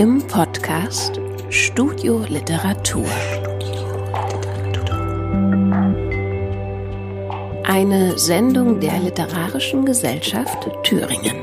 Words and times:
im 0.00 0.26
Podcast 0.28 1.20
Studio 1.50 2.24
Literatur. 2.26 3.04
Eine 7.64 8.18
Sendung 8.18 8.80
der 8.80 8.98
Literarischen 8.98 9.84
Gesellschaft 9.84 10.70
Thüringen. 10.84 11.36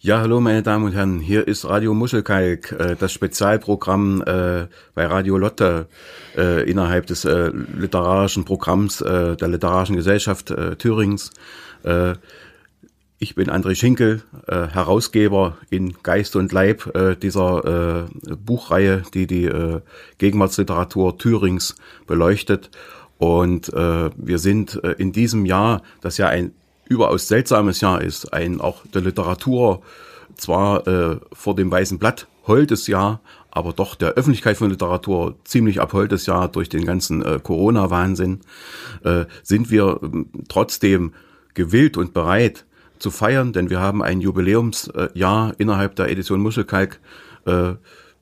Ja, 0.00 0.20
hallo 0.20 0.40
meine 0.40 0.62
Damen 0.62 0.86
und 0.86 0.94
Herren, 0.94 1.20
hier 1.20 1.46
ist 1.46 1.66
Radio 1.66 1.92
Muschelkalk, 1.92 2.72
äh, 2.72 2.96
das 2.98 3.12
Spezialprogramm 3.12 4.22
äh, 4.22 4.66
bei 4.94 5.04
Radio 5.04 5.36
Lotte 5.36 5.86
äh, 6.34 6.68
innerhalb 6.68 7.06
des 7.06 7.26
äh, 7.26 7.50
literarischen 7.76 8.46
Programms 8.46 9.02
äh, 9.02 9.36
der 9.36 9.48
Literarischen 9.48 9.96
Gesellschaft 9.96 10.50
äh, 10.50 10.76
Thürings. 10.76 11.30
Äh, 11.84 12.14
ich 13.18 13.34
bin 13.36 13.50
André 13.50 13.76
Schinkel, 13.76 14.22
äh, 14.48 14.66
Herausgeber 14.66 15.56
in 15.70 15.94
Geist 16.02 16.34
und 16.34 16.50
Leib 16.50 16.92
äh, 16.96 17.14
dieser 17.14 18.08
Buchreihe, 18.44 19.02
die 19.14 19.26
die 19.26 19.50
Gegenwartsliteratur 20.18 21.18
Thürings 21.18 21.76
beleuchtet. 22.06 22.70
Und 23.18 23.68
wir 23.68 24.38
sind 24.38 24.74
in 24.74 25.12
diesem 25.12 25.46
Jahr, 25.46 25.82
das 26.00 26.18
ja 26.18 26.26
ein 26.26 26.52
überaus 26.88 27.28
seltsames 27.28 27.80
Jahr 27.80 28.00
ist, 28.02 28.32
ein 28.32 28.60
auch 28.60 28.84
der 28.92 29.02
Literatur 29.02 29.82
zwar 30.34 30.82
vor 31.32 31.54
dem 31.54 31.70
weißen 31.70 32.00
Blatt 32.00 32.26
holdes 32.46 32.88
Jahr, 32.88 33.20
aber 33.50 33.72
doch 33.72 33.94
der 33.94 34.14
Öffentlichkeit 34.14 34.56
von 34.56 34.70
Literatur 34.70 35.36
ziemlich 35.44 35.80
abholdes 35.80 36.26
Jahr 36.26 36.48
durch 36.48 36.68
den 36.68 36.84
ganzen 36.84 37.22
äh, 37.22 37.38
Corona-Wahnsinn, 37.40 38.40
äh, 39.04 39.26
sind 39.42 39.70
wir 39.70 40.00
äh, 40.02 40.24
trotzdem 40.48 41.12
gewillt 41.54 41.96
und 41.96 42.14
bereit 42.14 42.64
zu 42.98 43.10
feiern, 43.10 43.52
denn 43.52 43.68
wir 43.68 43.80
haben 43.80 44.02
ein 44.02 44.20
Jubiläumsjahr 44.20 45.54
innerhalb 45.58 45.96
der 45.96 46.10
Edition 46.10 46.40
Muschelkalk 46.40 47.00
äh, 47.46 47.74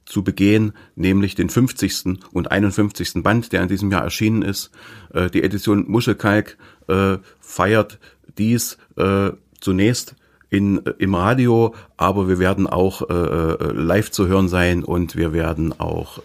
zu 0.07 0.25
begehen, 0.25 0.73
nämlich 0.97 1.35
den 1.35 1.51
50. 1.51 2.19
und 2.33 2.51
51. 2.51 3.23
Band, 3.23 3.53
der 3.53 3.63
in 3.63 3.69
diesem 3.69 3.93
Jahr 3.93 4.03
erschienen 4.03 4.43
ist. 4.43 4.71
Äh, 5.13 5.31
die 5.31 5.43
Edition 5.43 5.85
Muschelkalk 5.89 6.57
äh, 6.89 7.19
feiert 7.41 7.99
dies 8.39 8.79
äh, 8.97 9.31
zunächst 9.61 10.17
in, 10.49 10.85
äh, 10.85 10.95
im 10.99 11.15
Radio, 11.15 11.75
aber 11.97 12.29
wir 12.29 12.39
werden 12.39 12.67
auch 12.67 13.09
äh, 13.09 13.73
live 13.73 14.11
zu 14.11 14.27
hören 14.27 14.49
sein 14.49 14.83
und 14.83 15.17
wir 15.17 15.33
werden 15.33 15.79
auch 15.79 16.19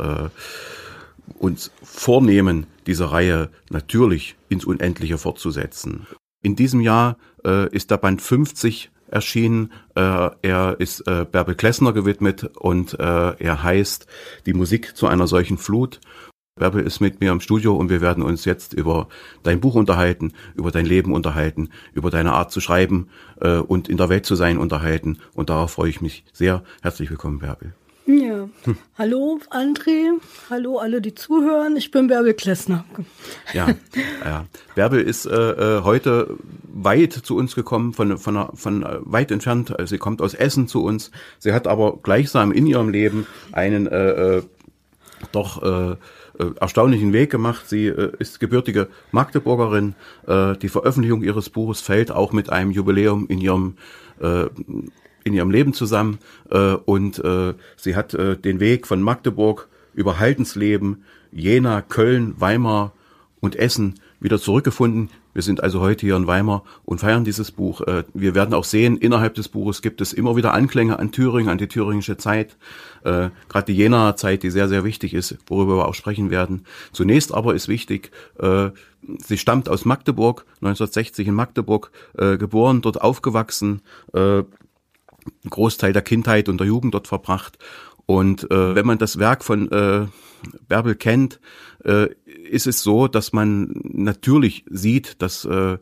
uns 1.40 1.72
vornehmen, 1.84 2.68
diese 2.86 3.12
Reihe 3.12 3.50
natürlich 3.70 4.36
ins 4.48 4.64
Unendliche 4.64 5.18
fortzusetzen. 5.18 6.06
In 6.46 6.56
diesem 6.56 6.80
Jahr 6.80 7.18
äh, 7.44 7.68
ist 7.70 7.90
der 7.90 7.98
Band 7.98 8.22
50 8.22 8.92
erschienen. 9.08 9.72
Äh, 9.96 10.30
er 10.44 10.76
ist 10.78 11.00
äh, 11.08 11.26
Bärbel 11.26 11.56
Klessner 11.56 11.92
gewidmet 11.92 12.52
und 12.56 12.94
äh, 13.00 13.34
er 13.40 13.64
heißt 13.64 14.06
Die 14.46 14.54
Musik 14.54 14.96
zu 14.96 15.08
einer 15.08 15.26
solchen 15.26 15.58
Flut. 15.58 16.00
Bärbel 16.56 16.86
ist 16.86 17.00
mit 17.00 17.20
mir 17.20 17.32
im 17.32 17.40
Studio 17.40 17.76
und 17.76 17.90
wir 17.90 18.00
werden 18.00 18.22
uns 18.22 18.46
jetzt 18.46 18.74
über 18.74 19.08
dein 19.42 19.60
Buch 19.60 19.74
unterhalten, 19.74 20.34
über 20.54 20.70
dein 20.70 20.86
Leben 20.86 21.14
unterhalten, 21.14 21.70
über 21.94 22.12
deine 22.12 22.34
Art 22.34 22.52
zu 22.52 22.62
schreiben 22.62 23.10
äh, 23.42 23.58
und 23.58 23.90
in 23.90 23.98
der 23.98 24.10
Welt 24.10 24.28
zu 24.28 24.36
sein 24.36 24.60
unterhalten. 24.60 25.18
Und 25.34 25.50
darauf 25.50 25.72
freue 25.72 25.90
ich 25.90 26.00
mich 26.00 26.26
sehr. 26.32 26.64
Herzlich 26.84 27.10
willkommen, 27.10 27.40
Bärbel. 27.40 27.74
Hm. 28.64 28.78
hallo 28.98 29.40
André, 29.50 30.12
hallo 30.50 30.78
alle, 30.78 31.02
die 31.02 31.16
zuhören. 31.16 31.76
Ich 31.78 31.92
bin 31.92 32.08
Bärbel 32.08 32.34
Klessner. 32.34 32.86
Ja, 33.54 33.68
ja. 34.24 34.46
Bärbel 34.76 35.02
ist 35.02 35.26
äh, 35.26 35.32
äh 35.80 35.84
heute 35.84 36.38
weit 36.64 37.14
zu 37.14 37.36
uns 37.36 37.56
gekommen, 37.56 37.94
von, 37.94 38.18
von, 38.18 38.50
von 38.56 38.84
äh, 38.84 38.98
weit 39.02 39.32
entfernt. 39.32 39.78
Also 39.78 39.92
sie 39.92 39.98
kommt 39.98 40.22
aus 40.22 40.34
Essen 40.34 40.68
zu 40.68 40.84
uns. 40.84 41.12
Sie 41.40 41.54
hat 41.54 41.68
aber 41.68 41.98
gleichsam 42.02 42.52
in 42.52 42.68
ihrem 42.68 42.90
Leben 42.90 43.28
einen 43.52 43.88
äh, 43.88 44.38
äh 44.38 44.44
doch 45.32 45.64
äh, 45.64 45.96
erstaunlichen 46.60 47.14
Weg 47.14 47.32
gemacht. 47.32 47.68
Sie 47.68 47.88
äh, 47.88 48.12
ist 48.20 48.40
gebürtige 48.40 48.90
Magdeburgerin. 49.12 49.96
Äh, 50.28 50.56
die 50.58 50.70
Veröffentlichung 50.70 51.24
ihres 51.24 51.50
Buches 51.50 51.82
fällt 51.82 52.12
auch 52.12 52.32
mit 52.32 52.50
einem 52.50 52.72
Jubiläum 52.72 53.28
in 53.28 53.40
ihrem 53.40 53.78
äh, 54.20 54.46
in 55.26 55.34
ihrem 55.34 55.52
Leben 55.52 55.74
zusammen 55.74 56.20
äh, 56.52 56.74
und 56.74 57.20
äh, 57.20 57.56
sie 57.76 57.96
hat 57.96 58.14
äh, 58.14 58.38
den 58.38 58.60
Weg 58.60 58.88
von 58.88 59.02
Magdeburg 59.02 59.68
über 59.94 60.20
Haldensleben, 60.20 61.04
Jena, 61.32 61.82
Köln, 61.82 62.36
Weimar 62.38 62.94
und 63.42 63.56
Essen 63.56 63.96
wieder 64.20 64.40
zurückgefunden. 64.40 65.10
Wir 65.34 65.42
sind 65.42 65.62
also 65.64 65.82
heute 65.82 66.06
hier 66.06 66.16
in 66.16 66.28
Weimar 66.28 66.64
und 66.86 67.00
feiern 67.00 67.26
dieses 67.26 67.52
Buch. 67.52 67.82
Äh, 67.82 68.04
wir 68.14 68.36
werden 68.36 68.54
auch 68.54 68.66
sehen, 68.66 68.98
innerhalb 68.98 69.34
des 69.34 69.50
Buches 69.50 69.82
gibt 69.82 70.00
es 70.00 70.14
immer 70.14 70.36
wieder 70.36 70.54
Anklänge 70.54 71.00
an 71.00 71.12
Thüringen, 71.12 71.50
an 71.50 71.58
die 71.58 71.68
thüringische 71.68 72.18
Zeit. 72.18 72.56
Äh, 73.04 73.30
gerade 73.50 73.66
die 73.66 73.76
Jenaer 73.76 74.16
Zeit, 74.18 74.44
die 74.44 74.52
sehr, 74.52 74.70
sehr 74.70 74.84
wichtig 74.84 75.16
ist, 75.16 75.38
worüber 75.48 75.78
wir 75.78 75.88
auch 75.88 75.96
sprechen 75.96 76.30
werden. 76.30 76.66
Zunächst 76.92 77.34
aber 77.34 77.56
ist 77.56 77.68
wichtig, 77.68 78.12
äh, 78.38 78.70
sie 79.18 79.38
stammt 79.40 79.70
aus 79.70 79.86
Magdeburg, 79.86 80.46
1960 80.62 81.28
in 81.28 81.36
Magdeburg 81.36 81.92
geboren, 82.16 82.82
dort 82.82 83.00
aufgewachsen, 83.02 83.82
einen 85.26 85.50
Großteil 85.50 85.94
der 85.94 86.02
Kindheit 86.02 86.50
und 86.50 86.60
der 86.60 86.68
Jugend 86.68 86.94
dort 86.94 87.08
verbracht. 87.08 87.58
Und 88.06 88.48
wenn 88.50 88.86
man 88.86 89.00
das 89.00 89.18
Werk 89.18 89.44
von 89.44 89.68
Bärbel 90.68 90.94
kennt, 90.94 91.40
ist 92.50 92.68
es 92.68 92.84
so, 92.84 93.08
dass 93.08 93.34
man 93.34 93.74
natürlich 93.84 94.66
sieht, 94.70 95.22
dass 95.22 95.46
äh, 95.46 95.78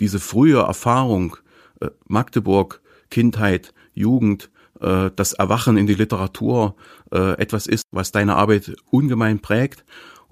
diese 0.00 0.18
frühe 0.18 0.58
Erfahrung 0.58 1.36
äh, 1.80 1.90
Magdeburg, 2.06 2.80
Kindheit, 3.10 3.72
Jugend, 3.94 4.50
äh, 4.80 5.10
das 5.14 5.32
Erwachen 5.32 5.76
in 5.76 5.86
die 5.86 5.94
Literatur 5.94 6.76
äh, 7.12 7.38
etwas 7.38 7.66
ist, 7.66 7.84
was 7.90 8.12
deine 8.12 8.36
Arbeit 8.36 8.76
ungemein 8.90 9.40
prägt. 9.40 9.84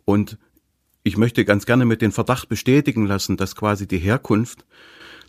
Und 0.04 0.38
ich 1.02 1.16
möchte 1.16 1.44
ganz 1.44 1.66
gerne 1.66 1.84
mit 1.84 2.02
dem 2.02 2.12
Verdacht 2.12 2.48
bestätigen 2.48 3.06
lassen, 3.06 3.36
dass 3.36 3.56
quasi 3.56 3.86
die 3.86 3.98
Herkunft 3.98 4.66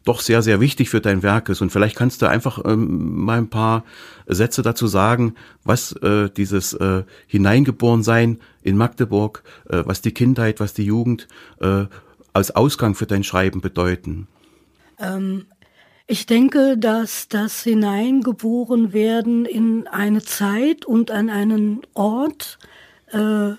doch 0.07 0.21
sehr, 0.21 0.41
sehr 0.41 0.59
wichtig 0.59 0.89
für 0.89 1.01
dein 1.01 1.23
Werk 1.23 1.49
ist. 1.49 1.61
Und 1.61 1.71
vielleicht 1.71 1.95
kannst 1.95 2.21
du 2.21 2.27
einfach 2.27 2.63
ähm, 2.65 3.23
mal 3.25 3.37
ein 3.37 3.49
paar 3.49 3.83
Sätze 4.25 4.61
dazu 4.61 4.87
sagen, 4.87 5.35
was 5.63 5.91
äh, 5.93 6.29
dieses 6.29 6.73
äh, 6.73 7.03
Hineingeborensein 7.27 8.39
in 8.61 8.77
Magdeburg, 8.77 9.43
äh, 9.69 9.83
was 9.85 10.01
die 10.01 10.13
Kindheit, 10.13 10.59
was 10.59 10.73
die 10.73 10.85
Jugend 10.85 11.27
äh, 11.59 11.85
als 12.33 12.55
Ausgang 12.55 12.95
für 12.95 13.05
dein 13.05 13.23
Schreiben 13.23 13.61
bedeuten. 13.61 14.27
Ähm, 14.99 15.45
ich 16.07 16.25
denke, 16.25 16.77
dass 16.77 17.27
das 17.27 17.63
Hineingeboren 17.63 18.93
werden 18.93 19.45
in 19.45 19.87
eine 19.87 20.21
Zeit 20.21 20.85
und 20.85 21.11
an 21.11 21.29
einen 21.29 21.81
Ort 21.93 22.59
äh, 23.11 23.53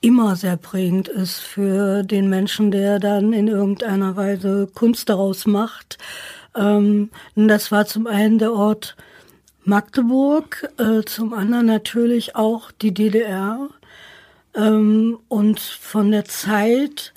immer 0.00 0.36
sehr 0.36 0.56
prägend 0.56 1.08
ist 1.08 1.38
für 1.40 2.02
den 2.02 2.28
Menschen, 2.28 2.70
der 2.70 2.98
dann 2.98 3.32
in 3.32 3.48
irgendeiner 3.48 4.16
Weise 4.16 4.68
Kunst 4.72 5.08
daraus 5.08 5.46
macht. 5.46 5.98
Ähm, 6.54 7.10
das 7.34 7.72
war 7.72 7.86
zum 7.86 8.06
einen 8.06 8.38
der 8.38 8.52
Ort 8.52 8.96
Magdeburg, 9.64 10.72
äh, 10.78 11.02
zum 11.04 11.34
anderen 11.34 11.66
natürlich 11.66 12.36
auch 12.36 12.70
die 12.70 12.94
DDR 12.94 13.68
ähm, 14.54 15.18
und 15.28 15.60
von 15.60 16.10
der 16.10 16.24
Zeit, 16.24 17.12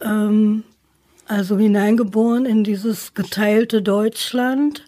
ähm, 0.00 0.64
also 1.26 1.58
hineingeboren 1.58 2.46
in 2.46 2.64
dieses 2.64 3.14
geteilte 3.14 3.80
Deutschland, 3.80 4.84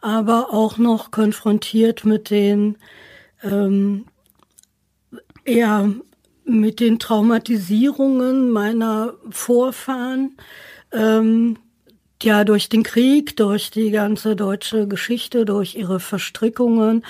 aber 0.00 0.52
auch 0.52 0.78
noch 0.78 1.10
konfrontiert 1.10 2.04
mit 2.04 2.30
den 2.30 2.76
ähm, 3.42 4.06
ja, 5.46 5.88
mit 6.46 6.80
den 6.80 6.98
Traumatisierungen 6.98 8.50
meiner 8.50 9.14
Vorfahren, 9.30 10.36
ähm, 10.92 11.58
ja, 12.22 12.44
durch 12.44 12.70
den 12.70 12.82
Krieg, 12.82 13.36
durch 13.36 13.70
die 13.70 13.90
ganze 13.90 14.36
deutsche 14.36 14.88
Geschichte, 14.88 15.44
durch 15.44 15.74
ihre 15.74 16.00
Verstrickungen. 16.00 17.04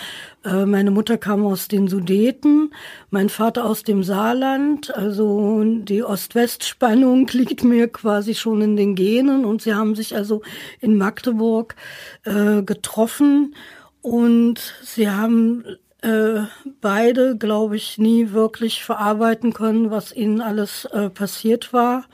Äh, 0.45 0.67
meine 0.67 0.91
Mutter 0.91 1.17
kam 1.17 1.47
aus 1.47 1.69
den 1.69 1.87
Sudeten, 1.87 2.75
mein 3.11 3.29
Vater 3.29 3.67
aus 3.67 3.85
dem 3.85 4.03
Saarland. 4.03 4.93
Also 4.97 5.63
die 5.65 6.03
Ost-West-Spannung 6.03 7.29
liegt 7.33 7.63
mir 7.63 7.87
quasi 7.89 8.35
schon 8.35 8.63
in 8.63 8.77
den 8.77 8.97
Genen 8.97 9.45
und 9.45 9.63
sie 9.63 9.75
haben 9.75 9.95
sich 9.95 10.17
also 10.17 10.43
in 10.81 10.97
Magdeburg 10.97 11.77
äh, 12.25 12.63
getroffen 12.63 13.55
und 14.01 14.75
sie 14.83 15.09
haben 15.09 15.65
äh, 16.03 16.43
beide, 16.81 17.37
glaube 17.37 17.77
ich, 17.77 17.99
nie 17.99 18.33
wirklich 18.33 18.85
verarbeiten 18.85 19.53
können, 19.53 19.91
was 19.91 20.13
ihnen 20.13 20.41
alles 20.41 20.85
äh, 20.87 21.11
passiert 21.11 21.73
war. 21.73 22.05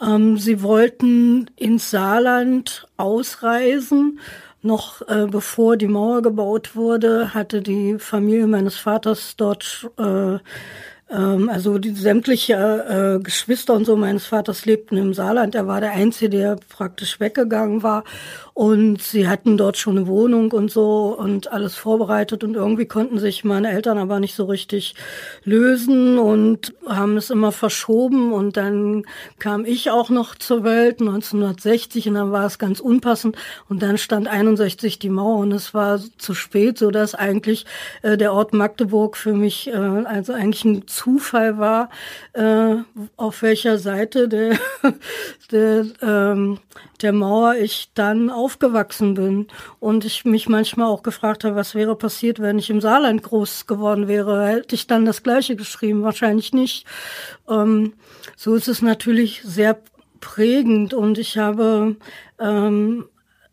Ähm, 0.00 0.38
sie 0.38 0.62
wollten 0.62 1.50
ins 1.56 1.90
Saarland 1.90 2.86
ausreisen. 2.96 4.20
Noch 4.62 5.02
äh, 5.08 5.26
bevor 5.26 5.76
die 5.76 5.88
Mauer 5.88 6.22
gebaut 6.22 6.76
wurde, 6.76 7.34
hatte 7.34 7.62
die 7.62 7.98
Familie 7.98 8.46
meines 8.46 8.76
Vaters 8.76 9.34
dort 9.36 9.90
äh, 9.98 10.38
ähm, 11.12 11.48
also 11.50 11.78
die 11.78 11.90
sämtliche 11.90 12.54
äh, 13.18 13.22
Geschwister 13.22 13.74
und 13.74 13.84
so 13.84 13.96
meines 13.96 14.26
Vaters 14.26 14.64
lebten 14.64 14.96
im 14.96 15.14
Saarland. 15.14 15.54
Er 15.54 15.66
war 15.66 15.80
der 15.80 15.92
Einzige, 15.92 16.30
der 16.30 16.56
praktisch 16.68 17.20
weggegangen 17.20 17.82
war. 17.82 18.04
Und 18.54 19.00
sie 19.00 19.28
hatten 19.28 19.56
dort 19.56 19.78
schon 19.78 19.96
eine 19.96 20.06
Wohnung 20.06 20.52
und 20.52 20.70
so 20.70 21.16
und 21.18 21.50
alles 21.52 21.74
vorbereitet. 21.74 22.44
Und 22.44 22.54
irgendwie 22.54 22.86
konnten 22.86 23.18
sich 23.18 23.44
meine 23.44 23.70
Eltern 23.70 23.96
aber 23.96 24.20
nicht 24.20 24.34
so 24.34 24.44
richtig 24.44 24.94
lösen 25.44 26.18
und 26.18 26.74
haben 26.86 27.16
es 27.16 27.30
immer 27.30 27.52
verschoben. 27.52 28.32
Und 28.32 28.56
dann 28.56 29.04
kam 29.38 29.64
ich 29.64 29.90
auch 29.90 30.10
noch 30.10 30.34
zur 30.34 30.64
Welt 30.64 31.00
1960 31.00 32.08
und 32.08 32.14
dann 32.14 32.32
war 32.32 32.44
es 32.44 32.58
ganz 32.58 32.80
unpassend. 32.80 33.36
Und 33.68 33.82
dann 33.82 33.96
stand 33.96 34.28
61 34.28 34.98
die 34.98 35.08
Mauer 35.08 35.38
und 35.38 35.52
es 35.52 35.72
war 35.72 35.98
zu 36.18 36.34
spät, 36.34 36.78
so 36.78 36.90
dass 36.90 37.14
eigentlich 37.14 37.64
äh, 38.02 38.18
der 38.18 38.34
Ort 38.34 38.52
Magdeburg 38.52 39.16
für 39.16 39.32
mich 39.32 39.68
äh, 39.68 39.72
also 39.72 40.34
eigentlich 40.34 40.64
ein 40.64 40.86
Zufall 40.86 41.58
war, 41.58 41.88
äh, 42.34 42.76
auf 43.16 43.42
welcher 43.42 43.78
Seite 43.78 44.28
der, 44.28 44.58
der 45.50 45.86
ähm, 46.02 46.58
der 47.00 47.12
Mauer 47.12 47.56
ich 47.56 47.90
dann 47.94 48.30
aufgewachsen 48.30 49.14
bin 49.14 49.48
und 49.80 50.04
ich 50.04 50.24
mich 50.24 50.48
manchmal 50.48 50.86
auch 50.86 51.02
gefragt 51.02 51.44
habe, 51.44 51.56
was 51.56 51.74
wäre 51.74 51.96
passiert, 51.96 52.40
wenn 52.40 52.58
ich 52.58 52.70
im 52.70 52.80
Saarland 52.80 53.22
groß 53.22 53.66
geworden 53.66 54.08
wäre. 54.08 54.46
Hätte 54.46 54.74
ich 54.74 54.86
dann 54.86 55.04
das 55.04 55.22
Gleiche 55.22 55.56
geschrieben? 55.56 56.02
Wahrscheinlich 56.02 56.52
nicht. 56.52 56.86
Ähm, 57.48 57.94
so 58.36 58.54
ist 58.54 58.68
es 58.68 58.82
natürlich 58.82 59.42
sehr 59.42 59.78
prägend 60.20 60.94
und 60.94 61.18
ich 61.18 61.38
habe, 61.38 61.96
ähm, 62.38 63.06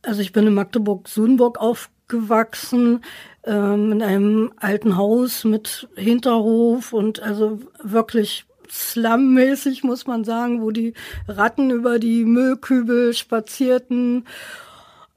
also 0.04 0.22
ich 0.22 0.32
bin 0.32 0.48
in 0.48 0.54
Magdeburg-Sudenburg 0.54 1.60
aufgewachsen, 1.60 3.02
ähm, 3.44 3.92
in 3.92 4.04
einem 4.04 4.54
alten 4.58 4.96
Haus 4.96 5.44
mit 5.44 5.90
Hinterhof 5.96 6.94
und 6.94 7.22
also 7.22 7.60
wirklich 7.84 8.46
Slum-mäßig, 8.72 9.84
muss 9.84 10.08
man 10.08 10.24
sagen, 10.24 10.62
wo 10.62 10.72
die 10.72 10.94
Ratten 11.28 11.72
über 11.72 12.00
die 12.00 12.26
Müllkübel 12.26 13.14
spazierten 13.14 14.26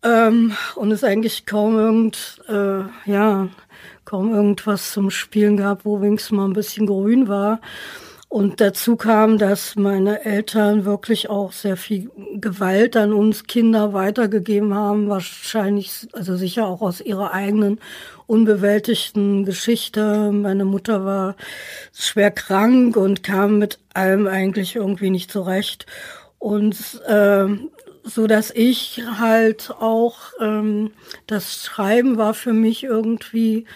ähm, 0.02 0.52
und 0.74 0.90
es 0.90 1.04
eigentlich 1.04 1.46
kaum 1.46 1.76
irgend, 1.76 2.40
äh, 2.48 2.82
ja, 3.10 3.48
kaum 4.04 4.34
irgendwas 4.34 4.92
zum 4.92 5.10
Spielen 5.10 5.56
gab, 5.56 5.84
wo 5.84 6.00
wenigstens 6.00 6.32
mal 6.32 6.46
ein 6.46 6.54
bisschen 6.54 6.86
grün 6.86 7.28
war. 7.28 7.60
Und 8.32 8.62
dazu 8.62 8.96
kam, 8.96 9.36
dass 9.36 9.76
meine 9.76 10.24
Eltern 10.24 10.86
wirklich 10.86 11.28
auch 11.28 11.52
sehr 11.52 11.76
viel 11.76 12.10
Gewalt 12.36 12.96
an 12.96 13.12
uns 13.12 13.44
Kinder 13.44 13.92
weitergegeben 13.92 14.72
haben, 14.72 15.10
wahrscheinlich, 15.10 16.08
also 16.14 16.34
sicher 16.36 16.66
auch 16.66 16.80
aus 16.80 17.02
ihrer 17.02 17.34
eigenen 17.34 17.78
unbewältigten 18.26 19.44
Geschichte. 19.44 20.32
Meine 20.32 20.64
Mutter 20.64 21.04
war 21.04 21.36
schwer 21.92 22.30
krank 22.30 22.96
und 22.96 23.22
kam 23.22 23.58
mit 23.58 23.78
allem 23.92 24.26
eigentlich 24.26 24.76
irgendwie 24.76 25.10
nicht 25.10 25.30
zurecht. 25.30 25.84
Und 26.38 27.02
äh, 27.06 27.48
so 28.02 28.26
dass 28.26 28.50
ich 28.50 29.02
halt 29.18 29.70
auch 29.78 30.16
ähm, 30.40 30.92
das 31.26 31.64
Schreiben 31.64 32.16
war 32.16 32.32
für 32.32 32.54
mich 32.54 32.82
irgendwie 32.82 33.66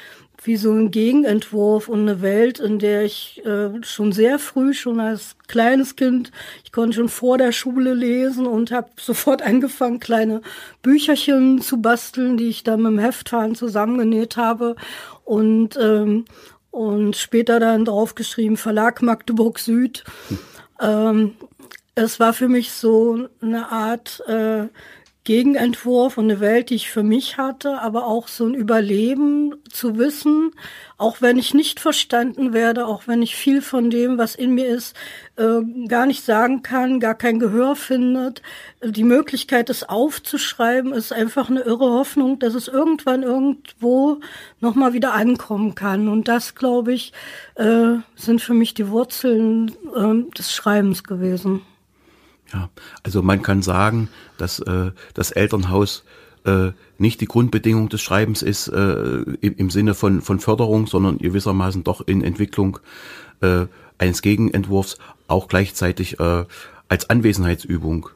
wie 0.46 0.56
so 0.56 0.72
ein 0.72 0.90
Gegenentwurf 0.90 1.88
und 1.88 2.00
eine 2.00 2.22
Welt, 2.22 2.60
in 2.60 2.78
der 2.78 3.04
ich 3.04 3.44
äh, 3.44 3.70
schon 3.82 4.12
sehr 4.12 4.38
früh, 4.38 4.74
schon 4.74 5.00
als 5.00 5.36
kleines 5.48 5.96
Kind, 5.96 6.32
ich 6.64 6.72
konnte 6.72 6.96
schon 6.96 7.08
vor 7.08 7.38
der 7.38 7.52
Schule 7.52 7.94
lesen 7.94 8.46
und 8.46 8.70
habe 8.70 8.90
sofort 8.98 9.42
angefangen, 9.46 10.00
kleine 10.00 10.42
Bücherchen 10.82 11.60
zu 11.60 11.80
basteln, 11.80 12.36
die 12.36 12.48
ich 12.48 12.64
dann 12.64 12.82
mit 12.82 12.92
dem 12.92 12.98
Heftfahren 12.98 13.54
zusammengenäht 13.54 14.36
habe 14.36 14.76
und 15.24 15.76
ähm, 15.80 16.24
und 16.70 17.16
später 17.16 17.58
dann 17.58 17.86
draufgeschrieben 17.86 18.58
Verlag 18.58 19.00
Magdeburg 19.00 19.58
Süd. 19.58 20.04
Ähm, 20.78 21.34
es 21.94 22.20
war 22.20 22.34
für 22.34 22.48
mich 22.48 22.72
so 22.72 23.28
eine 23.40 23.72
Art 23.72 24.22
äh, 24.28 24.66
Gegenentwurf 25.26 26.18
und 26.18 26.30
eine 26.30 26.38
Welt, 26.38 26.70
die 26.70 26.76
ich 26.76 26.88
für 26.88 27.02
mich 27.02 27.36
hatte, 27.36 27.82
aber 27.82 28.06
auch 28.06 28.28
so 28.28 28.46
ein 28.46 28.54
Überleben 28.54 29.56
zu 29.68 29.98
wissen, 29.98 30.52
auch 30.98 31.20
wenn 31.20 31.36
ich 31.36 31.52
nicht 31.52 31.80
verstanden 31.80 32.52
werde, 32.52 32.86
auch 32.86 33.08
wenn 33.08 33.22
ich 33.22 33.34
viel 33.34 33.60
von 33.60 33.90
dem, 33.90 34.18
was 34.18 34.36
in 34.36 34.54
mir 34.54 34.68
ist, 34.68 34.96
äh, 35.34 35.60
gar 35.88 36.06
nicht 36.06 36.24
sagen 36.24 36.62
kann, 36.62 37.00
gar 37.00 37.16
kein 37.16 37.40
Gehör 37.40 37.74
findet. 37.74 38.40
Die 38.84 39.02
Möglichkeit, 39.02 39.68
es 39.68 39.82
aufzuschreiben, 39.82 40.92
ist 40.92 41.12
einfach 41.12 41.50
eine 41.50 41.62
irre 41.62 41.90
Hoffnung, 41.90 42.38
dass 42.38 42.54
es 42.54 42.68
irgendwann 42.68 43.24
irgendwo 43.24 44.20
nochmal 44.60 44.92
wieder 44.92 45.12
ankommen 45.12 45.74
kann. 45.74 46.06
Und 46.06 46.28
das, 46.28 46.54
glaube 46.54 46.92
ich, 46.92 47.12
äh, 47.56 47.96
sind 48.14 48.40
für 48.40 48.54
mich 48.54 48.74
die 48.74 48.88
Wurzeln 48.88 49.72
äh, 49.92 50.30
des 50.38 50.54
Schreibens 50.54 51.02
gewesen. 51.02 51.62
Ja, 52.52 52.70
also 53.02 53.22
man 53.22 53.42
kann 53.42 53.62
sagen, 53.62 54.08
dass 54.38 54.60
äh, 54.60 54.92
das 55.14 55.32
Elternhaus 55.32 56.04
äh, 56.44 56.72
nicht 56.98 57.20
die 57.20 57.26
Grundbedingung 57.26 57.88
des 57.88 58.00
Schreibens 58.00 58.42
ist 58.42 58.68
äh, 58.68 59.22
im, 59.40 59.56
im 59.56 59.70
Sinne 59.70 59.94
von, 59.94 60.22
von 60.22 60.38
Förderung, 60.38 60.86
sondern 60.86 61.18
gewissermaßen 61.18 61.82
doch 61.82 62.06
in 62.06 62.22
Entwicklung 62.22 62.78
äh, 63.40 63.66
eines 63.98 64.22
Gegenentwurfs 64.22 64.98
auch 65.26 65.48
gleichzeitig 65.48 66.20
äh, 66.20 66.44
als 66.88 67.10
Anwesenheitsübung. 67.10 68.10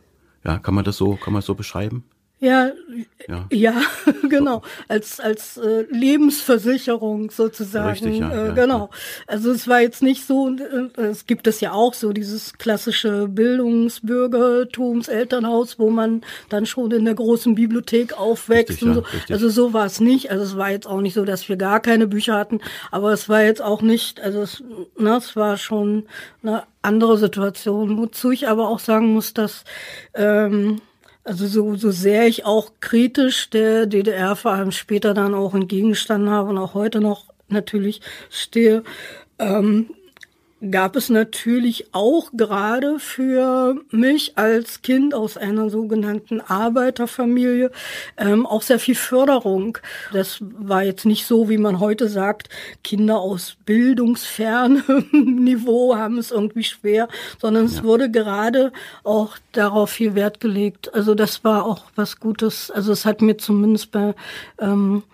Ja, 0.44 0.58
kann 0.58 0.74
man 0.74 0.84
das 0.84 0.96
so, 0.96 1.16
kann 1.16 1.32
man 1.32 1.40
das 1.40 1.46
so 1.46 1.54
beschreiben? 1.54 2.04
Ja, 2.40 2.72
ja, 3.28 3.46
ja 3.52 3.82
genau. 4.30 4.62
Als, 4.88 5.20
als 5.20 5.58
äh, 5.58 5.84
Lebensversicherung 5.90 7.30
sozusagen. 7.30 7.90
Richtig, 7.90 8.18
ja, 8.18 8.30
äh, 8.30 8.46
ja, 8.46 8.52
genau. 8.54 8.88
Also 9.26 9.52
es 9.52 9.68
war 9.68 9.82
jetzt 9.82 10.02
nicht 10.02 10.26
so, 10.26 10.48
äh, 10.48 11.02
es 11.02 11.26
gibt 11.26 11.46
es 11.46 11.60
ja 11.60 11.72
auch 11.72 11.92
so, 11.92 12.14
dieses 12.14 12.54
klassische 12.54 13.28
Bildungsbürgertums, 13.28 15.08
Elternhaus, 15.08 15.78
wo 15.78 15.90
man 15.90 16.22
dann 16.48 16.64
schon 16.64 16.90
in 16.92 17.04
der 17.04 17.14
großen 17.14 17.54
Bibliothek 17.54 18.18
aufwächst 18.18 18.70
richtig, 18.70 18.88
und 18.88 18.94
so. 18.94 19.00
Ja, 19.00 19.34
also 19.34 19.50
so 19.50 19.74
war 19.74 19.84
es 19.84 20.00
nicht. 20.00 20.30
Also 20.30 20.44
es 20.44 20.56
war 20.56 20.70
jetzt 20.70 20.86
auch 20.86 21.02
nicht 21.02 21.14
so, 21.14 21.26
dass 21.26 21.46
wir 21.50 21.56
gar 21.56 21.80
keine 21.80 22.06
Bücher 22.06 22.38
hatten, 22.38 22.60
aber 22.90 23.12
es 23.12 23.28
war 23.28 23.42
jetzt 23.42 23.60
auch 23.60 23.82
nicht, 23.82 24.18
also 24.18 24.40
es, 24.40 24.64
na, 24.96 25.18
es 25.18 25.36
war 25.36 25.58
schon 25.58 26.06
eine 26.42 26.62
andere 26.80 27.18
Situation, 27.18 27.98
wozu 27.98 28.30
ich 28.30 28.48
aber 28.48 28.68
auch 28.68 28.78
sagen 28.78 29.12
muss, 29.12 29.34
dass 29.34 29.64
ähm, 30.14 30.80
also 31.30 31.46
so, 31.46 31.76
so 31.76 31.92
sehr 31.92 32.26
ich 32.26 32.44
auch 32.44 32.72
kritisch 32.80 33.50
der 33.50 33.86
DDR 33.86 34.34
vor 34.34 34.50
allem 34.50 34.72
später 34.72 35.14
dann 35.14 35.32
auch 35.32 35.54
entgegengestanden 35.54 36.28
habe 36.28 36.50
und 36.50 36.58
auch 36.58 36.74
heute 36.74 37.00
noch 37.00 37.32
natürlich 37.46 38.00
stehe, 38.30 38.82
ähm, 39.38 39.90
gab 40.70 40.94
es 40.96 41.08
natürlich 41.08 41.86
auch 41.92 42.30
gerade 42.34 42.98
für 42.98 43.76
mich 43.90 44.36
als 44.36 44.82
Kind 44.82 45.14
aus 45.14 45.36
einer 45.36 45.70
sogenannten 45.70 46.40
Arbeiterfamilie 46.40 47.70
ähm, 48.18 48.46
auch 48.46 48.62
sehr 48.62 48.78
viel 48.78 48.94
Förderung. 48.94 49.78
Das 50.12 50.38
war 50.40 50.82
jetzt 50.82 51.06
nicht 51.06 51.26
so, 51.26 51.48
wie 51.48 51.56
man 51.56 51.80
heute 51.80 52.08
sagt, 52.08 52.50
Kinder 52.84 53.18
aus 53.18 53.56
bildungsfernem 53.64 55.08
Niveau 55.12 55.96
haben 55.96 56.18
es 56.18 56.30
irgendwie 56.30 56.64
schwer, 56.64 57.08
sondern 57.40 57.66
ja. 57.66 57.72
es 57.72 57.82
wurde 57.82 58.10
gerade 58.10 58.72
auch 59.02 59.38
darauf 59.52 59.90
viel 59.90 60.14
Wert 60.14 60.40
gelegt. 60.40 60.92
Also 60.92 61.14
das 61.14 61.42
war 61.42 61.64
auch 61.64 61.84
was 61.94 62.20
Gutes. 62.20 62.70
Also 62.70 62.92
es 62.92 63.06
hat 63.06 63.22
mir 63.22 63.38
zumindest 63.38 63.92
bei, 63.92 64.14
ähm, 64.58 65.04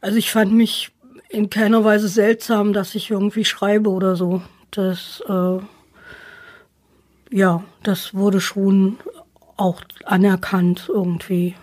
also 0.00 0.16
ich 0.16 0.32
fand 0.32 0.52
mich 0.52 0.90
in 1.28 1.50
keiner 1.50 1.84
Weise 1.84 2.08
seltsam, 2.08 2.72
dass 2.72 2.94
ich 2.94 3.10
irgendwie 3.10 3.44
schreibe 3.44 3.90
oder 3.90 4.16
so. 4.16 4.42
Das, 4.70 5.22
äh, 5.28 5.58
ja, 7.30 7.62
das 7.82 8.14
wurde 8.14 8.40
schon 8.40 8.98
auch 9.56 9.82
anerkannt 10.04 10.88
irgendwie. 10.92 11.54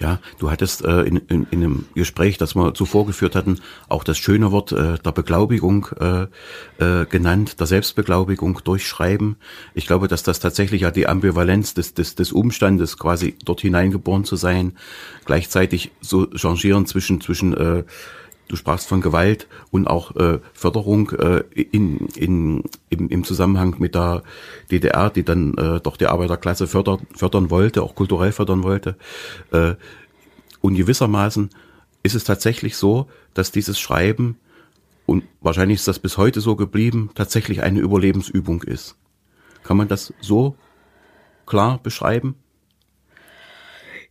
Ja, 0.00 0.18
du 0.38 0.50
hattest 0.50 0.84
äh, 0.84 1.02
in, 1.02 1.16
in, 1.28 1.46
in 1.50 1.62
einem 1.62 1.86
Gespräch, 1.94 2.36
das 2.36 2.56
wir 2.56 2.74
zuvor 2.74 3.06
geführt 3.06 3.36
hatten, 3.36 3.60
auch 3.88 4.02
das 4.02 4.18
schöne 4.18 4.50
Wort 4.50 4.72
äh, 4.72 4.98
der 4.98 5.12
Beglaubigung 5.12 5.86
äh, 5.98 6.26
äh, 6.84 7.06
genannt, 7.06 7.60
der 7.60 7.66
Selbstbeglaubigung 7.66 8.60
durch 8.64 8.86
Schreiben. 8.86 9.36
Ich 9.72 9.86
glaube, 9.86 10.08
dass 10.08 10.24
das 10.24 10.40
tatsächlich 10.40 10.82
ja 10.82 10.90
die 10.90 11.06
Ambivalenz 11.06 11.74
des, 11.74 11.94
des, 11.94 12.16
des 12.16 12.32
Umstandes, 12.32 12.98
quasi 12.98 13.36
dort 13.44 13.60
hineingeboren 13.60 14.24
zu 14.24 14.34
sein, 14.34 14.76
gleichzeitig 15.24 15.92
so 16.00 16.26
changieren 16.34 16.86
zwischen, 16.86 17.20
zwischen 17.20 17.56
äh, 17.56 17.84
Du 18.48 18.56
sprachst 18.56 18.88
von 18.88 19.00
Gewalt 19.00 19.48
und 19.70 19.86
auch 19.86 20.14
äh, 20.16 20.38
Förderung 20.52 21.10
äh, 21.10 21.44
in, 21.54 22.08
in, 22.14 22.62
im, 22.90 23.08
im 23.08 23.24
Zusammenhang 23.24 23.76
mit 23.78 23.94
der 23.94 24.22
DDR, 24.70 25.08
die 25.08 25.24
dann 25.24 25.56
äh, 25.56 25.80
doch 25.80 25.96
die 25.96 26.06
Arbeiterklasse 26.06 26.66
fördern, 26.66 27.06
fördern 27.14 27.50
wollte, 27.50 27.82
auch 27.82 27.94
kulturell 27.94 28.32
fördern 28.32 28.62
wollte. 28.62 28.96
Äh, 29.50 29.74
und 30.60 30.74
gewissermaßen 30.74 31.50
ist 32.02 32.14
es 32.14 32.24
tatsächlich 32.24 32.76
so, 32.76 33.08
dass 33.32 33.50
dieses 33.50 33.80
Schreiben, 33.80 34.36
und 35.06 35.24
wahrscheinlich 35.40 35.76
ist 35.76 35.88
das 35.88 35.98
bis 35.98 36.18
heute 36.18 36.40
so 36.40 36.54
geblieben, 36.54 37.10
tatsächlich 37.14 37.62
eine 37.62 37.80
Überlebensübung 37.80 38.62
ist. 38.62 38.96
Kann 39.62 39.78
man 39.78 39.88
das 39.88 40.12
so 40.20 40.56
klar 41.46 41.80
beschreiben? 41.82 42.36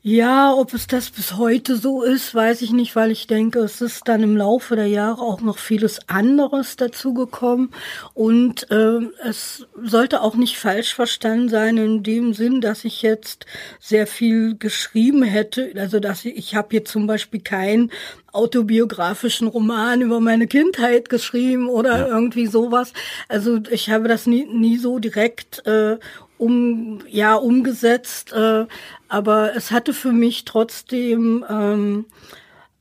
Ja, 0.05 0.53
ob 0.53 0.73
es 0.73 0.85
das 0.87 1.11
bis 1.11 1.37
heute 1.37 1.77
so 1.77 2.03
ist, 2.03 2.35
weiß 2.35 2.61
ich 2.61 2.73
nicht, 2.73 2.93
weil 2.93 3.09
ich 3.09 3.25
denke, 3.25 3.59
es 3.59 3.79
ist 3.79 4.01
dann 4.09 4.21
im 4.21 4.35
Laufe 4.35 4.75
der 4.75 4.87
Jahre 4.87 5.21
auch 5.21 5.39
noch 5.39 5.57
vieles 5.57 6.09
anderes 6.09 6.75
dazugekommen. 6.75 7.69
Und 8.13 8.69
äh, 8.69 8.99
es 9.23 9.65
sollte 9.81 10.21
auch 10.21 10.35
nicht 10.35 10.57
falsch 10.57 10.93
verstanden 10.93 11.47
sein 11.47 11.77
in 11.77 12.03
dem 12.03 12.33
Sinn, 12.33 12.59
dass 12.59 12.83
ich 12.83 13.01
jetzt 13.01 13.45
sehr 13.79 14.05
viel 14.05 14.57
geschrieben 14.57 15.23
hätte. 15.23 15.71
Also 15.77 16.01
dass 16.01 16.25
ich, 16.25 16.35
ich 16.35 16.55
habe 16.55 16.67
hier 16.71 16.83
zum 16.83 17.07
Beispiel 17.07 17.39
keinen 17.39 17.89
autobiografischen 18.33 19.47
Roman 19.47 20.01
über 20.01 20.19
meine 20.19 20.47
Kindheit 20.47 21.07
geschrieben 21.07 21.69
oder 21.69 21.99
ja. 21.99 22.07
irgendwie 22.07 22.47
sowas. 22.47 22.91
Also 23.29 23.59
ich 23.69 23.89
habe 23.89 24.09
das 24.09 24.25
nie, 24.25 24.45
nie 24.47 24.77
so 24.77 24.99
direkt 24.99 25.65
äh, 25.65 25.97
um 26.37 26.99
ja 27.07 27.35
umgesetzt, 27.35 28.33
äh, 28.33 28.65
aber 29.07 29.55
es 29.55 29.71
hatte 29.71 29.93
für 29.93 30.11
mich 30.11 30.45
trotzdem 30.45 31.45
ähm, 31.49 32.05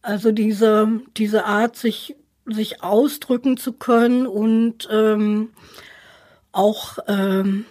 also 0.02 0.32
diese 0.32 1.00
diese 1.16 1.44
Art 1.44 1.76
sich 1.76 2.16
sich 2.47 2.82
ausdrücken 2.82 3.56
zu 3.56 3.73
können 3.73 4.26
und 4.26 4.88
ähm, 4.90 5.50
auch 6.50 6.99
ähm, 7.06 7.64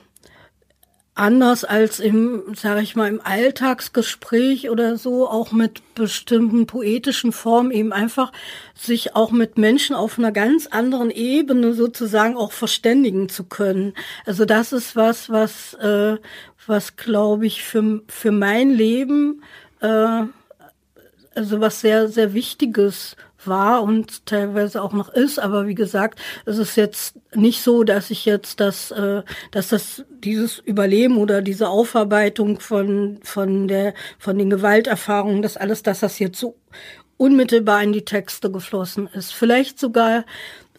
anders 1.14 1.66
als 1.66 2.00
im, 2.00 2.44
sage 2.56 2.82
ich 2.82 2.96
mal, 2.96 3.10
im 3.10 3.22
Alltagsgespräch 3.22 4.70
oder 4.70 4.98
so, 4.98 5.28
auch 5.28 5.52
mit 5.52 5.94
bestimmten 5.94 6.68
poetischen 6.68 7.32
Formen 7.34 7.72
eben 7.72 7.92
einfach 7.92 8.32
sich 8.74 9.16
auch 9.16 9.32
mit 9.32 9.58
Menschen 9.58 9.96
auf 9.96 10.18
einer 10.18 10.32
ganz 10.32 10.68
anderen 10.68 11.12
Ebene 11.12 11.74
sozusagen 11.74 12.38
auch 12.38 12.54
verständigen 12.54 13.28
zu 13.28 13.44
können. 13.44 13.94
Also 14.26 14.46
das 14.46 14.72
ist 14.72 14.96
was, 14.96 15.30
was, 15.30 15.74
äh, 15.76 16.18
was 16.66 16.96
glaube 16.96 17.46
ich 17.46 17.64
für 17.64 18.02
für 18.08 18.32
mein 18.32 18.70
Leben 18.70 19.44
äh, 19.82 20.24
also 21.34 21.60
was 21.60 21.82
sehr 21.82 22.08
sehr 22.08 22.34
Wichtiges 22.34 23.16
war 23.48 23.84
und 23.84 24.26
teilweise 24.26 24.82
auch 24.82 24.94
noch 24.94 25.10
ist, 25.10 25.40
aber 25.40 25.68
wie 25.68 25.76
gesagt, 25.76 26.20
es 26.46 26.58
ist 26.58 26.76
jetzt 26.76 27.16
nicht 27.36 27.62
so, 27.62 27.84
dass 27.84 28.12
ich 28.12 28.26
jetzt 28.26 28.60
das, 28.60 28.92
äh, 28.92 29.24
dass 29.52 29.70
das 29.70 30.04
dieses 30.10 30.60
Überleben 30.60 31.18
oder 31.18 31.42
diese 31.42 31.70
Aufarbeitung 31.70 32.60
von 32.60 33.20
von 33.24 33.68
der 33.68 33.94
von 34.20 34.38
den 34.38 34.50
Gewalterfahrungen, 34.50 35.42
das 35.42 35.58
alles, 35.58 35.84
dass 35.84 36.02
das 36.02 36.20
jetzt 36.20 36.40
so 36.40 36.56
unmittelbar 37.18 37.84
in 37.84 37.94
die 37.94 38.06
Texte 38.06 38.52
geflossen 38.52 39.08
ist. 39.08 39.32
Vielleicht 39.34 39.80
sogar 39.80 40.26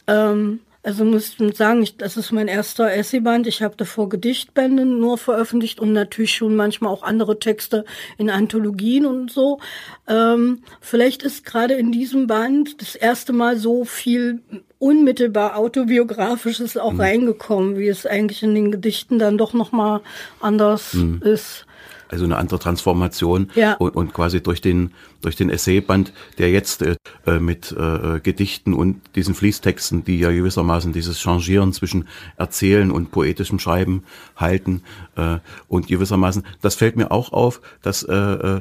ähm, 0.06 0.60
also 0.84 1.04
muss 1.04 1.36
ich 1.38 1.56
sagen, 1.56 1.82
ich, 1.82 1.96
das 1.96 2.16
ist 2.16 2.32
mein 2.32 2.48
erster 2.48 2.92
Essayband. 2.92 3.46
Ich 3.46 3.62
habe 3.62 3.76
davor 3.76 4.08
Gedichtbände 4.08 4.84
nur 4.84 5.16
veröffentlicht 5.16 5.78
und 5.78 5.92
natürlich 5.92 6.34
schon 6.34 6.56
manchmal 6.56 6.92
auch 6.92 7.04
andere 7.04 7.38
Texte 7.38 7.84
in 8.18 8.30
Anthologien 8.30 9.06
und 9.06 9.30
so. 9.30 9.60
Ähm, 10.08 10.62
vielleicht 10.80 11.22
ist 11.22 11.44
gerade 11.44 11.74
in 11.74 11.92
diesem 11.92 12.26
Band 12.26 12.80
das 12.82 12.96
erste 12.96 13.32
Mal 13.32 13.56
so 13.56 13.84
viel 13.84 14.42
unmittelbar 14.80 15.56
autobiografisches 15.56 16.76
auch 16.76 16.94
mhm. 16.94 17.00
reingekommen, 17.00 17.78
wie 17.78 17.86
es 17.86 18.04
eigentlich 18.04 18.42
in 18.42 18.54
den 18.54 18.72
Gedichten 18.72 19.20
dann 19.20 19.38
doch 19.38 19.52
noch 19.52 19.70
mal 19.70 20.00
anders 20.40 20.94
mhm. 20.94 21.22
ist 21.22 21.66
also 22.12 22.24
eine 22.24 22.36
andere 22.36 22.58
Transformation 22.58 23.50
ja. 23.54 23.74
und, 23.74 23.96
und 23.96 24.14
quasi 24.14 24.42
durch 24.42 24.60
den 24.60 24.92
durch 25.20 25.36
den 25.36 25.50
Essayband, 25.50 26.12
der 26.38 26.50
jetzt 26.50 26.82
äh, 26.82 26.96
äh, 27.26 27.38
mit 27.38 27.72
äh, 27.72 28.20
Gedichten 28.20 28.74
und 28.74 29.00
diesen 29.14 29.34
Fließtexten, 29.34 30.04
die 30.04 30.18
ja 30.18 30.30
gewissermaßen 30.30 30.92
dieses 30.92 31.20
Changieren 31.20 31.72
zwischen 31.72 32.08
Erzählen 32.36 32.90
und 32.90 33.10
poetischem 33.10 33.58
Schreiben 33.58 34.02
halten 34.36 34.82
äh, 35.16 35.38
und 35.68 35.86
gewissermaßen, 35.86 36.44
das 36.60 36.74
fällt 36.74 36.96
mir 36.96 37.10
auch 37.10 37.32
auf, 37.32 37.60
dass 37.82 38.02
äh, 38.02 38.14
äh 38.14 38.60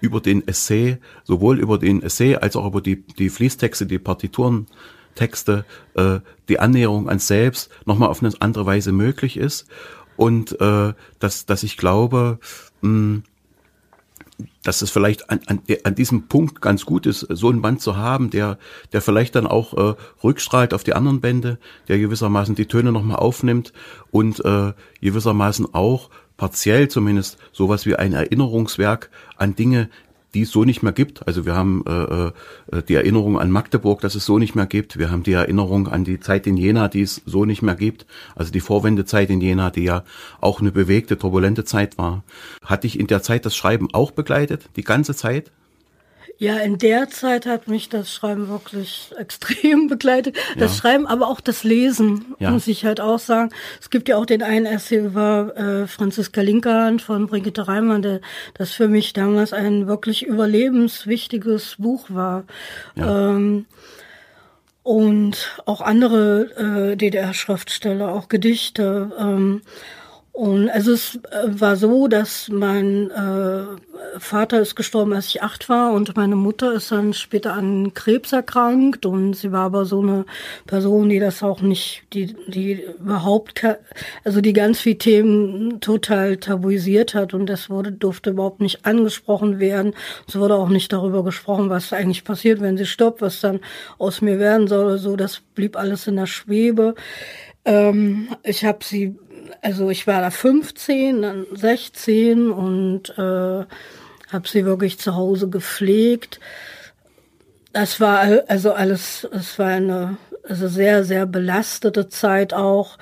über 0.00 0.20
den 0.20 0.48
Essay, 0.48 0.96
sowohl 1.22 1.60
über 1.60 1.78
den 1.78 2.02
Essay 2.02 2.34
als 2.34 2.56
auch 2.56 2.66
über 2.66 2.80
die 2.80 3.02
die 3.02 3.28
Fließtexte, 3.28 3.86
die 3.86 4.00
Partituren 4.00 4.66
Texte, 5.14 5.64
äh, 5.94 6.18
die 6.48 6.58
Annäherung 6.58 7.08
ans 7.08 7.28
Selbst 7.28 7.70
nochmal 7.84 8.08
auf 8.08 8.22
eine 8.22 8.32
andere 8.40 8.66
Weise 8.66 8.90
möglich 8.90 9.36
ist 9.36 9.68
und 10.16 10.60
äh, 10.60 10.94
dass, 11.18 11.46
dass 11.46 11.62
ich 11.62 11.76
glaube, 11.76 12.38
mh, 12.82 12.88
hm, 12.88 13.22
dass 14.62 14.82
es 14.82 14.90
vielleicht 14.90 15.30
an, 15.30 15.40
an, 15.46 15.60
an 15.84 15.94
diesem 15.94 16.28
Punkt 16.28 16.60
ganz 16.60 16.84
gut 16.84 17.06
ist, 17.06 17.26
so 17.30 17.50
ein 17.50 17.62
Band 17.62 17.80
zu 17.80 17.96
haben, 17.96 18.30
der, 18.30 18.58
der 18.92 19.02
vielleicht 19.02 19.34
dann 19.34 19.46
auch 19.46 19.74
äh, 19.74 19.94
rückstrahlt 20.22 20.74
auf 20.74 20.84
die 20.84 20.94
anderen 20.94 21.20
Bände, 21.20 21.58
der 21.88 21.98
gewissermaßen 21.98 22.54
die 22.54 22.66
Töne 22.66 22.92
nochmal 22.92 23.16
aufnimmt 23.16 23.72
und 24.10 24.44
äh, 24.44 24.72
gewissermaßen 25.00 25.74
auch 25.74 26.10
partiell 26.36 26.88
zumindest 26.88 27.38
sowas 27.52 27.86
wie 27.86 27.96
ein 27.96 28.12
Erinnerungswerk 28.12 29.10
an 29.36 29.54
Dinge, 29.54 29.90
die 30.34 30.42
es 30.42 30.50
so 30.50 30.64
nicht 30.64 30.82
mehr 30.82 30.92
gibt. 30.92 31.26
Also 31.26 31.44
wir 31.44 31.54
haben 31.54 31.84
äh, 31.86 32.76
äh, 32.76 32.82
die 32.88 32.94
Erinnerung 32.94 33.38
an 33.38 33.50
Magdeburg, 33.50 34.00
dass 34.00 34.14
es 34.14 34.24
so 34.24 34.38
nicht 34.38 34.54
mehr 34.54 34.66
gibt. 34.66 34.98
Wir 34.98 35.10
haben 35.10 35.22
die 35.22 35.32
Erinnerung 35.32 35.88
an 35.88 36.04
die 36.04 36.20
Zeit 36.20 36.46
in 36.46 36.56
Jena, 36.56 36.88
die 36.88 37.02
es 37.02 37.22
so 37.26 37.44
nicht 37.44 37.62
mehr 37.62 37.74
gibt. 37.74 38.06
Also 38.34 38.52
die 38.52 38.60
Vorwendezeit 38.60 39.30
in 39.30 39.40
Jena, 39.40 39.70
die 39.70 39.84
ja 39.84 40.04
auch 40.40 40.60
eine 40.60 40.72
bewegte, 40.72 41.18
turbulente 41.18 41.64
Zeit 41.64 41.98
war. 41.98 42.24
Hat 42.64 42.84
dich 42.84 42.98
in 42.98 43.06
der 43.06 43.22
Zeit 43.22 43.44
das 43.46 43.56
Schreiben 43.56 43.88
auch 43.92 44.10
begleitet, 44.10 44.68
die 44.76 44.84
ganze 44.84 45.14
Zeit? 45.14 45.50
Ja, 46.42 46.56
in 46.56 46.76
der 46.76 47.08
Zeit 47.08 47.46
hat 47.46 47.68
mich 47.68 47.88
das 47.88 48.12
Schreiben 48.12 48.48
wirklich 48.48 49.12
extrem 49.16 49.86
begleitet. 49.88 50.36
Das 50.58 50.72
ja. 50.72 50.80
Schreiben, 50.80 51.06
aber 51.06 51.28
auch 51.28 51.40
das 51.40 51.62
Lesen, 51.62 52.34
ja. 52.40 52.50
muss 52.50 52.66
ich 52.66 52.84
halt 52.84 53.00
auch 53.00 53.20
sagen. 53.20 53.50
Es 53.80 53.90
gibt 53.90 54.08
ja 54.08 54.16
auch 54.16 54.26
den 54.26 54.42
einen 54.42 54.66
Essay 54.66 54.98
über 54.98 55.56
äh, 55.56 55.86
Franziska 55.86 56.40
Linkerhand 56.40 57.00
von 57.00 57.28
Brigitte 57.28 57.68
Reimann, 57.68 58.02
der, 58.02 58.20
das 58.54 58.72
für 58.72 58.88
mich 58.88 59.12
damals 59.12 59.52
ein 59.52 59.86
wirklich 59.86 60.26
überlebenswichtiges 60.26 61.76
Buch 61.78 62.06
war. 62.08 62.42
Ja. 62.96 63.36
Ähm, 63.36 63.66
und 64.82 65.62
auch 65.64 65.80
andere 65.80 66.90
äh, 66.90 66.96
DDR-Schriftsteller, 66.96 68.12
auch 68.12 68.28
Gedichte. 68.28 69.12
Ähm, 69.16 69.62
und 70.34 70.70
also 70.70 70.92
es 70.92 71.16
äh, 71.30 71.60
war 71.60 71.76
so, 71.76 72.08
dass 72.08 72.48
mein 72.48 73.10
äh, 73.10 73.64
Vater 74.18 74.60
ist 74.60 74.76
gestorben, 74.76 75.12
als 75.12 75.26
ich 75.26 75.42
acht 75.42 75.68
war, 75.68 75.92
und 75.92 76.16
meine 76.16 76.36
Mutter 76.36 76.72
ist 76.72 76.90
dann 76.90 77.12
später 77.12 77.52
an 77.52 77.92
Krebs 77.92 78.32
erkrankt. 78.32 79.04
Und 79.04 79.34
sie 79.34 79.52
war 79.52 79.66
aber 79.66 79.84
so 79.84 80.00
eine 80.00 80.24
Person, 80.66 81.10
die 81.10 81.18
das 81.18 81.42
auch 81.42 81.60
nicht, 81.60 82.04
die, 82.14 82.34
die 82.46 82.82
überhaupt, 82.98 83.62
also 84.24 84.40
die 84.40 84.54
ganz 84.54 84.80
viele 84.80 84.96
Themen 84.96 85.80
total 85.80 86.38
tabuisiert 86.38 87.14
hat. 87.14 87.34
Und 87.34 87.44
das 87.44 87.68
wurde, 87.68 87.92
durfte 87.92 88.30
überhaupt 88.30 88.62
nicht 88.62 88.86
angesprochen 88.86 89.60
werden. 89.60 89.92
Es 90.26 90.36
wurde 90.36 90.54
auch 90.54 90.70
nicht 90.70 90.94
darüber 90.94 91.24
gesprochen, 91.24 91.68
was 91.68 91.92
eigentlich 91.92 92.24
passiert, 92.24 92.62
wenn 92.62 92.78
sie 92.78 92.86
stirbt, 92.86 93.20
was 93.20 93.40
dann 93.40 93.60
aus 93.98 94.22
mir 94.22 94.38
werden 94.38 94.66
soll 94.66 94.86
oder 94.86 94.98
so. 94.98 95.14
Das 95.14 95.40
blieb 95.54 95.76
alles 95.76 96.06
in 96.06 96.16
der 96.16 96.26
Schwebe. 96.26 96.94
Ähm, 97.66 98.28
ich 98.42 98.64
habe 98.64 98.78
sie 98.82 99.14
also 99.60 99.90
ich 99.90 100.06
war 100.06 100.20
da 100.20 100.30
15, 100.30 101.22
dann 101.22 101.46
16 101.52 102.50
und 102.50 103.10
äh, 103.18 103.64
habe 104.32 104.48
sie 104.48 104.64
wirklich 104.64 104.98
zu 104.98 105.14
Hause 105.14 105.48
gepflegt. 105.48 106.40
Das 107.72 108.00
war 108.00 108.20
also 108.48 108.72
alles, 108.72 109.28
es 109.32 109.58
war 109.58 109.68
eine 109.68 110.16
also 110.48 110.68
sehr, 110.68 111.04
sehr 111.04 111.26
belastete 111.26 112.08
Zeit 112.08 112.54
auch. 112.54 112.98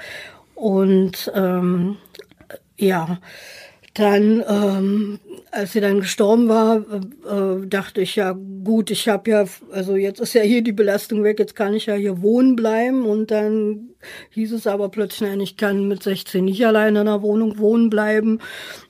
Und 0.54 1.30
ähm, 1.34 1.96
ja, 2.76 3.18
dann, 3.94 4.44
ähm, 4.48 5.20
als 5.50 5.72
sie 5.72 5.80
dann 5.80 6.00
gestorben 6.00 6.48
war, 6.48 6.76
äh, 6.78 7.66
dachte 7.66 8.00
ich 8.00 8.16
ja, 8.16 8.36
gut, 8.64 8.90
ich 8.90 9.08
habe 9.08 9.30
ja, 9.30 9.44
also 9.72 9.96
jetzt 9.96 10.20
ist 10.20 10.34
ja 10.34 10.42
hier 10.42 10.62
die 10.62 10.72
Belastung 10.72 11.24
weg, 11.24 11.38
jetzt 11.38 11.56
kann 11.56 11.74
ich 11.74 11.86
ja 11.86 11.94
hier 11.94 12.22
wohnen 12.22 12.56
bleiben. 12.56 13.04
Und 13.04 13.30
dann 13.30 13.90
hieß 14.30 14.52
es 14.52 14.66
aber 14.66 14.88
plötzlich, 14.88 15.28
nein, 15.28 15.40
ich 15.40 15.56
kann 15.56 15.88
mit 15.88 16.02
16 16.02 16.44
nicht 16.44 16.64
allein 16.64 16.94
in 16.94 17.02
einer 17.02 17.22
Wohnung 17.22 17.58
wohnen 17.58 17.90
bleiben. 17.90 18.38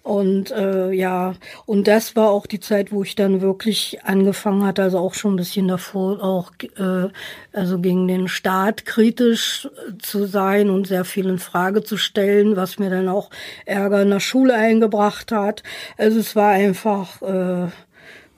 Und 0.03 0.51
äh, 0.51 0.93
ja, 0.93 1.35
und 1.67 1.87
das 1.87 2.17
war 2.17 2.31
auch 2.31 2.47
die 2.47 2.61
Zeit, 2.61 2.91
wo 2.93 3.03
ich 3.03 3.17
dann 3.17 3.41
wirklich 3.41 3.99
angefangen 4.05 4.65
hatte, 4.65 4.83
also 4.83 4.99
auch 4.99 5.15
schon 5.15 5.35
ein 5.35 5.37
bisschen 5.37 5.69
davor, 5.69 6.23
auch 6.23 6.53
äh, 6.79 7.09
also 7.53 7.79
gegen 7.79 8.09
den 8.09 8.29
Staat 8.29 8.87
kritisch 8.87 9.69
zu 10.01 10.27
sein 10.27 10.71
und 10.71 10.87
sehr 10.87 11.05
viel 11.05 11.29
in 11.29 11.39
Frage 11.39 11.83
zu 11.83 11.97
stellen, 11.97 12.57
was 12.57 12.79
mir 12.79 12.91
dann 12.91 13.09
auch 13.09 13.31
Ärger 13.67 14.03
in 14.03 14.11
der 14.11 14.21
Schule 14.21 14.55
eingebracht 14.55 15.33
hat. 15.33 15.63
Also 15.99 16.19
es 16.19 16.35
war 16.35 16.50
einfach 16.51 17.23
äh, 17.23 17.69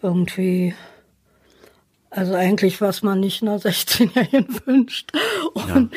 irgendwie 0.03 0.75
also 2.15 2.35
eigentlich, 2.35 2.81
was 2.81 3.03
man 3.03 3.21
nicht 3.21 3.43
nach 3.43 3.59
16-Jährigen 3.61 4.47
wünscht. 4.67 5.13
Und, 5.55 5.69
ja. 5.69 5.89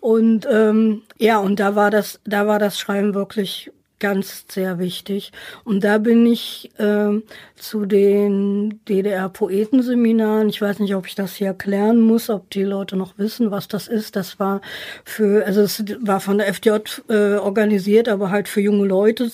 und 0.00 0.48
ähm, 0.50 1.02
ja, 1.18 1.38
und 1.38 1.60
da 1.60 1.76
war 1.76 1.90
das, 1.90 2.20
da 2.24 2.46
war 2.46 2.58
das 2.58 2.78
Schreiben 2.78 3.14
wirklich 3.14 3.70
ganz 4.00 4.46
sehr 4.48 4.78
wichtig. 4.78 5.30
Und 5.62 5.84
da 5.84 5.98
bin 5.98 6.26
ich 6.26 6.70
äh, 6.78 7.20
zu 7.54 7.84
den 7.84 8.80
DDR-Poetenseminaren. 8.88 10.48
Ich 10.48 10.60
weiß 10.60 10.78
nicht, 10.80 10.94
ob 10.94 11.06
ich 11.06 11.14
das 11.14 11.34
hier 11.34 11.48
erklären 11.48 12.00
muss, 12.00 12.30
ob 12.30 12.50
die 12.50 12.64
Leute 12.64 12.96
noch 12.96 13.18
wissen, 13.18 13.50
was 13.50 13.68
das 13.68 13.88
ist. 13.88 14.16
Das 14.16 14.40
war 14.40 14.62
für, 15.04 15.44
also 15.44 15.60
es 15.60 15.84
war 16.00 16.20
von 16.20 16.38
der 16.38 16.48
FDJ 16.48 17.02
äh, 17.10 17.34
organisiert, 17.34 18.08
aber 18.08 18.30
halt 18.30 18.48
für 18.48 18.62
junge 18.62 18.86
Leute 18.86 19.30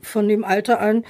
von 0.00 0.26
dem 0.26 0.42
Alter 0.42 0.80
an 0.80 1.04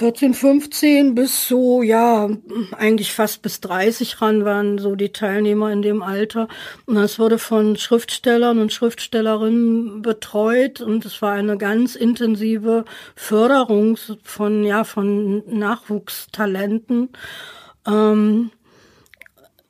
14, 0.00 0.32
15 0.32 1.14
bis 1.14 1.46
so, 1.46 1.82
ja, 1.82 2.30
eigentlich 2.72 3.12
fast 3.12 3.42
bis 3.42 3.60
30 3.60 4.22
ran 4.22 4.46
waren 4.46 4.78
so 4.78 4.94
die 4.94 5.12
Teilnehmer 5.12 5.70
in 5.70 5.82
dem 5.82 6.02
Alter. 6.02 6.48
Und 6.86 6.94
das 6.94 7.18
wurde 7.18 7.36
von 7.38 7.76
Schriftstellern 7.76 8.60
und 8.60 8.72
Schriftstellerinnen 8.72 10.00
betreut 10.00 10.80
und 10.80 11.04
es 11.04 11.20
war 11.20 11.32
eine 11.32 11.58
ganz 11.58 11.96
intensive 11.96 12.86
Förderung 13.14 13.98
von, 14.22 14.64
ja, 14.64 14.84
von 14.84 15.42
Nachwuchstalenten, 15.46 17.10
ähm, 17.86 18.52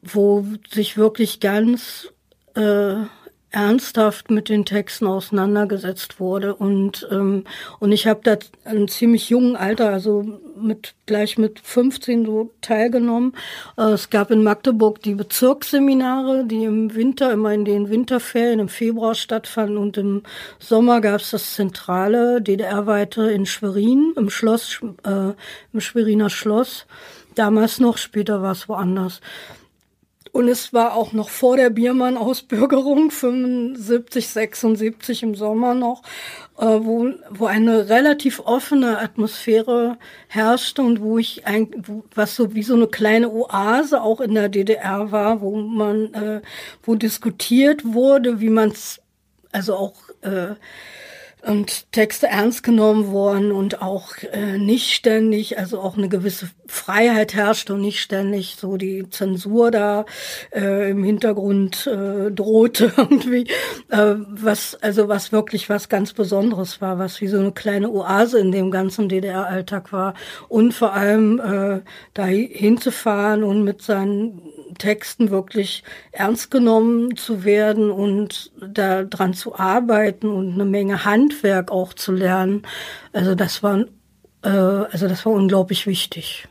wo 0.00 0.46
sich 0.72 0.96
wirklich 0.96 1.40
ganz 1.40 2.06
äh, 2.54 2.94
ernsthaft 3.50 4.30
mit 4.30 4.48
den 4.48 4.64
Texten 4.64 5.06
auseinandergesetzt 5.06 6.20
wurde 6.20 6.54
und 6.54 7.08
ähm, 7.10 7.44
und 7.80 7.92
ich 7.92 8.06
habe 8.06 8.20
da 8.22 8.36
ein 8.64 8.86
ziemlich 8.86 9.28
jungen 9.28 9.56
Alter, 9.56 9.90
also 9.90 10.24
mit 10.56 10.94
gleich 11.06 11.36
mit 11.36 11.58
15 11.58 12.26
so 12.26 12.50
teilgenommen. 12.60 13.34
Äh, 13.76 13.90
es 13.90 14.10
gab 14.10 14.30
in 14.30 14.44
Magdeburg 14.44 15.02
die 15.02 15.14
Bezirksseminare, 15.14 16.44
die 16.44 16.64
im 16.64 16.94
Winter 16.94 17.32
immer 17.32 17.52
in 17.52 17.64
den 17.64 17.90
Winterferien 17.90 18.60
im 18.60 18.68
Februar 18.68 19.14
stattfanden 19.14 19.78
und 19.78 19.96
im 19.96 20.22
Sommer 20.60 21.00
gab 21.00 21.20
es 21.20 21.30
das 21.30 21.54
zentrale 21.54 22.40
DDR-weite 22.40 23.30
in 23.30 23.46
Schwerin 23.46 24.14
im 24.16 24.30
Schloss 24.30 24.80
äh, 25.04 25.32
im 25.72 25.80
Schweriner 25.80 26.30
Schloss. 26.30 26.86
Damals 27.34 27.80
noch, 27.80 27.96
später 27.96 28.42
war 28.42 28.52
es 28.52 28.68
woanders. 28.68 29.20
Und 30.32 30.48
es 30.48 30.72
war 30.72 30.94
auch 30.94 31.12
noch 31.12 31.28
vor 31.28 31.56
der 31.56 31.70
Biermann-Ausbürgerung, 31.70 33.10
75, 33.10 34.28
76 34.28 35.22
im 35.24 35.34
Sommer 35.34 35.74
noch, 35.74 36.02
äh, 36.56 36.64
wo, 36.64 37.10
wo 37.30 37.46
eine 37.46 37.88
relativ 37.88 38.40
offene 38.40 38.98
Atmosphäre 38.98 39.98
herrschte 40.28 40.82
und 40.82 41.00
wo 41.00 41.18
ich 41.18 41.46
ein, 41.46 41.70
wo, 41.84 42.04
was 42.14 42.36
so 42.36 42.54
wie 42.54 42.62
so 42.62 42.74
eine 42.74 42.86
kleine 42.86 43.30
Oase 43.30 44.00
auch 44.02 44.20
in 44.20 44.34
der 44.34 44.48
DDR 44.48 45.10
war, 45.10 45.40
wo 45.40 45.56
man, 45.56 46.14
äh, 46.14 46.42
wo 46.84 46.94
diskutiert 46.94 47.84
wurde, 47.84 48.40
wie 48.40 48.50
man 48.50 48.70
es, 48.70 49.00
also 49.50 49.74
auch 49.74 49.94
äh, 50.22 50.54
und 51.42 51.90
Texte 51.92 52.26
ernst 52.26 52.62
genommen 52.62 53.10
worden 53.12 53.52
und 53.52 53.82
auch 53.82 54.12
äh, 54.32 54.58
nicht 54.58 54.92
ständig, 54.92 55.58
also 55.58 55.80
auch 55.80 55.96
eine 55.96 56.08
gewisse 56.08 56.50
Freiheit 56.66 57.34
herrscht 57.34 57.70
und 57.70 57.80
nicht 57.80 58.00
ständig 58.00 58.56
so 58.56 58.76
die 58.76 59.08
Zensur 59.10 59.70
da 59.70 60.04
äh, 60.54 60.90
im 60.90 61.02
Hintergrund 61.02 61.86
äh, 61.86 62.30
drohte 62.30 62.92
irgendwie, 62.96 63.46
äh, 63.88 64.14
was 64.28 64.76
also 64.82 65.08
was 65.08 65.32
wirklich 65.32 65.68
was 65.68 65.88
ganz 65.88 66.12
Besonderes 66.12 66.80
war, 66.80 66.98
was 66.98 67.20
wie 67.20 67.28
so 67.28 67.38
eine 67.38 67.52
kleine 67.52 67.90
Oase 67.90 68.38
in 68.38 68.52
dem 68.52 68.70
ganzen 68.70 69.08
DDR-Alltag 69.08 69.92
war. 69.92 70.14
Und 70.48 70.72
vor 70.74 70.92
allem 70.92 71.40
äh, 71.40 71.80
da 72.14 72.26
hinzufahren 72.26 73.42
und 73.44 73.64
mit 73.64 73.82
seinen 73.82 74.40
Texten 74.74 75.30
wirklich 75.30 75.82
ernst 76.12 76.50
genommen 76.50 77.16
zu 77.16 77.44
werden 77.44 77.90
und 77.90 78.52
da 78.60 79.04
dran 79.04 79.34
zu 79.34 79.58
arbeiten 79.58 80.28
und 80.28 80.54
eine 80.54 80.64
Menge 80.64 81.04
Handwerk 81.04 81.70
auch 81.70 81.94
zu 81.94 82.12
lernen. 82.12 82.62
Also 83.12 83.34
das 83.34 83.62
war, 83.62 83.84
äh, 84.42 84.48
also 84.48 85.08
das 85.08 85.24
war 85.26 85.32
unglaublich 85.32 85.86
wichtig. 85.86 86.48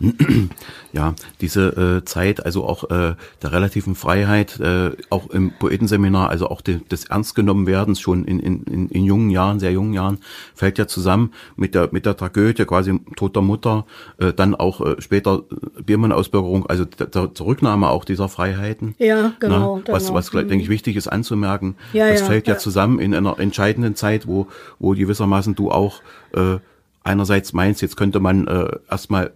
Ja. 0.92 1.14
Diese 1.42 1.98
äh, 1.98 2.04
Zeit, 2.06 2.46
also 2.46 2.64
auch 2.64 2.84
äh, 2.84 3.16
der 3.42 3.52
relativen 3.52 3.94
Freiheit, 3.94 4.58
äh, 4.60 4.92
auch 5.10 5.28
im 5.28 5.52
Poetenseminar, 5.52 6.30
also 6.30 6.48
auch 6.48 6.62
de, 6.62 6.80
des 6.90 7.04
Ernstgenommenwerdens 7.04 8.00
schon 8.00 8.24
in, 8.24 8.40
in, 8.40 8.88
in 8.88 9.04
jungen 9.04 9.28
Jahren, 9.28 9.60
sehr 9.60 9.72
jungen 9.72 9.92
Jahren, 9.92 10.18
fällt 10.54 10.78
ja 10.78 10.86
zusammen 10.86 11.34
mit 11.56 11.74
der 11.74 11.90
mit 11.92 12.06
der 12.06 12.16
Tragödie, 12.16 12.64
quasi 12.64 12.98
toter 13.14 13.42
Mutter, 13.42 13.84
äh, 14.16 14.32
dann 14.32 14.54
auch 14.54 14.80
äh, 14.80 15.00
später 15.02 15.42
Biermann-Ausbürgerung, 15.84 16.64
also 16.66 16.86
der, 16.86 17.08
der 17.08 17.34
Zurücknahme 17.34 17.90
auch 17.90 18.06
dieser 18.06 18.30
Freiheiten. 18.30 18.94
Ja, 18.98 19.34
genau. 19.38 19.82
Na, 19.86 19.92
was, 19.92 20.14
was 20.14 20.30
denke 20.30 20.56
ich, 20.56 20.70
wichtig 20.70 20.96
ist 20.96 21.08
anzumerken. 21.08 21.76
Ja, 21.92 22.08
das 22.08 22.20
ja, 22.20 22.26
fällt 22.26 22.46
ja, 22.46 22.54
ja 22.54 22.58
zusammen 22.58 23.00
in 23.00 23.14
einer 23.14 23.38
entscheidenden 23.38 23.96
Zeit, 23.96 24.26
wo, 24.26 24.46
wo 24.78 24.92
gewissermaßen 24.92 25.54
du 25.54 25.70
auch 25.70 26.00
äh, 26.32 26.56
einerseits 27.04 27.52
meinst, 27.52 27.82
jetzt 27.82 27.96
könnte 27.96 28.18
man 28.18 28.46
äh, 28.46 28.68
erstmal 28.90 29.32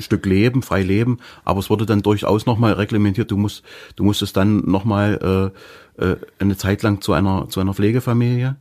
Stück 0.00 0.26
leben, 0.26 0.62
frei 0.62 0.82
leben, 0.82 1.18
aber 1.44 1.60
es 1.60 1.70
wurde 1.70 1.86
dann 1.86 2.02
durchaus 2.02 2.46
nochmal 2.46 2.72
reglementiert. 2.74 3.30
Du 3.30 3.36
musst, 3.36 3.62
du 3.96 4.04
musstest 4.04 4.36
dann 4.36 4.58
nochmal 4.70 5.52
äh, 5.98 6.04
äh, 6.04 6.16
eine 6.38 6.56
Zeit 6.56 6.82
lang 6.82 7.00
zu 7.00 7.12
einer 7.12 7.48
zu 7.48 7.60
einer 7.60 7.74
Pflegefamilie 7.74 8.56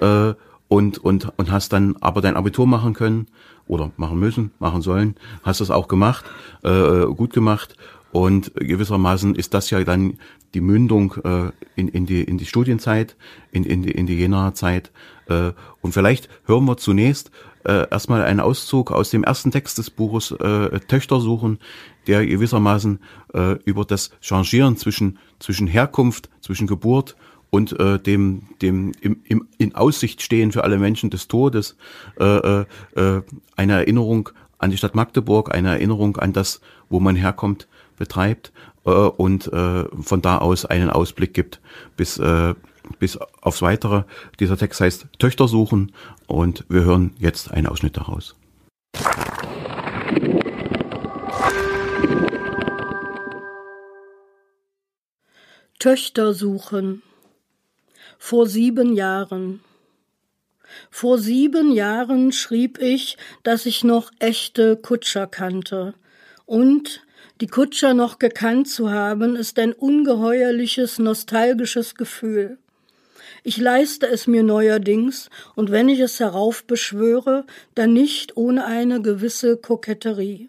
äh, 0.00 0.34
und 0.68 0.98
und 0.98 1.32
und 1.36 1.50
hast 1.50 1.72
dann 1.72 1.96
aber 2.00 2.20
dein 2.20 2.36
Abitur 2.36 2.66
machen 2.66 2.94
können 2.94 3.28
oder 3.66 3.90
machen 3.96 4.18
müssen, 4.18 4.52
machen 4.58 4.82
sollen, 4.82 5.14
hast 5.42 5.60
das 5.60 5.70
auch 5.70 5.88
gemacht, 5.88 6.24
äh, 6.62 7.06
gut 7.06 7.32
gemacht 7.32 7.76
und 8.12 8.52
gewissermaßen 8.54 9.34
ist 9.36 9.54
das 9.54 9.70
ja 9.70 9.82
dann 9.84 10.18
die 10.54 10.60
Mündung 10.60 11.14
äh, 11.24 11.52
in, 11.76 11.88
in, 11.88 12.06
die, 12.06 12.22
in 12.22 12.38
die 12.38 12.46
Studienzeit, 12.46 13.16
in, 13.52 13.64
in 13.64 13.82
die, 13.82 13.92
in 13.92 14.06
die 14.06 14.16
Jenaer 14.16 14.54
Zeit. 14.54 14.90
Äh, 15.28 15.52
und 15.80 15.92
vielleicht 15.92 16.28
hören 16.44 16.64
wir 16.64 16.76
zunächst 16.76 17.30
äh, 17.64 17.88
erstmal 17.90 18.22
einen 18.22 18.40
Auszug 18.40 18.90
aus 18.90 19.10
dem 19.10 19.24
ersten 19.24 19.50
Text 19.50 19.78
des 19.78 19.90
Buches 19.90 20.30
äh, 20.32 20.80
Töchter 20.80 21.20
suchen, 21.20 21.58
der 22.06 22.26
gewissermaßen 22.26 23.00
äh, 23.34 23.52
über 23.64 23.84
das 23.84 24.10
Changieren 24.20 24.76
zwischen, 24.76 25.18
zwischen 25.38 25.66
Herkunft, 25.66 26.30
zwischen 26.40 26.66
Geburt 26.66 27.16
und 27.50 27.78
äh, 27.78 27.98
dem, 27.98 28.42
dem 28.62 28.92
im, 29.00 29.20
im, 29.24 29.48
in 29.58 29.74
Aussicht 29.74 30.22
stehen 30.22 30.52
für 30.52 30.64
alle 30.64 30.78
Menschen 30.78 31.10
des 31.10 31.28
Todes 31.28 31.76
äh, 32.18 32.24
äh, 32.24 32.64
äh, 32.94 33.22
eine 33.56 33.72
Erinnerung 33.74 34.30
an 34.58 34.70
die 34.70 34.76
Stadt 34.76 34.94
Magdeburg, 34.94 35.54
eine 35.54 35.70
Erinnerung 35.70 36.16
an 36.16 36.32
das, 36.32 36.60
wo 36.88 37.00
man 37.00 37.16
herkommt, 37.16 37.66
betreibt 37.96 38.52
äh, 38.84 38.90
und 38.90 39.52
äh, 39.52 39.84
von 40.02 40.22
da 40.22 40.38
aus 40.38 40.64
einen 40.64 40.90
Ausblick 40.90 41.34
gibt 41.34 41.60
bis 41.96 42.18
äh, 42.18 42.54
bis 42.98 43.16
aufs 43.16 43.62
Weitere. 43.62 44.04
Dieser 44.38 44.56
Text 44.56 44.80
heißt 44.80 45.06
Töchter 45.18 45.48
suchen 45.48 45.92
und 46.26 46.64
wir 46.68 46.82
hören 46.82 47.14
jetzt 47.18 47.50
einen 47.50 47.66
Ausschnitt 47.66 47.96
daraus. 47.96 48.34
Töchter 55.78 56.34
suchen. 56.34 57.02
Vor 58.18 58.46
sieben 58.46 58.92
Jahren. 58.92 59.60
Vor 60.90 61.18
sieben 61.18 61.72
Jahren 61.72 62.32
schrieb 62.32 62.78
ich, 62.78 63.16
dass 63.42 63.66
ich 63.66 63.82
noch 63.82 64.10
echte 64.18 64.76
Kutscher 64.76 65.26
kannte. 65.26 65.94
Und 66.44 67.02
die 67.40 67.46
Kutscher 67.46 67.94
noch 67.94 68.18
gekannt 68.18 68.68
zu 68.68 68.90
haben, 68.90 69.36
ist 69.36 69.58
ein 69.58 69.72
ungeheuerliches, 69.72 70.98
nostalgisches 70.98 71.94
Gefühl. 71.94 72.58
Ich 73.42 73.56
leiste 73.56 74.06
es 74.06 74.26
mir 74.26 74.42
neuerdings, 74.42 75.30
und 75.54 75.70
wenn 75.70 75.88
ich 75.88 76.00
es 76.00 76.20
heraufbeschwöre, 76.20 77.44
dann 77.74 77.92
nicht 77.92 78.36
ohne 78.36 78.66
eine 78.66 79.00
gewisse 79.00 79.56
Koketterie. 79.56 80.48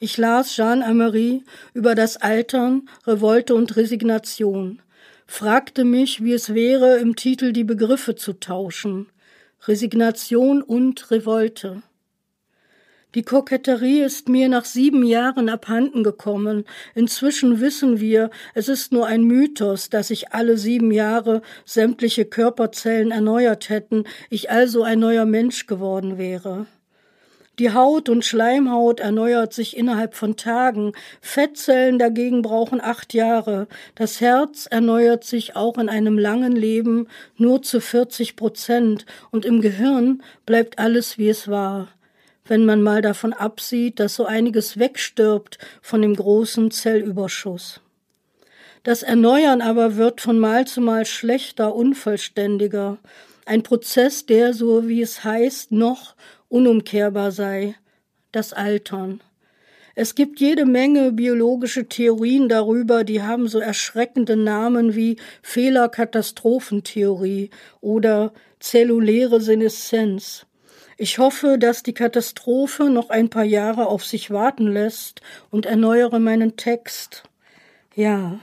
Ich 0.00 0.16
las 0.16 0.54
Jean 0.54 0.82
Amery 0.82 1.42
über 1.74 1.94
das 1.94 2.16
Altern, 2.16 2.88
Revolte 3.06 3.54
und 3.54 3.76
Resignation, 3.76 4.80
fragte 5.26 5.84
mich, 5.84 6.24
wie 6.24 6.32
es 6.32 6.54
wäre, 6.54 6.98
im 6.98 7.14
Titel 7.16 7.52
die 7.52 7.64
Begriffe 7.64 8.16
zu 8.16 8.32
tauschen. 8.32 9.06
Resignation 9.68 10.62
und 10.62 11.10
Revolte. 11.10 11.82
Die 13.16 13.24
Koketterie 13.24 14.02
ist 14.02 14.28
mir 14.28 14.48
nach 14.48 14.64
sieben 14.64 15.02
Jahren 15.02 15.48
abhanden 15.48 16.04
gekommen. 16.04 16.64
Inzwischen 16.94 17.60
wissen 17.60 17.98
wir, 17.98 18.30
es 18.54 18.68
ist 18.68 18.92
nur 18.92 19.06
ein 19.06 19.24
Mythos, 19.24 19.90
dass 19.90 20.08
sich 20.08 20.32
alle 20.32 20.56
sieben 20.56 20.92
Jahre 20.92 21.42
sämtliche 21.64 22.24
Körperzellen 22.24 23.10
erneuert 23.10 23.68
hätten, 23.68 24.04
ich 24.28 24.52
also 24.52 24.84
ein 24.84 25.00
neuer 25.00 25.24
Mensch 25.24 25.66
geworden 25.66 26.18
wäre. 26.18 26.66
Die 27.58 27.74
Haut 27.74 28.08
und 28.08 28.24
Schleimhaut 28.24 29.00
erneuert 29.00 29.52
sich 29.54 29.76
innerhalb 29.76 30.14
von 30.14 30.36
Tagen, 30.36 30.92
Fettzellen 31.20 31.98
dagegen 31.98 32.42
brauchen 32.42 32.80
acht 32.80 33.12
Jahre, 33.12 33.66
das 33.96 34.20
Herz 34.20 34.68
erneuert 34.70 35.24
sich 35.24 35.56
auch 35.56 35.78
in 35.78 35.88
einem 35.88 36.16
langen 36.16 36.52
Leben 36.52 37.08
nur 37.36 37.60
zu 37.60 37.80
40 37.80 38.36
Prozent 38.36 39.04
und 39.32 39.44
im 39.44 39.60
Gehirn 39.60 40.22
bleibt 40.46 40.78
alles 40.78 41.18
wie 41.18 41.28
es 41.28 41.48
war 41.48 41.88
wenn 42.50 42.66
man 42.66 42.82
mal 42.82 43.00
davon 43.00 43.32
absieht, 43.32 43.98
dass 44.00 44.16
so 44.16 44.24
einiges 44.24 44.76
wegstirbt 44.76 45.58
von 45.80 46.02
dem 46.02 46.16
großen 46.16 46.72
Zellüberschuss. 46.72 47.80
Das 48.82 49.04
Erneuern 49.04 49.60
aber 49.60 49.96
wird 49.96 50.20
von 50.20 50.40
Mal 50.40 50.66
zu 50.66 50.80
Mal 50.80 51.06
schlechter, 51.06 51.76
unvollständiger, 51.76 52.98
ein 53.46 53.62
Prozess, 53.62 54.26
der, 54.26 54.52
so 54.52 54.88
wie 54.88 55.00
es 55.00 55.22
heißt, 55.22 55.70
noch 55.70 56.16
unumkehrbar 56.48 57.30
sei, 57.30 57.76
das 58.32 58.52
Altern. 58.52 59.20
Es 59.94 60.16
gibt 60.16 60.40
jede 60.40 60.66
Menge 60.66 61.12
biologische 61.12 61.86
Theorien 61.86 62.48
darüber, 62.48 63.04
die 63.04 63.22
haben 63.22 63.46
so 63.46 63.60
erschreckende 63.60 64.34
Namen 64.34 64.96
wie 64.96 65.18
Fehlerkatastrophentheorie 65.42 67.50
oder 67.80 68.32
zelluläre 68.58 69.40
Seneszenz. 69.40 70.46
Ich 71.02 71.16
hoffe, 71.16 71.56
dass 71.56 71.82
die 71.82 71.94
Katastrophe 71.94 72.90
noch 72.90 73.08
ein 73.08 73.30
paar 73.30 73.44
Jahre 73.44 73.86
auf 73.86 74.04
sich 74.04 74.30
warten 74.30 74.66
lässt 74.66 75.22
und 75.50 75.64
erneuere 75.64 76.18
meinen 76.18 76.58
Text. 76.58 77.22
Ja. 77.94 78.38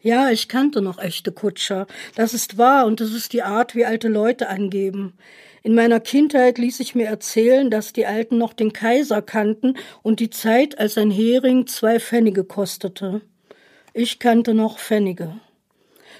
Ja, 0.00 0.30
ich 0.30 0.48
kannte 0.48 0.80
noch 0.80 0.98
echte 0.98 1.32
Kutscher. 1.32 1.86
Das 2.14 2.32
ist 2.32 2.56
wahr 2.56 2.86
und 2.86 3.02
das 3.02 3.12
ist 3.12 3.34
die 3.34 3.42
Art, 3.42 3.74
wie 3.74 3.84
alte 3.84 4.08
Leute 4.08 4.48
angeben. 4.48 5.18
In 5.62 5.74
meiner 5.74 6.00
Kindheit 6.00 6.56
ließ 6.56 6.80
ich 6.80 6.94
mir 6.94 7.08
erzählen, 7.08 7.70
dass 7.70 7.92
die 7.92 8.06
Alten 8.06 8.38
noch 8.38 8.54
den 8.54 8.72
Kaiser 8.72 9.20
kannten 9.20 9.76
und 10.02 10.20
die 10.20 10.30
Zeit, 10.30 10.78
als 10.78 10.96
ein 10.96 11.10
Hering 11.10 11.66
zwei 11.66 12.00
Pfennige 12.00 12.44
kostete. 12.44 13.20
Ich 13.92 14.18
kannte 14.18 14.54
noch 14.54 14.78
Pfennige. 14.78 15.38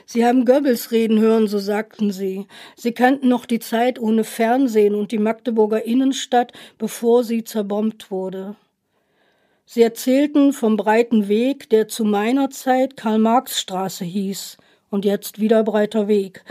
Sie 0.07 0.25
haben 0.25 0.45
Goebbels 0.45 0.91
reden 0.91 1.21
hören, 1.21 1.49
so 1.49 1.59
sagten 1.59 2.11
sie. 2.11 2.47
Sie 2.77 2.93
kannten 2.93 3.29
noch 3.29 3.47
die 3.47 3.59
Zeit 3.59 3.99
ohne 3.99 4.25
Fernsehen 4.25 4.95
und 4.95 5.13
die 5.13 5.19
Magdeburger 5.19 5.85
Innenstadt, 5.85 6.53
bevor 6.79 7.25
sie 7.25 7.45
zerbombt 7.45 8.11
wurde. 8.11 8.57
Sie 9.67 9.83
erzählten 9.83 10.53
vom 10.53 10.77
breiten 10.77 11.29
Weg, 11.29 11.71
der 11.71 11.89
zu 11.89 12.05
meiner 12.05 12.51
Zeit 12.51 12.97
Karl-Marx-Straße 12.97 14.05
hieß 14.05 14.59
und 14.91 15.05
jetzt 15.05 15.41
wieder 15.41 15.65
breiter 15.65 16.07
Weg. 16.07 16.45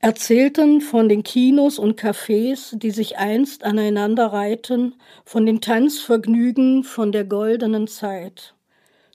Erzählten 0.00 0.80
von 0.80 1.08
den 1.08 1.24
Kinos 1.24 1.78
und 1.78 2.00
Cafés, 2.00 2.78
die 2.78 2.92
sich 2.92 3.18
einst 3.18 3.64
aneinander 3.64 4.26
reihten, 4.26 4.94
von 5.24 5.44
den 5.44 5.60
Tanzvergnügen, 5.60 6.84
von 6.84 7.10
der 7.10 7.24
goldenen 7.24 7.88
Zeit. 7.88 8.54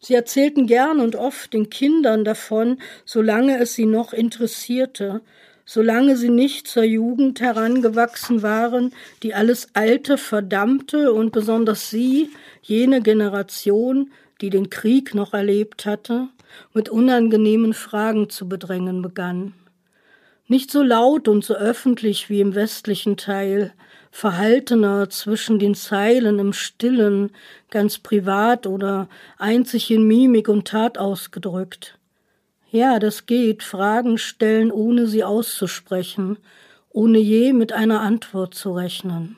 Sie 0.04 0.16
erzählten 0.16 0.68
gern 0.68 1.00
und 1.00 1.16
oft 1.16 1.54
den 1.54 1.70
Kindern 1.70 2.26
davon, 2.26 2.78
solange 3.06 3.58
es 3.60 3.74
sie 3.74 3.86
noch 3.86 4.12
interessierte, 4.12 5.22
solange 5.66 6.18
sie 6.18 6.30
nicht 6.30 6.68
zur 6.68 6.84
Jugend 6.84 7.39
herangewachsen 7.39 8.42
waren, 8.42 8.92
die 9.24 9.34
alles 9.34 9.70
Alte 9.72 10.18
verdammte 10.18 11.13
und 11.13 11.32
besonders 11.32 11.89
sie, 11.89 12.32
jene 12.62 13.02
Generation, 13.02 14.12
die 14.42 14.50
den 14.50 14.70
Krieg 14.70 15.16
noch 15.16 15.34
erlebt 15.34 15.86
hatte, 15.86 16.28
mit 16.74 16.89
unangenehmen 16.89 17.74
Fragen 17.74 18.30
zu 18.30 18.50
bedrängen 18.50 19.02
begann. 19.02 19.54
Nicht 20.50 20.70
so 20.70 20.84
laut 20.84 21.30
und 21.30 21.46
so 21.46 21.56
öffentlich 21.56 22.30
wie 22.30 22.42
im 22.42 22.56
westlichen 22.56 23.16
Teil, 23.16 23.74
verhaltener 24.13 25.10
zwischen 25.10 25.58
den 25.58 25.73
Zeilen 25.73 26.38
im 26.38 26.54
Stillen, 26.54 27.32
ganz 27.71 27.97
privat 27.97 28.67
oder 28.67 29.10
einzig 29.39 29.89
in 29.89 30.08
Mimik 30.08 30.49
und 30.49 30.67
Tat 30.67 30.99
ausgedrückt. 30.99 31.97
Ja, 32.69 32.99
das 32.99 33.26
geht, 33.26 33.63
Fragen 33.63 34.19
stellen, 34.19 34.71
ohne 34.71 35.08
sie 35.08 35.23
auszusprechen, 35.23 36.38
ohne 36.91 37.17
je 37.17 37.54
mit 37.54 37.73
einer 37.73 38.02
Antwort 38.02 38.54
zu 38.54 38.73
rechnen. 38.73 39.38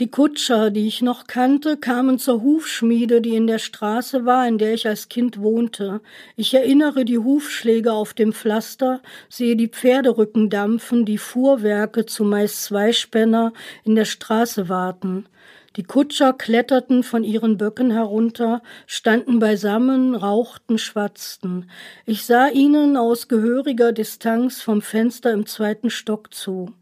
Die 0.00 0.10
Kutscher, 0.10 0.70
die 0.70 0.86
ich 0.86 1.02
noch 1.02 1.26
kannte, 1.26 1.76
kamen 1.76 2.18
zur 2.18 2.40
Hufschmiede, 2.40 3.20
die 3.20 3.36
in 3.36 3.46
der 3.46 3.58
Straße 3.58 4.24
war, 4.24 4.48
in 4.48 4.56
der 4.56 4.72
ich 4.72 4.88
als 4.88 5.10
Kind 5.10 5.42
wohnte. 5.42 6.00
Ich 6.36 6.54
erinnere 6.54 7.04
die 7.04 7.18
Hufschläge 7.18 7.92
auf 7.92 8.14
dem 8.14 8.32
Pflaster, 8.32 9.02
sehe 9.28 9.56
die 9.56 9.68
Pferderücken 9.68 10.48
dampfen, 10.48 11.04
die 11.04 11.18
Fuhrwerke, 11.18 12.06
zumeist 12.06 12.62
Zweispänner, 12.62 13.52
in 13.84 13.94
der 13.94 14.06
Straße 14.06 14.70
warten. 14.70 15.26
Die 15.76 15.84
Kutscher 15.84 16.32
kletterten 16.32 17.02
von 17.02 17.22
ihren 17.22 17.58
Böcken 17.58 17.90
herunter, 17.90 18.62
standen 18.86 19.38
beisammen, 19.38 20.14
rauchten, 20.14 20.78
schwatzten. 20.78 21.70
Ich 22.06 22.24
sah 22.24 22.48
ihnen 22.48 22.96
aus 22.96 23.28
gehöriger 23.28 23.92
Distanz 23.92 24.62
vom 24.62 24.80
Fenster 24.80 25.30
im 25.30 25.44
zweiten 25.44 25.90
Stock 25.90 26.32
zu. 26.32 26.72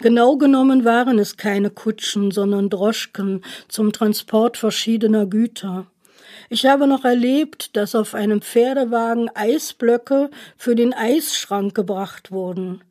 Genau 0.00 0.36
genommen 0.36 0.84
waren 0.84 1.18
es 1.18 1.36
keine 1.36 1.70
Kutschen, 1.70 2.30
sondern 2.30 2.70
Droschken 2.70 3.42
zum 3.66 3.92
Transport 3.92 4.56
verschiedener 4.56 5.26
Güter. 5.26 5.86
Ich 6.50 6.66
habe 6.66 6.86
noch 6.86 7.04
erlebt, 7.04 7.76
dass 7.76 7.96
auf 7.96 8.14
einem 8.14 8.40
Pferdewagen 8.40 9.28
Eisblöcke 9.34 10.30
für 10.56 10.76
den 10.76 10.94
Eisschrank 10.94 11.74
gebracht 11.74 12.30
wurden. 12.30 12.82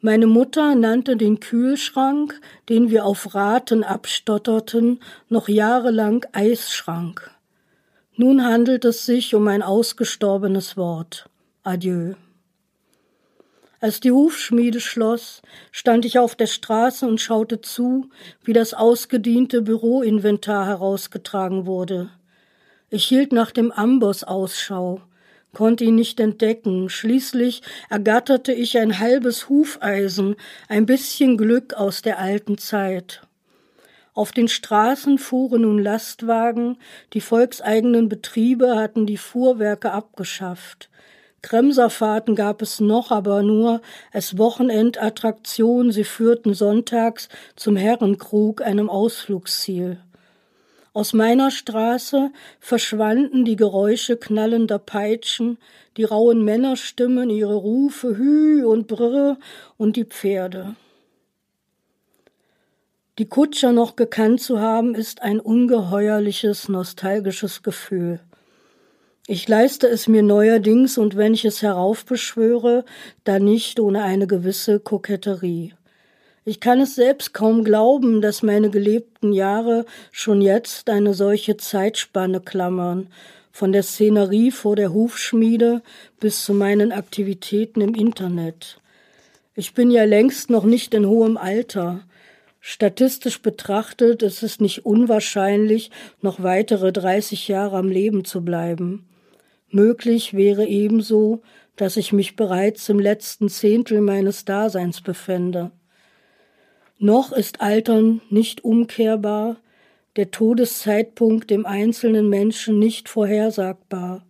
Meine 0.00 0.28
Mutter 0.28 0.76
nannte 0.76 1.16
den 1.16 1.40
Kühlschrank, 1.40 2.40
den 2.68 2.90
wir 2.90 3.06
auf 3.06 3.34
Raten 3.34 3.82
abstotterten, 3.82 5.00
noch 5.28 5.48
jahrelang 5.48 6.24
Eisschrank. 6.32 7.30
Nun 8.14 8.44
handelt 8.44 8.84
es 8.84 9.04
sich 9.04 9.34
um 9.34 9.48
ein 9.48 9.62
ausgestorbenes 9.62 10.76
Wort. 10.76 11.28
Adieu. 11.64 12.14
Als 13.86 14.00
die 14.00 14.10
Hufschmiede 14.10 14.80
schloss, 14.80 15.42
stand 15.70 16.04
ich 16.04 16.18
auf 16.18 16.34
der 16.34 16.48
Straße 16.48 17.06
und 17.06 17.20
schaute 17.20 17.60
zu, 17.60 18.10
wie 18.42 18.52
das 18.52 18.74
ausgediente 18.74 19.62
Büroinventar 19.62 20.66
herausgetragen 20.66 21.66
wurde. 21.66 22.10
Ich 22.90 23.04
hielt 23.04 23.30
nach 23.30 23.52
dem 23.52 23.70
Amboss 23.70 24.24
Ausschau, 24.24 25.02
konnte 25.54 25.84
ihn 25.84 25.94
nicht 25.94 26.18
entdecken. 26.18 26.88
Schließlich 26.88 27.62
ergatterte 27.88 28.52
ich 28.52 28.76
ein 28.76 28.98
halbes 28.98 29.48
Hufeisen, 29.48 30.34
ein 30.66 30.84
bisschen 30.84 31.36
Glück 31.36 31.74
aus 31.74 32.02
der 32.02 32.18
alten 32.18 32.58
Zeit. 32.58 33.22
Auf 34.14 34.32
den 34.32 34.48
Straßen 34.48 35.16
fuhren 35.16 35.62
nun 35.62 35.78
Lastwagen, 35.78 36.78
die 37.12 37.20
volkseigenen 37.20 38.08
Betriebe 38.08 38.74
hatten 38.74 39.06
die 39.06 39.16
Fuhrwerke 39.16 39.92
abgeschafft. 39.92 40.90
Kremserfahrten 41.46 42.34
gab 42.34 42.60
es 42.60 42.80
noch, 42.80 43.12
aber 43.12 43.44
nur 43.44 43.80
als 44.12 44.36
Wochenendattraktion. 44.36 45.92
Sie 45.92 46.02
führten 46.02 46.54
sonntags 46.54 47.28
zum 47.54 47.76
Herrenkrug, 47.76 48.62
einem 48.62 48.90
Ausflugsziel. 48.90 49.98
Aus 50.92 51.12
meiner 51.12 51.52
Straße 51.52 52.32
verschwanden 52.58 53.44
die 53.44 53.54
Geräusche 53.54 54.16
knallender 54.16 54.80
Peitschen, 54.80 55.58
die 55.96 56.02
rauen 56.02 56.44
Männerstimmen, 56.44 57.30
ihre 57.30 57.54
Rufe 57.54 58.16
Hü 58.16 58.64
und 58.64 58.88
Brr 58.88 59.38
und 59.76 59.94
die 59.94 60.04
Pferde. 60.04 60.74
Die 63.20 63.28
Kutscher 63.28 63.70
noch 63.70 63.94
gekannt 63.94 64.40
zu 64.40 64.58
haben, 64.58 64.96
ist 64.96 65.22
ein 65.22 65.38
ungeheuerliches, 65.38 66.68
nostalgisches 66.68 67.62
Gefühl. 67.62 68.18
Ich 69.28 69.48
leiste 69.48 69.88
es 69.88 70.06
mir 70.06 70.22
neuerdings 70.22 70.98
und 70.98 71.16
wenn 71.16 71.34
ich 71.34 71.44
es 71.44 71.60
heraufbeschwöre, 71.60 72.84
dann 73.24 73.44
nicht 73.44 73.80
ohne 73.80 74.04
eine 74.04 74.28
gewisse 74.28 74.78
Koketterie. 74.78 75.74
Ich 76.44 76.60
kann 76.60 76.78
es 76.78 76.94
selbst 76.94 77.34
kaum 77.34 77.64
glauben, 77.64 78.20
dass 78.20 78.44
meine 78.44 78.70
gelebten 78.70 79.32
Jahre 79.32 79.84
schon 80.12 80.40
jetzt 80.40 80.88
eine 80.88 81.12
solche 81.12 81.56
Zeitspanne 81.56 82.40
klammern, 82.40 83.08
von 83.50 83.72
der 83.72 83.82
Szenerie 83.82 84.52
vor 84.52 84.76
der 84.76 84.92
Hufschmiede 84.92 85.82
bis 86.20 86.44
zu 86.44 86.54
meinen 86.54 86.92
Aktivitäten 86.92 87.80
im 87.80 87.96
Internet. 87.96 88.78
Ich 89.56 89.74
bin 89.74 89.90
ja 89.90 90.04
längst 90.04 90.50
noch 90.50 90.62
nicht 90.62 90.94
in 90.94 91.04
hohem 91.04 91.36
Alter. 91.36 91.98
Statistisch 92.60 93.42
betrachtet 93.42 94.22
ist 94.22 94.44
es 94.44 94.60
nicht 94.60 94.86
unwahrscheinlich, 94.86 95.90
noch 96.22 96.44
weitere 96.44 96.92
30 96.92 97.48
Jahre 97.48 97.78
am 97.78 97.88
Leben 97.88 98.24
zu 98.24 98.44
bleiben. 98.44 99.04
Möglich 99.70 100.34
wäre 100.34 100.66
ebenso, 100.66 101.42
dass 101.76 101.96
ich 101.96 102.12
mich 102.12 102.36
bereits 102.36 102.88
im 102.88 102.98
letzten 102.98 103.48
Zehntel 103.48 104.00
meines 104.00 104.44
Daseins 104.44 105.00
befände. 105.00 105.70
Noch 106.98 107.32
ist 107.32 107.60
Altern 107.60 108.22
nicht 108.30 108.64
umkehrbar, 108.64 109.56
der 110.16 110.30
Todeszeitpunkt 110.30 111.50
dem 111.50 111.66
einzelnen 111.66 112.28
Menschen 112.28 112.78
nicht 112.78 113.08
vorhersagbar. 113.08 114.24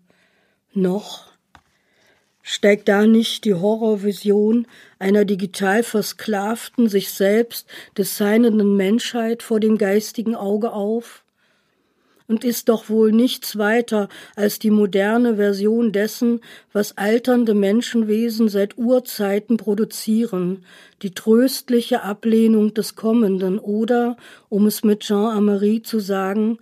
Noch 0.72 1.26
steigt 2.42 2.88
da 2.88 3.06
nicht 3.06 3.44
die 3.44 3.54
Horrorvision 3.54 4.66
einer 4.98 5.24
digital 5.24 5.82
versklavten, 5.82 6.88
sich 6.88 7.10
selbst 7.10 7.68
designenden 7.96 8.76
Menschheit 8.76 9.42
vor 9.42 9.60
dem 9.60 9.78
geistigen 9.78 10.34
Auge 10.34 10.72
auf? 10.72 11.24
Und 12.28 12.44
ist 12.44 12.68
doch 12.68 12.88
wohl 12.88 13.12
nichts 13.12 13.56
weiter 13.58 14.08
als 14.34 14.58
die 14.58 14.70
moderne 14.70 15.36
Version 15.36 15.92
dessen, 15.92 16.40
was 16.72 16.96
alternde 16.96 17.54
Menschenwesen 17.54 18.48
seit 18.48 18.76
Urzeiten 18.78 19.56
produzieren, 19.56 20.64
die 21.02 21.12
tröstliche 21.12 22.02
Ablehnung 22.02 22.74
des 22.74 22.96
Kommenden 22.96 23.58
oder, 23.58 24.16
um 24.48 24.66
es 24.66 24.82
mit 24.84 25.00
Jean 25.00 25.36
Amery 25.36 25.82
zu 25.82 26.00
sagen, 26.00 26.58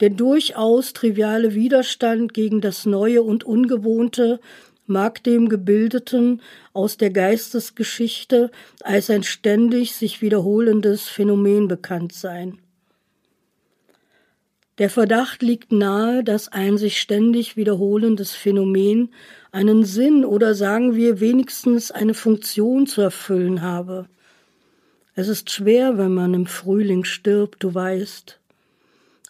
der 0.00 0.10
durchaus 0.10 0.92
triviale 0.92 1.54
Widerstand 1.54 2.32
gegen 2.32 2.60
das 2.60 2.86
Neue 2.86 3.22
und 3.22 3.44
Ungewohnte 3.44 4.40
mag 4.86 5.22
dem 5.24 5.48
Gebildeten 5.48 6.40
aus 6.72 6.96
der 6.96 7.10
Geistesgeschichte 7.10 8.50
als 8.82 9.10
ein 9.10 9.22
ständig 9.22 9.94
sich 9.94 10.22
wiederholendes 10.22 11.08
Phänomen 11.08 11.68
bekannt 11.68 12.12
sein. 12.12 12.58
Der 14.78 14.90
Verdacht 14.90 15.42
liegt 15.42 15.72
nahe, 15.72 16.22
dass 16.22 16.48
ein 16.48 16.78
sich 16.78 17.00
ständig 17.00 17.56
wiederholendes 17.56 18.34
Phänomen 18.34 19.10
einen 19.50 19.84
Sinn 19.84 20.24
oder 20.24 20.54
sagen 20.54 20.94
wir 20.94 21.18
wenigstens 21.18 21.90
eine 21.90 22.14
Funktion 22.14 22.86
zu 22.86 23.00
erfüllen 23.00 23.60
habe. 23.62 24.06
Es 25.14 25.26
ist 25.26 25.50
schwer, 25.50 25.98
wenn 25.98 26.14
man 26.14 26.32
im 26.32 26.46
Frühling 26.46 27.02
stirbt, 27.02 27.64
du 27.64 27.74
weißt 27.74 28.37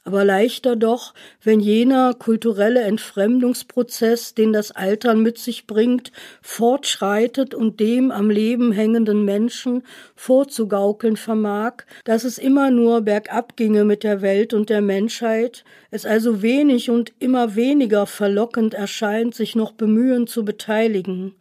aber 0.09 0.25
leichter 0.25 0.75
doch, 0.75 1.13
wenn 1.43 1.61
jener 1.61 2.15
kulturelle 2.15 2.81
Entfremdungsprozess, 2.81 4.33
den 4.33 4.55
das 4.55 4.71
Altern 4.71 5.23
mit 5.23 5.37
sich 5.37 5.67
bringt, 5.67 6.13
fortschreitet 6.41 7.55
und 7.55 7.79
dem 7.79 8.11
am 8.11 8.31
Leben 8.31 8.73
hängenden 8.73 9.27
Menschen 9.27 9.83
vorzugaukeln 10.17 11.19
vermag, 11.19 11.85
dass 12.05 12.25
es 12.25 12.39
immer 12.39 12.71
nur 12.71 13.03
bergab 13.03 13.55
ginge 13.59 13.85
mit 13.85 14.03
der 14.03 14.23
Welt 14.23 14.55
und 14.55 14.71
der 14.71 14.81
Menschheit, 14.81 15.63
es 15.91 16.07
also 16.07 16.41
wenig 16.41 16.89
und 16.89 17.13
immer 17.19 17.55
weniger 17.55 18.07
verlockend 18.07 18.73
erscheint, 18.73 19.35
sich 19.35 19.57
noch 19.57 19.73
bemühen 19.73 20.27
zu 20.27 20.43
beteiligen. 20.43 21.35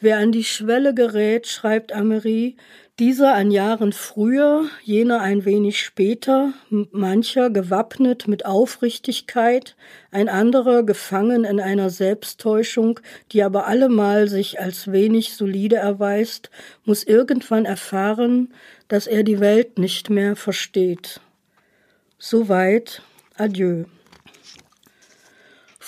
Wer 0.00 0.18
an 0.18 0.30
die 0.30 0.44
Schwelle 0.44 0.94
gerät, 0.94 1.48
schreibt 1.48 1.92
Amery, 1.92 2.56
dieser 3.00 3.34
ein 3.34 3.50
Jahren 3.50 3.92
früher, 3.92 4.66
jener 4.82 5.20
ein 5.20 5.44
wenig 5.44 5.80
später, 5.80 6.52
mancher 6.70 7.50
gewappnet 7.50 8.28
mit 8.28 8.46
Aufrichtigkeit, 8.46 9.76
ein 10.12 10.28
anderer 10.28 10.84
gefangen 10.84 11.44
in 11.44 11.60
einer 11.60 11.90
Selbsttäuschung, 11.90 13.00
die 13.32 13.42
aber 13.42 13.66
allemal 13.66 14.28
sich 14.28 14.60
als 14.60 14.90
wenig 14.92 15.34
solide 15.34 15.76
erweist, 15.76 16.50
muss 16.84 17.02
irgendwann 17.02 17.64
erfahren, 17.64 18.52
dass 18.86 19.08
er 19.08 19.24
die 19.24 19.40
Welt 19.40 19.78
nicht 19.78 20.10
mehr 20.10 20.36
versteht. 20.36 21.20
Soweit, 22.18 23.02
adieu. 23.36 23.84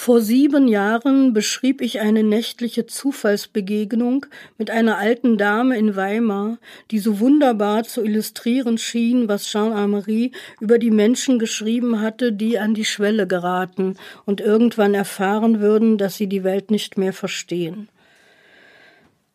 Vor 0.03 0.23
sieben 0.23 0.67
Jahren 0.67 1.35
beschrieb 1.35 1.83
ich 1.83 2.01
eine 2.01 2.23
nächtliche 2.23 2.87
Zufallsbegegnung 2.87 4.25
mit 4.57 4.71
einer 4.71 4.97
alten 4.97 5.37
Dame 5.37 5.77
in 5.77 5.95
Weimar, 5.95 6.57
die 6.91 7.01
so 7.01 7.21
wunderbar 7.21 7.83
zu 7.83 8.03
illustrieren 8.03 8.79
schien, 8.79 9.29
was 9.29 9.45
Jean 9.45 9.75
Amery 9.75 10.33
über 10.59 10.79
die 10.79 10.91
Menschen 10.91 11.39
geschrieben 11.39 12.01
hatte, 12.01 12.33
die 12.33 12.59
an 12.59 12.73
die 12.73 12.87
Schwelle 12.87 13.27
geraten 13.27 13.99
und 14.25 14.41
irgendwann 14.41 14.95
erfahren 14.95 15.61
würden, 15.61 15.99
dass 15.99 16.17
sie 16.17 16.29
die 16.29 16.45
Welt 16.45 16.71
nicht 16.71 16.97
mehr 16.97 17.13
verstehen. 17.13 17.91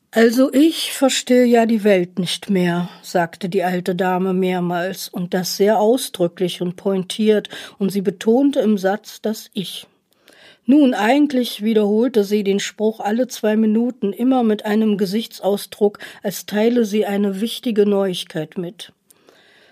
Also 0.09 0.51
ich 0.51 0.93
verstehe 0.93 1.45
ja 1.45 1.67
die 1.67 1.83
Welt 1.83 2.17
nicht 2.17 2.49
mehr, 2.49 2.89
sagte 3.03 3.49
die 3.49 3.63
alte 3.63 3.93
Dame 3.93 4.33
mehrmals, 4.33 5.09
und 5.09 5.35
das 5.35 5.57
sehr 5.57 5.77
ausdrücklich 5.77 6.63
und 6.63 6.75
pointiert, 6.75 7.49
und 7.77 7.91
sie 7.91 8.01
betonte 8.01 8.61
im 8.61 8.79
Satz 8.79 9.21
das 9.21 9.51
Ich. 9.53 9.85
Nun, 10.67 10.95
eigentlich 10.95 11.63
wiederholte 11.63 12.23
sie 12.23 12.43
den 12.43 12.59
Spruch 12.59 12.99
alle 12.99 13.27
zwei 13.27 13.55
Minuten 13.55 14.13
immer 14.13 14.43
mit 14.43 14.65
einem 14.65 14.97
Gesichtsausdruck, 14.97 15.99
als 16.23 16.47
teile 16.47 16.85
sie 16.85 17.05
eine 17.05 17.39
wichtige 17.39 17.85
Neuigkeit 17.85 18.57
mit. 18.57 18.91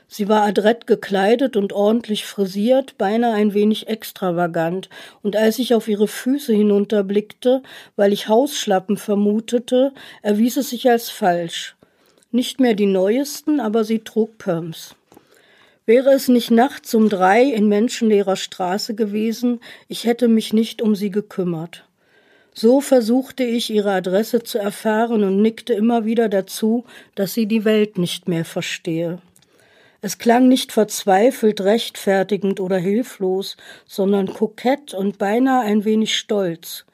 Sie 0.08 0.29
war 0.29 0.43
adrett 0.43 0.86
gekleidet 0.86 1.58
und 1.58 1.73
ordentlich 1.73 2.25
frisiert, 2.25 2.99
beinahe 2.99 3.34
ein 3.34 3.56
wenig 3.56 3.88
extravagant, 3.88 4.88
und 5.23 5.36
als 5.36 5.58
ich 5.58 5.73
auf 5.73 5.88
ihre 5.88 6.08
Füße 6.08 6.53
hinunterblickte, 6.53 7.63
weil 7.95 8.13
ich 8.13 8.27
Hausschlappen 8.27 8.97
vermutete, 8.97 9.93
erwies 10.21 10.58
es 10.58 10.69
sich 10.69 10.88
als 10.88 11.10
falsch. 11.10 11.75
Nicht 12.29 12.60
mehr 12.60 12.75
die 12.75 12.86
neuesten, 12.86 13.60
aber 13.60 13.84
sie 13.84 13.99
trug 13.99 14.38
Pumps. 14.38 14.95
Wäre 15.86 16.12
es 16.12 16.30
nicht 16.30 16.50
nachts 16.50 16.93
um 16.93 17.10
drei 17.10 17.43
in 17.43 17.67
menschenleerer 17.67 18.38
Straße 18.38 18.96
gewesen, 18.96 19.60
ich 19.89 20.06
hätte 20.06 20.30
mich 20.30 20.54
nicht 20.54 20.82
um 20.82 20.96
sie 20.96 21.10
gekümmert. 21.10 21.86
So 22.54 22.80
versuchte 22.80 23.43
ich, 23.43 23.69
ihre 23.69 23.91
Adresse 23.91 24.43
zu 24.43 24.60
erfahren 24.60 25.24
und 25.24 25.41
nickte 25.41 25.74
immer 25.74 26.06
wieder 26.06 26.30
dazu, 26.30 26.86
dass 27.15 27.34
sie 27.34 27.48
die 27.48 27.65
Welt 27.65 27.98
nicht 27.98 28.30
mehr 28.30 28.46
verstehe. 28.46 29.19
Es 30.02 30.19
klang 30.19 30.48
nicht 30.48 30.72
verzweifelt, 30.72 31.62
rechtfertigend 31.62 32.60
oder 32.60 32.78
hilflos, 32.78 33.58
sondern 33.86 34.28
kokett 34.28 34.93
und 34.93 35.17
beinahe 35.17 35.63
ein 35.63 35.84
wenig 35.84 36.17
stolz. 36.17 36.86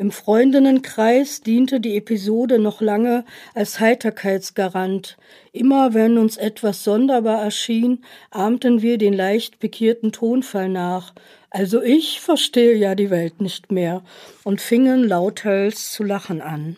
Im 0.00 0.12
Freundinnenkreis 0.12 1.40
diente 1.40 1.80
die 1.80 1.96
Episode 1.96 2.60
noch 2.60 2.80
lange 2.80 3.24
als 3.52 3.80
Heiterkeitsgarant. 3.80 5.16
Immer 5.52 5.92
wenn 5.92 6.18
uns 6.18 6.36
etwas 6.36 6.84
sonderbar 6.84 7.42
erschien, 7.42 8.04
ahmten 8.30 8.80
wir 8.80 8.96
den 8.96 9.12
leicht 9.12 9.58
pikierten 9.58 10.12
Tonfall 10.12 10.68
nach. 10.68 11.14
Also 11.50 11.82
ich 11.82 12.20
verstehe 12.20 12.76
ja 12.76 12.94
die 12.94 13.10
Welt 13.10 13.40
nicht 13.40 13.72
mehr 13.72 14.04
und 14.44 14.60
fingen 14.60 15.02
lauthals 15.02 15.90
zu 15.90 16.04
lachen 16.04 16.42
an. 16.42 16.76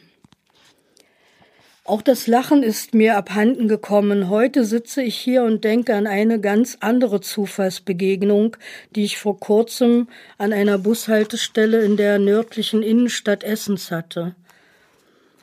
Auch 1.90 2.03
das 2.03 2.29
Lachen 2.29 2.62
ist 2.62 2.94
mir 2.94 3.16
abhanden 3.16 3.66
gekommen. 3.66 4.29
Heute 4.29 4.64
sitze 4.64 5.03
ich 5.03 5.16
hier 5.16 5.42
und 5.42 5.64
denke 5.64 5.96
an 5.96 6.07
eine 6.07 6.38
ganz 6.38 6.79
andere 6.79 7.20
Zufallsbegegnung, 7.20 8.57
die 8.94 9.03
ich 9.03 9.18
vor 9.18 9.40
kurzem 9.40 10.07
an 10.38 10.53
einer 10.53 10.79
Bushaltestelle 10.79 11.83
in 11.83 11.96
der 11.96 12.20
nördlichen 12.20 12.85
Innenstadt 12.85 13.42
Essens 13.42 13.90
hatte. 13.90 14.37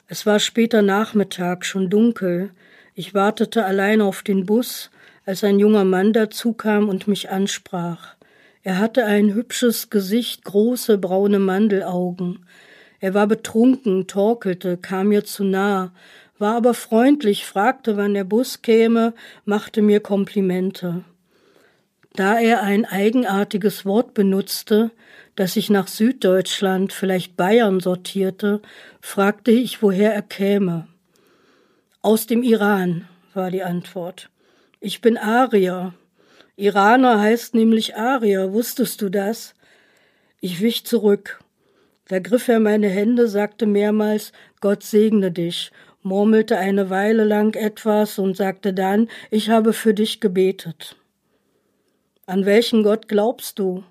Es 0.07 0.25
war 0.25 0.39
später 0.39 0.81
Nachmittag, 0.81 1.65
schon 1.65 1.89
dunkel. 1.89 2.51
Ich 2.95 3.13
wartete 3.13 3.65
allein 3.65 3.99
auf 3.99 4.23
den 4.23 4.45
Bus, 4.45 4.89
als 5.25 5.43
ein 5.43 5.59
junger 5.59 5.83
Mann 5.83 6.13
dazukam 6.13 6.87
und 6.87 7.09
mich 7.09 7.29
ansprach. 7.29 8.15
Er 8.63 8.79
hatte 8.79 9.03
ein 9.03 9.33
hübsches 9.33 9.89
Gesicht, 9.89 10.45
große 10.45 10.97
braune 10.97 11.39
Mandelaugen. 11.39 12.45
Er 12.99 13.13
war 13.13 13.27
betrunken, 13.27 14.07
torkelte, 14.07 14.77
kam 14.77 15.09
mir 15.09 15.25
zu 15.25 15.43
nah, 15.43 15.91
war 16.39 16.55
aber 16.55 16.73
freundlich, 16.73 17.45
fragte, 17.45 17.97
wann 17.97 18.13
der 18.13 18.23
Bus 18.23 18.61
käme, 18.61 19.13
machte 19.45 19.81
mir 19.81 19.99
Komplimente. 19.99 21.03
Da 22.13 22.39
er 22.39 22.63
ein 22.63 22.85
eigenartiges 22.85 23.85
Wort 23.85 24.13
benutzte, 24.13 24.91
das 25.35 25.53
sich 25.53 25.69
nach 25.69 25.87
Süddeutschland, 25.87 26.93
vielleicht 26.93 27.37
Bayern 27.37 27.79
sortierte, 27.79 28.61
fragte 29.01 29.51
ich, 29.51 29.81
woher 29.81 30.13
er 30.13 30.23
käme. 30.23 30.87
Aus 32.01 32.25
dem 32.25 32.41
Iran, 32.41 33.07
war 33.33 33.51
die 33.51 33.63
Antwort. 33.63 34.29
Ich 34.79 35.01
bin 35.01 35.17
Arier. 35.17 35.93
Iraner 36.55 37.19
heißt 37.19 37.53
nämlich 37.53 37.95
Arier, 37.95 38.51
wusstest 38.51 39.01
du 39.01 39.09
das? 39.09 39.53
Ich 40.41 40.61
wich 40.61 40.85
zurück. 40.85 41.39
Da 42.07 42.19
griff 42.19 42.47
er 42.47 42.59
meine 42.59 42.89
Hände, 42.89 43.27
sagte 43.27 43.65
mehrmals, 43.65 44.31
Gott 44.59 44.81
segne 44.81 45.31
dich 45.31 45.71
murmelte 46.07 46.57
eine 46.57 46.89
Weile 46.89 47.23
lang 47.23 47.55
etwas 47.55 48.17
und 48.17 48.35
sagte 48.35 48.73
dann, 48.73 49.09
ich 49.29 49.49
habe 49.49 49.73
für 49.73 49.93
dich 49.93 50.19
gebetet. 50.19 50.95
An 52.25 52.45
welchen 52.45 52.83
Gott 52.83 53.07
glaubst 53.07 53.59
du? 53.59 53.83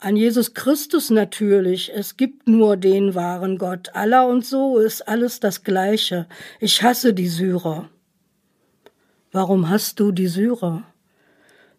An 0.00 0.16
Jesus 0.16 0.54
Christus 0.54 1.10
natürlich. 1.10 1.92
Es 1.92 2.16
gibt 2.16 2.48
nur 2.48 2.76
den 2.76 3.14
wahren 3.14 3.58
Gott. 3.58 3.90
Allah 3.94 4.24
und 4.24 4.46
so 4.46 4.78
ist 4.78 5.08
alles 5.08 5.40
das 5.40 5.64
Gleiche. 5.64 6.26
Ich 6.60 6.82
hasse 6.82 7.12
die 7.12 7.26
Syrer. 7.26 7.90
Warum 9.32 9.68
hast 9.68 9.98
du 9.98 10.12
die 10.12 10.28
Syrer? 10.28 10.84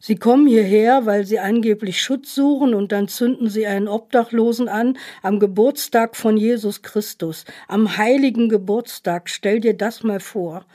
Sie 0.02 0.16
kommen 0.16 0.48
hierher, 0.48 1.06
weil 1.06 1.26
sie 1.26 1.40
angeblich 1.40 2.02
Schutz 2.02 2.34
suchen 2.34 2.74
und 2.74 2.94
dann 2.94 3.10
zünden 3.10 3.50
sie 3.50 3.68
einen 3.68 3.90
Obdachlosen 3.90 4.70
an 4.70 4.98
am 5.22 5.40
Geburtstag 5.40 6.16
von 6.16 6.38
Jesus 6.38 6.82
Christus, 6.82 7.44
am 7.68 7.98
heiligen 7.98 8.48
Geburtstag. 8.48 9.30
Stell 9.30 9.60
dir 9.60 9.76
das 9.76 10.02
mal 10.04 10.22
vor. 10.22 10.66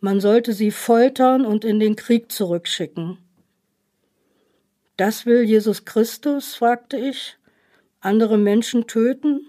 Man 0.00 0.20
sollte 0.20 0.52
sie 0.52 0.70
foltern 0.70 1.46
und 1.46 1.64
in 1.64 1.80
den 1.80 1.96
Krieg 1.96 2.30
zurückschicken. 2.30 3.16
Das 4.98 5.24
will 5.24 5.42
Jesus 5.42 5.86
Christus? 5.86 6.54
fragte 6.54 6.98
ich. 6.98 7.38
Andere 8.00 8.36
Menschen 8.36 8.86
töten? 8.86 9.46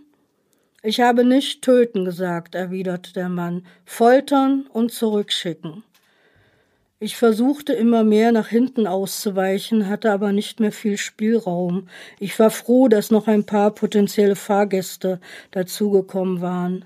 Ich 0.82 1.02
habe 1.02 1.26
nicht 1.26 1.62
töten 1.62 2.06
gesagt, 2.06 2.56
erwiderte 2.56 3.12
der 3.12 3.28
Mann, 3.28 3.66
foltern 3.86 4.66
und 4.72 4.94
zurückschicken. 4.94 5.84
Ich 6.98 7.18
versuchte 7.18 7.74
immer 7.74 8.06
mehr 8.06 8.32
nach 8.32 8.48
hinten 8.48 8.88
auszuweichen, 8.88 9.90
hatte 9.90 10.12
aber 10.12 10.32
nicht 10.32 10.62
mehr 10.62 10.72
viel 10.72 10.98
Spielraum. 10.98 11.90
Ich 12.22 12.40
war 12.40 12.50
froh, 12.50 12.88
dass 12.88 13.12
noch 13.12 13.28
ein 13.28 13.46
paar 13.46 13.72
potenzielle 13.72 14.38
Fahrgäste 14.38 15.20
dazugekommen 15.52 16.40
waren. 16.40 16.86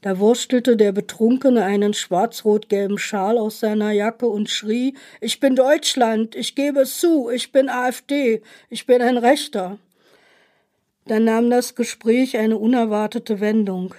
Da 0.00 0.18
wurstelte 0.18 0.78
der 0.78 0.92
Betrunkene 0.92 1.62
einen 1.62 1.92
schwarz-rot-gelben 1.92 2.96
Schal 2.96 3.36
aus 3.36 3.60
seiner 3.60 3.90
Jacke 3.90 4.26
und 4.26 4.48
schrie, 4.48 4.94
ich 5.20 5.40
bin 5.40 5.56
Deutschland, 5.56 6.34
ich 6.36 6.54
gebe 6.54 6.80
es 6.80 6.98
zu, 6.98 7.28
ich 7.28 7.52
bin 7.52 7.68
AfD, 7.68 8.40
ich 8.70 8.86
bin 8.86 9.02
ein 9.02 9.18
Rechter. 9.18 9.78
Dann 11.04 11.24
nahm 11.24 11.50
das 11.50 11.74
Gespräch 11.74 12.38
eine 12.38 12.56
unerwartete 12.56 13.40
Wendung. 13.40 13.94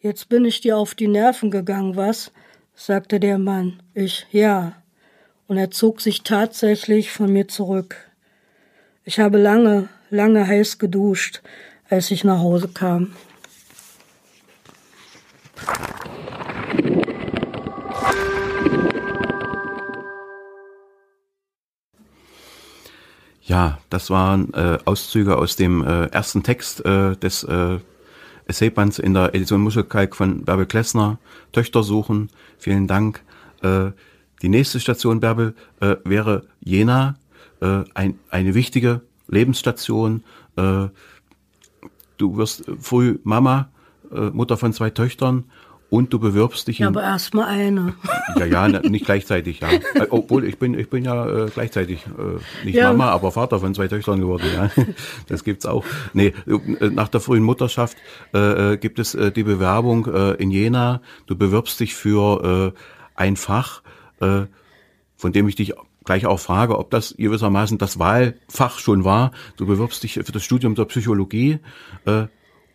Jetzt 0.00 0.30
bin 0.30 0.46
ich 0.46 0.62
dir 0.62 0.78
auf 0.78 0.94
die 0.94 1.08
Nerven 1.08 1.50
gegangen, 1.50 1.94
was? 1.94 2.32
sagte 2.78 3.18
der 3.18 3.38
Mann. 3.38 3.82
Ich 3.92 4.26
ja. 4.30 4.72
Und 5.48 5.58
er 5.58 5.70
zog 5.70 6.00
sich 6.00 6.22
tatsächlich 6.22 7.10
von 7.10 7.32
mir 7.32 7.48
zurück. 7.48 7.96
Ich 9.04 9.18
habe 9.18 9.38
lange, 9.38 9.88
lange 10.10 10.46
heiß 10.46 10.78
geduscht, 10.78 11.42
als 11.88 12.10
ich 12.10 12.22
nach 12.22 12.38
Hause 12.38 12.68
kam. 12.68 13.14
Ja, 23.42 23.78
das 23.90 24.10
waren 24.10 24.52
äh, 24.52 24.78
Auszüge 24.84 25.36
aus 25.38 25.56
dem 25.56 25.82
äh, 25.82 26.06
ersten 26.08 26.42
Text 26.42 26.84
äh, 26.84 27.16
des 27.16 27.42
äh, 27.44 27.78
Essaybands 28.48 28.98
in 28.98 29.14
der 29.14 29.34
Edition 29.34 29.60
Muschelkalk 29.60 30.16
von 30.16 30.44
Bärbel 30.44 30.66
Klessner, 30.66 31.18
Töchter 31.52 31.82
suchen. 31.82 32.30
Vielen 32.58 32.86
Dank. 32.86 33.22
Äh, 33.62 33.92
die 34.42 34.48
nächste 34.48 34.80
Station, 34.80 35.20
Bärbel, 35.20 35.54
äh, 35.80 35.96
wäre 36.04 36.46
Jena, 36.60 37.16
äh, 37.60 37.84
ein, 37.94 38.18
eine 38.30 38.54
wichtige 38.54 39.02
Lebensstation. 39.28 40.24
Äh, 40.56 40.88
du 42.16 42.36
wirst 42.36 42.64
früh 42.80 43.18
Mama, 43.22 43.68
äh, 44.10 44.30
Mutter 44.30 44.56
von 44.56 44.72
zwei 44.72 44.90
Töchtern 44.90 45.44
und 45.90 46.12
du 46.12 46.18
bewirbst 46.18 46.68
dich. 46.68 46.80
Ja, 46.80 46.88
aber 46.88 47.02
erstmal 47.02 47.46
eine. 47.46 47.94
Ja, 48.36 48.44
ja, 48.44 48.68
nicht 48.68 49.06
gleichzeitig, 49.06 49.60
ja. 49.60 49.70
Äh, 49.72 50.06
obwohl 50.10 50.44
ich 50.44 50.58
bin, 50.58 50.78
ich 50.78 50.90
bin 50.90 51.04
ja 51.04 51.46
äh, 51.46 51.50
gleichzeitig 51.52 52.06
äh, 52.06 52.64
nicht 52.64 52.74
ja. 52.74 52.92
Mama, 52.92 53.10
aber 53.10 53.32
Vater 53.32 53.58
von 53.58 53.74
zwei 53.74 53.88
Töchtern 53.88 54.20
geworden. 54.20 54.44
Ja, 54.54 54.70
das 55.28 55.44
gibt's 55.44 55.66
auch. 55.66 55.84
Nee, 56.12 56.34
äh, 56.46 56.90
nach 56.90 57.08
der 57.08 57.20
frühen 57.20 57.42
Mutterschaft 57.42 57.96
äh, 58.32 58.76
gibt 58.76 58.98
es 58.98 59.14
äh, 59.14 59.32
die 59.32 59.44
Bewerbung 59.44 60.06
äh, 60.06 60.32
in 60.32 60.50
Jena. 60.50 61.00
Du 61.26 61.36
bewirbst 61.36 61.80
dich 61.80 61.94
für 61.94 62.74
äh, 62.74 62.78
ein 63.14 63.36
Fach, 63.36 63.82
äh, 64.20 64.42
von 65.16 65.32
dem 65.32 65.48
ich 65.48 65.56
dich 65.56 65.74
gleich 66.04 66.26
auch 66.26 66.40
frage, 66.40 66.78
ob 66.78 66.90
das 66.90 67.14
gewissermaßen 67.18 67.76
das 67.78 67.98
Wahlfach 67.98 68.78
schon 68.78 69.04
war. 69.04 69.32
Du 69.56 69.66
bewirbst 69.66 70.02
dich 70.02 70.14
für 70.14 70.32
das 70.32 70.42
Studium 70.42 70.74
der 70.74 70.86
Psychologie 70.86 71.58
äh, 72.06 72.26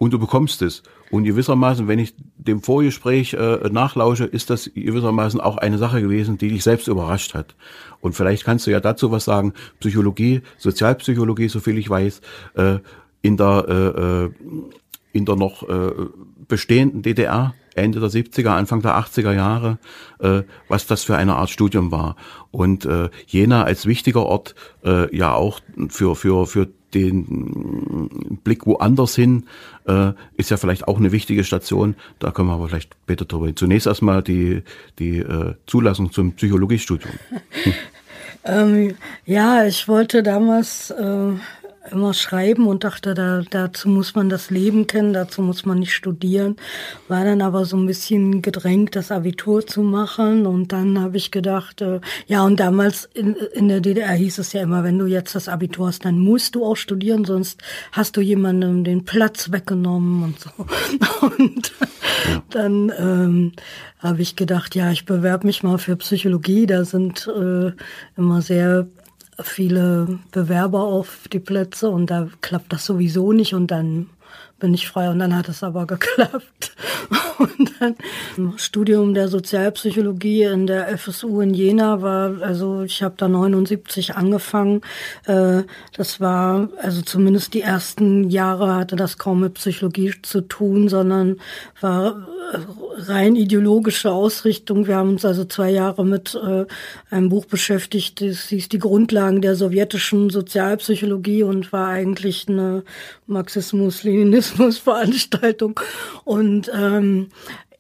und 0.04 0.12
du 0.12 0.20
bekommst 0.20 0.62
es. 0.62 0.84
Und 1.12 1.24
gewissermaßen, 1.24 1.88
wenn 1.88 1.98
ich 1.98 2.14
dem 2.36 2.62
Vorgespräch 2.62 3.36
äh, 3.36 3.70
nachlausche, 3.72 4.26
ist 4.26 4.50
das 4.50 4.70
gewissermaßen 4.76 5.40
auch 5.40 5.56
eine 5.56 5.78
Sache 5.78 6.02
gewesen, 6.02 6.38
die 6.38 6.50
dich 6.50 6.62
selbst 6.62 6.90
überrascht 6.90 7.34
hat. 7.34 7.56
Und 8.02 8.14
vielleicht 8.14 8.44
kannst 8.44 8.68
du 8.68 8.72
ja 8.72 8.82
dazu 8.82 9.12
was 9.12 9.24
sagen. 9.24 9.54
Psychologie, 9.80 10.42
Sozialpsychologie, 10.58 11.48
soviel 11.48 11.78
ich 11.78 11.90
weiß, 11.90 12.20
äh, 12.56 12.80
in 13.22 13.38
der 13.38 13.66
äh, 13.70 14.26
äh 14.26 14.30
in 15.14 15.26
der 15.26 15.36
noch 15.36 15.70
äh, 15.70 15.92
bestehenden 16.50 17.04
DDR 17.04 17.54
Ende 17.76 18.00
der 18.00 18.10
70er, 18.10 18.50
Anfang 18.50 18.82
der 18.82 18.98
80er 18.98 19.32
Jahre, 19.32 19.78
äh, 20.20 20.42
was 20.68 20.86
das 20.86 21.04
für 21.04 21.16
eine 21.16 21.36
Art 21.36 21.50
Studium 21.50 21.92
war. 21.92 22.16
Und 22.52 22.86
äh, 22.86 23.10
Jena 23.28 23.64
als 23.64 23.86
wichtiger 23.86 24.26
Ort 24.26 24.56
äh, 24.84 25.16
ja 25.16 25.34
auch 25.34 25.62
für, 25.90 26.16
für, 26.16 26.48
für 26.48 26.68
den 26.94 28.40
Blick 28.44 28.66
woanders 28.66 29.16
hin 29.16 29.46
äh, 29.88 30.12
ist 30.38 30.52
ja 30.52 30.58
vielleicht 30.58 30.88
auch 30.88 30.98
eine 30.98 31.12
wichtige 31.12 31.44
Station. 31.44 31.96
Da 32.20 32.32
können 32.32 32.50
wir 32.50 32.54
aber 32.54 32.70
vielleicht 32.70 32.96
später 33.04 33.26
drüber 33.26 33.48
hin. 33.48 33.56
Zunächst 33.56 33.88
erstmal 33.88 34.24
die, 34.24 34.64
die 35.00 35.20
äh, 35.20 35.56
Zulassung 35.66 36.12
zum 36.12 36.34
Psychologiestudium. 36.34 37.14
ähm, 38.46 38.96
ja, 39.26 39.66
ich 39.66 39.88
wollte 39.88 40.24
damals 40.24 40.92
äh, 40.92 41.34
immer 41.92 42.14
schreiben 42.14 42.68
und 42.68 42.84
dachte, 42.84 43.14
da, 43.14 43.42
dazu 43.50 43.90
muss 43.90 44.16
man 44.16 44.30
das 44.30 44.50
Leben 44.50 44.88
kennen, 44.88 45.14
dazu 45.14 45.42
muss 45.42 45.66
man 45.66 45.80
nicht 45.80 45.94
studieren. 45.94 46.56
War 47.08 47.26
dann 47.26 47.42
aber 47.42 47.66
so 47.66 47.78
ein 47.78 47.86
bisschen 47.86 48.42
gedrängt, 48.42 48.96
das 48.96 49.12
Abitur 49.12 49.66
zu 49.66 49.82
machen. 49.82 50.46
Und 50.46 50.72
dann 50.72 51.00
habe 51.00 51.18
ich 51.18 51.32
gedacht, 51.32 51.82
äh, 51.82 52.00
ja, 52.28 52.44
und 52.44 52.60
damals 52.60 53.10
in, 53.14 53.36
in 53.54 53.68
der 53.68 53.82
DDR 53.82 54.14
hieß 54.14 54.38
es 54.38 54.54
ja 54.54 54.62
immer, 54.62 54.84
wenn 54.84 54.98
du 54.98 55.06
jetzt 55.06 55.36
das 55.36 55.50
Abitur 55.50 55.88
hast, 55.88 56.06
dann 56.06 56.20
musst 56.20 56.56
du 56.56 56.66
auch 56.66 56.76
studieren, 56.76 57.26
sonst 57.26 57.62
hast 57.92 58.18
du 58.18 58.22
jemandem 58.22 58.84
den 58.84 59.06
Platz 59.06 59.52
weggenommen 59.52 60.24
und 60.24 60.40
so. 60.40 60.50
Und 61.22 61.72
dann 62.50 62.92
ähm, 62.98 63.52
habe 64.00 64.22
ich 64.22 64.36
gedacht, 64.36 64.76
ja, 64.76 64.92
ich 64.92 65.06
bewerbe 65.06 65.48
mich 65.48 65.64
mal 65.64 65.78
für 65.78 65.96
Psychologie. 65.96 66.66
Da 66.66 66.86
sind 66.86 67.28
äh, 67.28 67.72
immer 68.18 68.42
sehr 68.42 68.88
viele 69.42 70.20
Bewerber 70.32 70.84
auf 70.84 71.28
die 71.32 71.40
Plätze 71.40 71.90
und 71.90 72.08
da 72.08 72.28
klappt 72.42 72.74
das 72.74 72.86
sowieso 72.86 73.32
nicht 73.32 73.54
und 73.54 73.68
dann 73.68 74.10
bin 74.64 74.74
ich 74.74 74.88
frei 74.88 75.10
und 75.10 75.20
dann 75.20 75.36
hat 75.36 75.50
es 75.50 75.62
aber 75.62 75.86
geklappt. 75.88 76.72
Und 77.38 77.74
dann 77.82 77.96
Studium 78.56 79.14
der 79.14 79.28
Sozialpsychologie 79.28 80.44
in 80.44 80.68
der 80.68 80.98
FSU 80.98 81.42
in 81.42 81.54
Jena 81.54 82.02
war, 82.02 82.42
also 82.42 82.84
ich 82.84 83.04
habe 83.04 83.16
da 83.18 83.28
79 83.28 84.16
angefangen. 84.16 84.80
Äh, 85.26 85.64
das 85.92 86.22
war, 86.22 86.70
also 86.82 87.02
zumindest 87.02 87.54
die 87.54 87.62
ersten 87.62 88.30
Jahre 88.30 88.74
hatte 88.76 88.96
das 88.96 89.18
kaum 89.18 89.42
mit 89.42 89.56
Psychologie 89.56 90.14
zu 90.22 90.40
tun, 90.40 90.88
sondern 90.88 91.42
war 91.82 92.26
rein 92.98 93.36
ideologische 93.36 94.12
Ausrichtung. 94.12 94.88
Wir 94.88 94.98
haben 94.98 95.10
uns 95.10 95.26
also 95.26 95.46
zwei 95.46 95.72
Jahre 95.72 96.06
mit 96.06 96.36
äh, 96.36 96.66
einem 97.10 97.30
Buch 97.30 97.46
beschäftigt, 97.46 98.22
das 98.22 98.48
hieß 98.50 98.70
Die 98.70 98.80
Grundlagen 98.80 99.42
der 99.42 99.56
sowjetischen 99.56 100.30
Sozialpsychologie 100.30 101.44
und 101.44 101.74
war 101.74 101.88
eigentlich 101.88 102.48
eine 102.48 102.84
Marxismus-Leninismus-Veranstaltung. 104.58 105.80
Und 106.24 106.72
ähm, 106.74 107.30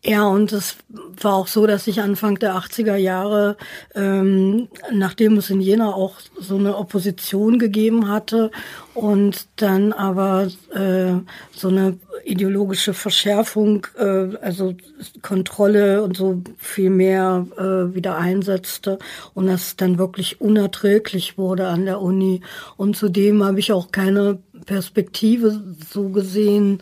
ja, 0.05 0.27
und 0.27 0.51
es 0.51 0.75
war 1.21 1.35
auch 1.35 1.47
so, 1.47 1.65
dass 1.65 1.87
ich 1.87 2.01
Anfang 2.01 2.37
der 2.37 2.55
80er 2.55 2.97
Jahre, 2.97 3.55
ähm, 3.95 4.67
nachdem 4.91 5.37
es 5.37 5.49
in 5.49 5.61
Jena 5.61 5.93
auch 5.93 6.15
so 6.37 6.57
eine 6.57 6.75
Opposition 6.75 7.57
gegeben 7.57 8.09
hatte 8.09 8.51
und 8.93 9.47
dann 9.55 9.93
aber 9.93 10.49
äh, 10.73 11.13
so 11.55 11.69
eine 11.69 11.97
ideologische 12.25 12.93
Verschärfung, 12.93 13.87
äh, 13.97 14.35
also 14.41 14.73
Kontrolle 15.21 16.03
und 16.03 16.17
so 16.17 16.41
viel 16.57 16.89
mehr 16.89 17.47
äh, 17.57 17.95
wieder 17.95 18.17
einsetzte 18.17 18.99
und 19.33 19.47
das 19.47 19.77
dann 19.77 19.97
wirklich 19.97 20.41
unerträglich 20.41 21.37
wurde 21.37 21.67
an 21.67 21.85
der 21.85 22.01
Uni. 22.01 22.41
Und 22.75 22.97
zudem 22.97 23.41
habe 23.41 23.59
ich 23.59 23.71
auch 23.71 23.91
keine 23.91 24.39
Perspektive 24.65 25.63
so 25.91 26.09
gesehen, 26.09 26.79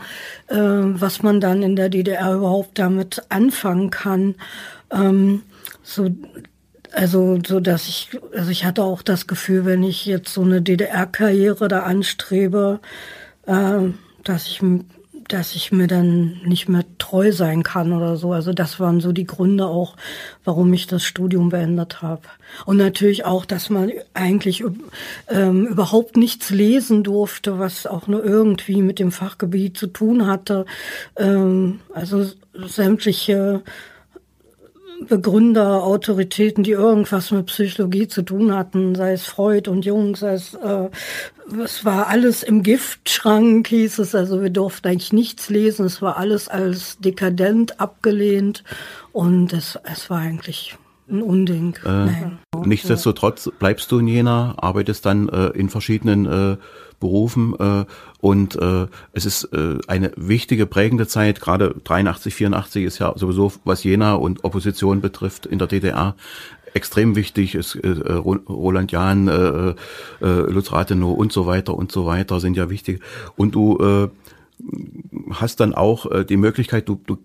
äh, 0.48 0.58
was 0.58 1.24
man 1.24 1.40
dann 1.40 1.64
in 1.64 1.76
der 1.76 1.90
DDR 1.90 2.36
überhaupt 2.36 2.78
damit 2.78 3.24
anfangen 3.30 3.90
kann. 3.90 4.36
Ähm, 4.92 5.44
so, 5.84 6.10
also, 6.92 7.40
so 7.46 7.60
dass 7.60 7.88
ich, 7.88 8.10
also 8.36 8.52
ich 8.52 8.66
hatte 8.66 8.84
auch 8.84 9.02
das 9.02 9.28
Gefühl, 9.28 9.66
wenn 9.66 9.84
ich 9.84 10.06
jetzt 10.06 10.34
so 10.34 10.42
eine 10.42 10.62
DDR-Karriere 10.62 11.68
da 11.68 11.84
anstrebe, 11.84 12.80
äh, 13.46 13.80
dass 14.24 14.48
ich 14.48 14.62
dass 15.34 15.56
ich 15.56 15.72
mir 15.72 15.88
dann 15.88 16.42
nicht 16.44 16.68
mehr 16.68 16.84
treu 16.98 17.32
sein 17.32 17.64
kann 17.64 17.94
oder 17.94 18.18
so. 18.18 18.34
Also 18.34 18.54
das 18.54 18.80
waren 18.80 19.00
so 19.00 19.12
die 19.12 19.26
Gründe 19.26 19.66
auch, 19.66 19.96
warum 20.44 20.74
ich 20.74 20.88
das 20.88 21.04
Studium 21.04 21.50
beendet 21.50 22.02
habe. 22.02 22.24
Und 22.66 22.78
natürlich 22.78 23.24
auch, 23.24 23.46
dass 23.46 23.70
man 23.70 23.92
eigentlich 24.14 24.64
ähm, 25.30 25.68
überhaupt 25.68 26.18
nichts 26.18 26.50
lesen 26.50 27.04
durfte, 27.04 27.60
was 27.60 27.86
auch 27.86 28.08
nur 28.08 28.24
irgendwie 28.24 28.82
mit 28.82 29.00
dem 29.00 29.12
Fachgebiet 29.12 29.78
zu 29.78 29.88
tun 29.88 30.28
hatte. 30.28 30.66
Ähm, 31.18 31.80
also 31.94 32.26
sämtliche 32.54 33.62
Begründer, 35.08 35.84
Autoritäten, 35.84 36.64
die 36.64 36.72
irgendwas 36.72 37.32
mit 37.32 37.48
Psychologie 37.48 38.08
zu 38.08 38.22
tun 38.22 38.56
hatten, 38.56 38.96
sei 38.96 39.14
es 39.14 39.26
Freud 39.26 39.70
und 39.70 39.86
Jung, 39.86 40.16
sei 40.16 40.34
es, 40.34 40.54
äh, 40.54 40.90
es 41.64 41.84
war 41.84 42.08
alles 42.08 42.44
im 42.44 42.64
Giftschrank, 42.64 43.68
hieß 43.68 44.00
es, 44.00 44.16
also 44.16 44.42
wir 44.42 44.50
durften 44.50 44.88
eigentlich 44.88 45.14
nichts 45.14 45.50
lesen, 45.50 45.86
es 45.86 46.02
war 46.02 46.18
alles 46.18 46.48
als 46.48 47.00
dekadent 47.00 47.80
abgelehnt. 47.80 48.64
Und 49.12 49.54
es, 49.54 49.78
es 49.84 50.10
war 50.10 50.20
eigentlich 50.20 50.78
ein 51.10 51.22
Unding. 51.22 51.76
Äh, 51.86 52.66
nichtsdestotrotz 52.66 53.50
bleibst 53.60 53.92
du 53.92 54.00
in 54.00 54.08
Jena, 54.08 54.56
arbeitest 54.58 55.06
dann 55.06 55.28
äh, 55.30 55.48
in 55.48 55.70
verschiedenen 55.70 56.26
äh, 56.26 56.58
Berufen 57.02 57.54
äh, 57.60 57.86
und 58.22 58.56
äh, 58.56 58.88
es 59.12 59.26
ist 59.26 59.44
äh, 59.52 59.80
eine 59.88 60.14
wichtige, 60.16 60.66
prägende 60.66 61.08
Zeit, 61.08 61.42
gerade 61.42 61.76
83, 61.84 62.34
84 62.34 62.86
ist 62.86 63.00
ja 63.00 63.12
sowieso, 63.18 63.52
was 63.66 63.84
Jena 63.84 64.14
und 64.14 64.46
Opposition 64.46 65.02
betrifft 65.02 65.46
in 65.46 65.60
der 65.60 65.68
DDR, 65.68 66.16
extrem 66.74 67.18
wichtig 67.18 67.56
ist 67.56 67.76
äh, 67.76 67.90
Roland 67.90 68.94
Jahn, 68.94 69.28
äh, 69.28 69.76
äh, 70.22 70.52
Lutz 70.52 70.72
Rathenow 70.72 71.18
und 71.18 71.34
so 71.34 71.46
weiter 71.46 71.76
und 71.76 71.92
so 71.92 72.06
weiter 72.06 72.40
sind 72.40 72.56
ja 72.56 72.70
wichtig. 72.70 73.02
Und 73.36 73.56
du 73.56 73.78
äh, 73.80 74.08
hast 75.32 75.60
dann 75.60 75.74
auch 75.74 76.10
äh, 76.10 76.24
die 76.24 76.38
Möglichkeit, 76.38 76.88
du, 76.88 77.02
du 77.06 77.18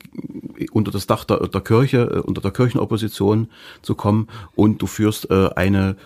unter 0.73 0.91
das 0.91 1.07
Dach 1.07 1.25
der, 1.25 1.49
der 1.49 1.61
Kirche, 1.61 1.99
äh, 1.99 2.19
unter 2.19 2.41
der 2.41 2.51
Kirchenopposition 2.51 3.49
zu 3.83 3.95
kommen 3.95 4.29
und 4.55 4.83
du 4.83 4.87
führst 4.87 5.31
äh, 5.31 5.51
eine 5.55 5.97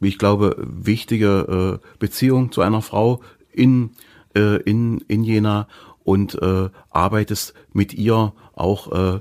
ich 0.00 0.18
glaube, 0.18 0.56
wichtige 0.58 1.80
äh, 1.82 1.88
Beziehung 1.98 2.52
zu 2.52 2.62
einer 2.62 2.82
Frau 2.82 3.20
in, 3.52 3.90
äh, 4.34 4.62
in, 4.62 4.98
in 5.08 5.22
Jena 5.22 5.68
und 6.04 6.40
äh, 6.40 6.70
arbeitest 6.90 7.54
mit 7.72 7.92
ihr 7.94 8.32
auch 8.54 8.92
äh, 8.92 9.20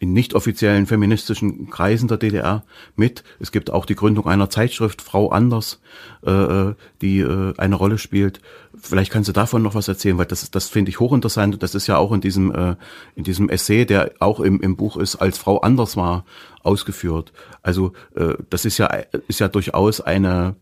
in 0.00 0.14
nicht 0.14 0.34
offiziellen 0.34 0.86
feministischen 0.86 1.68
Kreisen 1.68 2.08
der 2.08 2.16
DDR 2.16 2.64
mit. 2.96 3.22
Es 3.38 3.52
gibt 3.52 3.70
auch 3.70 3.84
die 3.84 3.94
Gründung 3.94 4.26
einer 4.26 4.48
Zeitschrift 4.48 5.02
Frau 5.02 5.28
Anders, 5.28 5.78
äh, 6.24 6.30
äh, 6.30 6.74
die 7.02 7.20
äh, 7.20 7.52
eine 7.58 7.74
Rolle 7.74 7.98
spielt. 7.98 8.40
Vielleicht 8.80 9.12
kannst 9.12 9.28
du 9.28 9.34
davon 9.34 9.62
noch 9.62 9.74
was 9.74 9.88
erzählen, 9.88 10.16
weil 10.16 10.24
das, 10.24 10.50
das 10.50 10.70
finde 10.70 10.88
ich 10.88 11.00
hochinteressant. 11.00 11.62
Das 11.62 11.74
ist 11.74 11.86
ja 11.86 11.98
auch 11.98 12.12
in 12.12 12.22
diesem, 12.22 12.50
äh, 12.50 12.76
in 13.14 13.24
diesem 13.24 13.50
Essay, 13.50 13.84
der 13.84 14.12
auch 14.20 14.40
im, 14.40 14.62
im 14.62 14.74
Buch 14.74 14.96
ist, 14.96 15.16
als 15.16 15.36
Frau 15.36 15.58
Anders 15.60 15.98
war, 15.98 16.24
ausgeführt. 16.62 17.34
Also 17.62 17.92
äh, 18.16 18.34
das 18.48 18.64
ist 18.64 18.78
ja, 18.78 18.86
ist 19.28 19.40
ja 19.40 19.48
durchaus 19.48 20.00
eine 20.00 20.56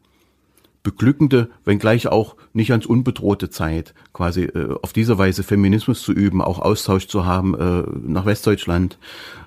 beglückende, 0.83 1.51
wenngleich 1.65 2.09
auch 2.09 2.37
nicht 2.53 2.69
ganz 2.69 2.87
unbedrohte 2.87 3.51
Zeit, 3.51 3.95
quasi 4.13 4.45
äh, 4.45 4.75
auf 4.83 4.93
diese 4.93 5.19
Weise 5.19 5.43
Feminismus 5.43 6.03
zu 6.03 6.13
üben, 6.13 6.41
auch 6.41 6.59
Austausch 6.59 7.09
zu 7.09 7.27
haben 7.27 7.55
äh, 7.55 7.83
nach 8.07 8.27
Westdeutschland. 8.27 8.99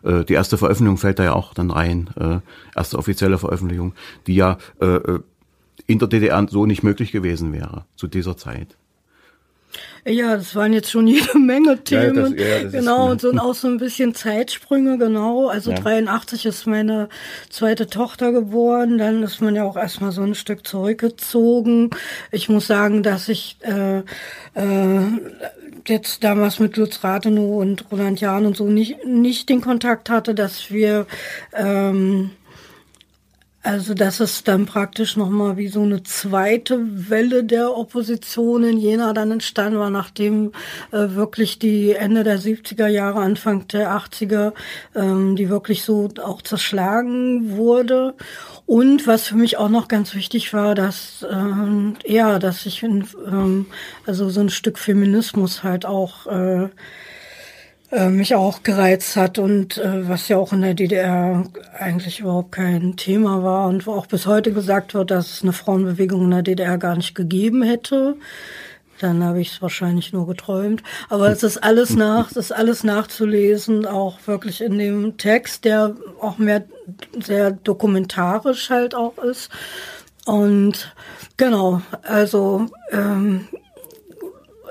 Äh, 0.03 0.23
die 0.25 0.33
erste 0.33 0.57
Veröffentlichung 0.57 0.97
fällt 0.97 1.19
da 1.19 1.23
ja 1.23 1.33
auch 1.33 1.53
dann 1.53 1.71
rein, 1.71 2.09
äh, 2.19 2.39
erste 2.75 2.97
offizielle 2.97 3.37
Veröffentlichung, 3.37 3.93
die 4.27 4.35
ja 4.35 4.57
äh, 4.79 4.85
äh 4.85 5.19
in 5.87 5.99
der 5.99 6.07
DDR 6.07 6.45
so 6.47 6.65
nicht 6.65 6.83
möglich 6.83 7.11
gewesen 7.11 7.51
wäre 7.53 7.85
zu 7.95 8.07
dieser 8.07 8.37
Zeit. 8.37 8.77
Ja, 10.05 10.35
das 10.35 10.55
waren 10.55 10.73
jetzt 10.73 10.89
schon 10.89 11.07
jede 11.07 11.37
Menge 11.37 11.83
Themen. 11.83 12.37
Ja, 12.37 12.59
das, 12.61 12.63
ja, 12.63 12.69
genau, 12.69 13.13
ist, 13.13 13.23
und 13.23 13.37
so 13.37 13.43
auch 13.43 13.53
so 13.53 13.67
ein 13.67 13.77
bisschen 13.77 14.15
Zeitsprünge, 14.15 14.97
genau. 14.97 15.47
Also 15.47 15.71
ja. 15.71 15.77
83 15.77 16.45
ist 16.45 16.65
meine 16.65 17.09
zweite 17.49 17.87
Tochter 17.87 18.31
geboren, 18.31 18.97
dann 18.97 19.21
ist 19.23 19.41
man 19.41 19.55
ja 19.55 19.63
auch 19.63 19.77
erstmal 19.77 20.11
so 20.11 20.23
ein 20.23 20.35
Stück 20.35 20.65
zurückgezogen. 20.65 21.91
Ich 22.31 22.49
muss 22.49 22.67
sagen, 22.67 23.03
dass 23.03 23.29
ich 23.29 23.57
äh, 23.61 23.99
äh, 23.99 25.01
jetzt 25.87 26.23
damals 26.23 26.59
mit 26.59 26.77
Lutz 26.77 27.03
Rathenow 27.03 27.61
und 27.61 27.91
Roland 27.91 28.21
Jahn 28.21 28.45
und 28.45 28.57
so 28.57 28.65
nicht, 28.65 29.05
nicht 29.05 29.49
den 29.49 29.61
Kontakt 29.61 30.09
hatte, 30.09 30.33
dass 30.33 30.71
wir 30.71 31.05
ähm, 31.53 32.31
also, 33.63 33.93
dass 33.93 34.19
es 34.19 34.43
dann 34.43 34.65
praktisch 34.65 35.17
nochmal 35.17 35.55
wie 35.55 35.67
so 35.67 35.83
eine 35.83 36.01
zweite 36.01 37.09
Welle 37.09 37.43
der 37.43 37.77
Opposition 37.77 38.63
in 38.63 38.77
Jena 38.77 39.13
dann 39.13 39.29
entstanden 39.29 39.77
war, 39.77 39.91
nachdem 39.91 40.51
äh, 40.91 41.09
wirklich 41.09 41.59
die 41.59 41.91
Ende 41.91 42.23
der 42.23 42.39
70er 42.39 42.87
Jahre, 42.87 43.19
Anfang 43.19 43.67
der 43.67 43.91
80er, 43.91 44.53
ähm, 44.95 45.35
die 45.35 45.49
wirklich 45.49 45.83
so 45.83 46.09
auch 46.23 46.41
zerschlagen 46.41 47.55
wurde. 47.55 48.15
Und 48.65 49.05
was 49.05 49.27
für 49.27 49.35
mich 49.35 49.57
auch 49.57 49.69
noch 49.69 49.87
ganz 49.87 50.15
wichtig 50.15 50.53
war, 50.53 50.73
dass, 50.73 51.23
ähm, 51.29 51.97
ja, 52.05 52.39
dass 52.39 52.65
ich, 52.65 52.81
in, 52.81 53.05
ähm, 53.27 53.67
also 54.07 54.29
so 54.29 54.39
ein 54.39 54.49
Stück 54.49 54.79
Feminismus 54.79 55.61
halt 55.61 55.85
auch, 55.85 56.25
äh, 56.25 56.69
äh, 57.91 58.09
mich 58.09 58.35
auch 58.35 58.63
gereizt 58.63 59.15
hat 59.17 59.37
und 59.37 59.77
äh, 59.77 60.07
was 60.07 60.27
ja 60.29 60.37
auch 60.37 60.53
in 60.53 60.61
der 60.61 60.73
DDR 60.73 61.43
eigentlich 61.77 62.21
überhaupt 62.21 62.53
kein 62.53 62.95
Thema 62.95 63.43
war 63.43 63.67
und 63.67 63.85
wo 63.85 63.93
auch 63.93 64.05
bis 64.05 64.25
heute 64.25 64.53
gesagt 64.53 64.93
wird, 64.93 65.11
dass 65.11 65.31
es 65.31 65.43
eine 65.43 65.53
Frauenbewegung 65.53 66.23
in 66.23 66.31
der 66.31 66.41
DDR 66.41 66.77
gar 66.77 66.95
nicht 66.95 67.15
gegeben 67.15 67.63
hätte. 67.63 68.15
Dann 69.01 69.23
habe 69.23 69.41
ich 69.41 69.53
es 69.53 69.61
wahrscheinlich 69.61 70.13
nur 70.13 70.27
geträumt. 70.27 70.83
Aber 71.09 71.29
es 71.29 71.43
ist 71.43 71.57
alles 71.57 71.95
nach, 71.95 72.29
es 72.31 72.37
ist 72.37 72.51
alles 72.51 72.83
nachzulesen, 72.83 73.85
auch 73.85 74.19
wirklich 74.25 74.61
in 74.61 74.77
dem 74.77 75.17
Text, 75.17 75.65
der 75.65 75.95
auch 76.21 76.37
mehr 76.37 76.63
sehr 77.19 77.51
dokumentarisch 77.51 78.69
halt 78.69 78.93
auch 78.93 79.17
ist. 79.17 79.49
Und 80.25 80.93
genau, 81.35 81.81
also 82.03 82.67
ähm, 82.91 83.47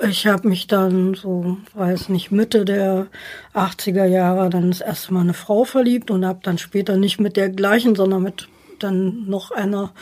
ich 0.08 0.26
habe 0.26 0.48
mich 0.48 0.66
dann 0.66 1.14
so, 1.14 1.58
weiß 1.74 2.08
nicht, 2.08 2.30
Mitte 2.30 2.64
der 2.64 3.06
80er 3.54 4.06
Jahre 4.06 4.50
dann 4.50 4.70
das 4.70 4.80
erste 4.80 5.12
Mal 5.12 5.20
eine 5.20 5.34
Frau 5.34 5.64
verliebt 5.64 6.10
und 6.10 6.24
habe 6.24 6.40
dann 6.42 6.58
später 6.58 6.96
nicht 6.96 7.20
mit 7.20 7.36
der 7.36 7.50
gleichen, 7.50 7.94
sondern 7.94 8.22
mit 8.22 8.48
dann 8.78 9.28
noch 9.28 9.50
einer 9.50 9.92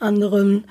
anderen 0.00 0.64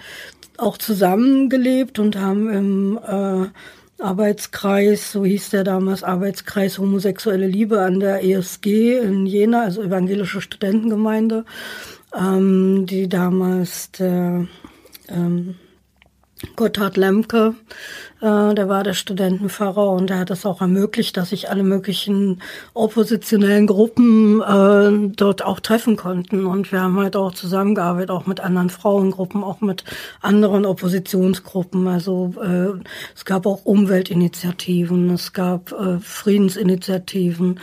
auch 0.58 0.78
zusammengelebt 0.78 2.00
und 2.00 2.16
haben 2.18 2.50
im 2.50 3.00
äh, 3.08 4.04
Arbeitskreis, 4.04 5.12
so 5.12 5.26
hieß 5.26 5.52
der 5.52 5.64
damals, 5.64 6.04
Arbeitskreis 6.04 6.80
Homosexuelle 6.80 7.48
Liebe 7.48 7.82
an 7.82 8.00
der 8.00 8.24
ESG 8.24 8.98
in 8.98 9.26
Jena, 9.26 9.64
also 9.64 9.84
Evangelische 9.84 10.42
Studentengemeinde, 10.42 11.46
ähm, 12.18 12.86
die 12.88 13.08
damals 13.08 13.92
der 13.92 14.48
ähm, 15.08 15.56
Gotthard 16.56 16.98
Lemke, 16.98 17.56
äh, 18.22 18.54
der 18.56 18.70
war 18.70 18.84
der 18.84 18.94
Studentenpfarrer 18.94 19.92
und 19.92 20.10
der 20.10 20.20
hat 20.20 20.32
es 20.32 20.46
auch 20.46 20.62
ermöglicht, 20.62 21.18
dass 21.18 21.30
sich 21.30 21.50
alle 21.50 21.64
möglichen 21.64 22.42
oppositionellen 22.74 23.68
Gruppen 23.68 24.42
äh, 24.42 25.14
dort 25.16 25.44
auch 25.44 25.60
treffen 25.60 25.98
konnten. 25.98 26.46
Und 26.46 26.72
wir 26.72 26.82
haben 26.82 27.00
halt 27.00 27.16
auch 27.16 27.34
zusammengearbeitet, 27.34 28.12
auch 28.12 28.26
mit 28.26 28.40
anderen 28.40 28.70
Frauengruppen, 28.70 29.44
auch 29.44 29.62
mit 29.62 29.84
anderen 30.22 30.66
Oppositionsgruppen. 30.66 31.88
Also 31.88 32.34
äh, 32.42 32.80
es 33.16 33.26
gab 33.26 33.46
auch 33.46 33.66
Umweltinitiativen, 33.66 35.12
es 35.12 35.34
gab 35.34 35.72
äh, 35.72 36.00
Friedensinitiativen. 36.00 37.60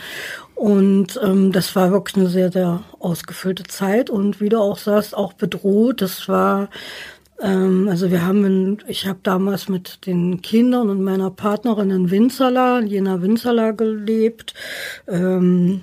Und 0.55 1.17
ähm, 1.23 1.53
das 1.53 1.73
war 1.75 1.91
wirklich 1.91 2.17
eine 2.17 2.27
sehr, 2.27 2.51
sehr 2.51 2.83
ausgefüllte 2.99 3.63
Zeit 3.63 4.09
und 4.09 4.41
wie 4.41 4.49
du 4.49 4.59
auch 4.59 4.77
sagst, 4.77 5.15
auch 5.15 5.31
bedroht. 5.31 6.01
Das 6.01 6.27
war 6.27 6.69
also 7.41 8.11
wir 8.11 8.25
haben, 8.25 8.43
in, 8.45 8.77
ich 8.87 9.07
habe 9.07 9.19
damals 9.23 9.69
mit 9.69 10.05
den 10.05 10.41
Kindern 10.41 10.89
und 10.89 11.01
meiner 11.01 11.31
Partnerin 11.31 11.89
in 11.89 12.11
Winzerla, 12.11 12.79
in 12.79 12.87
Jena 12.87 13.21
Winzerla 13.21 13.71
gelebt, 13.71 14.53
ähm, 15.07 15.81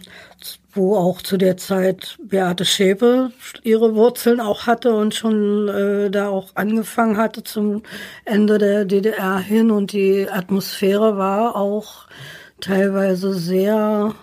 wo 0.73 0.97
auch 0.97 1.23
zu 1.23 1.39
der 1.39 1.57
Zeit 1.57 2.19
Beate 2.23 2.67
Schäpe 2.67 3.33
ihre 3.63 3.95
Wurzeln 3.95 4.41
auch 4.41 4.67
hatte 4.67 4.95
und 4.95 5.15
schon 5.15 5.69
äh, 5.69 6.11
da 6.11 6.29
auch 6.29 6.51
angefangen 6.55 7.17
hatte 7.17 7.43
zum 7.43 7.83
Ende 8.27 8.59
der 8.59 8.85
DDR 8.85 9.39
hin. 9.39 9.71
Und 9.71 9.93
die 9.93 10.29
Atmosphäre 10.31 11.17
war 11.17 11.57
auch 11.57 12.07
teilweise 12.61 13.33
sehr 13.33 14.15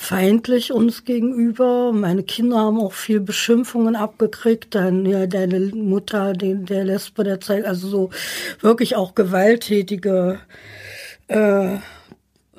feindlich 0.00 0.72
uns 0.72 1.04
gegenüber. 1.04 1.92
Meine 1.92 2.22
Kinder 2.22 2.56
haben 2.56 2.80
auch 2.80 2.94
viel 2.94 3.20
Beschimpfungen 3.20 3.96
abgekriegt. 3.96 4.74
Dann 4.74 5.04
ja 5.04 5.26
deine 5.26 5.60
Mutter, 5.60 6.32
den, 6.32 6.64
der 6.64 6.84
Lesbe 6.84 7.22
der 7.22 7.38
Zeit, 7.38 7.66
also 7.66 7.86
so 7.86 8.10
wirklich 8.62 8.96
auch 8.96 9.14
gewalttätige 9.14 10.40
äh, 11.28 11.76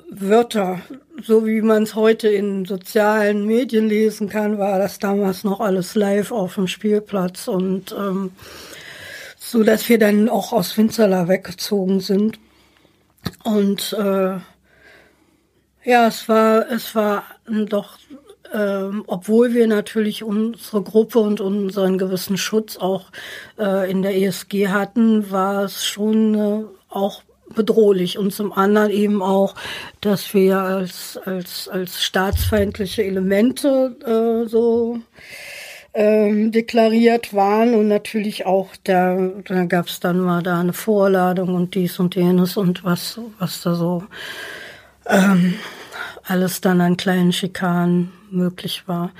Wörter, 0.08 0.82
so 1.20 1.44
wie 1.44 1.62
man 1.62 1.82
es 1.82 1.96
heute 1.96 2.28
in 2.28 2.64
sozialen 2.64 3.44
Medien 3.44 3.88
lesen 3.88 4.28
kann, 4.28 4.58
war 4.58 4.78
das 4.78 5.00
damals 5.00 5.42
noch 5.42 5.58
alles 5.58 5.96
live 5.96 6.30
auf 6.30 6.54
dem 6.54 6.68
Spielplatz 6.68 7.48
und 7.48 7.92
ähm, 7.98 8.30
so, 9.36 9.64
dass 9.64 9.88
wir 9.88 9.98
dann 9.98 10.28
auch 10.28 10.52
aus 10.52 10.78
Winzerla 10.78 11.26
weggezogen 11.26 11.98
sind 11.98 12.38
und 13.42 13.94
äh, 13.98 14.36
ja, 15.84 16.06
es 16.06 16.28
war, 16.28 16.70
es 16.70 16.94
war 16.94 17.24
doch, 17.46 17.98
ähm, 18.54 19.04
obwohl 19.06 19.54
wir 19.54 19.66
natürlich 19.66 20.22
unsere 20.22 20.82
Gruppe 20.82 21.18
und 21.18 21.40
unseren 21.40 21.98
gewissen 21.98 22.36
Schutz 22.36 22.76
auch 22.76 23.06
äh, 23.58 23.90
in 23.90 24.02
der 24.02 24.16
ESG 24.16 24.68
hatten, 24.68 25.30
war 25.30 25.64
es 25.64 25.84
schon 25.84 26.34
äh, 26.34 26.64
auch 26.88 27.22
bedrohlich. 27.54 28.18
Und 28.18 28.32
zum 28.32 28.52
anderen 28.52 28.90
eben 28.90 29.22
auch, 29.22 29.54
dass 30.00 30.34
wir 30.34 30.58
als 30.60 31.18
als 31.24 31.68
als 31.68 32.02
staatsfeindliche 32.02 33.04
Elemente 33.04 33.96
äh, 34.44 34.48
so 34.48 35.00
ähm, 35.94 36.52
deklariert 36.52 37.34
waren. 37.34 37.74
Und 37.74 37.88
natürlich 37.88 38.46
auch 38.46 38.70
da 38.84 39.16
da 39.44 39.64
gab 39.64 39.86
es 39.88 40.00
dann 40.00 40.20
mal 40.20 40.42
da 40.42 40.60
eine 40.60 40.72
Vorladung 40.72 41.54
und 41.54 41.74
dies 41.74 41.98
und 41.98 42.14
jenes 42.14 42.56
und 42.56 42.84
was 42.84 43.18
was 43.38 43.62
da 43.62 43.74
so 43.74 44.04
ähm, 45.06 45.54
alles 46.24 46.60
dann 46.60 46.80
an 46.80 46.96
kleinen 46.96 47.32
Schikanen 47.32 48.12
möglich 48.30 48.84
war. 48.86 49.12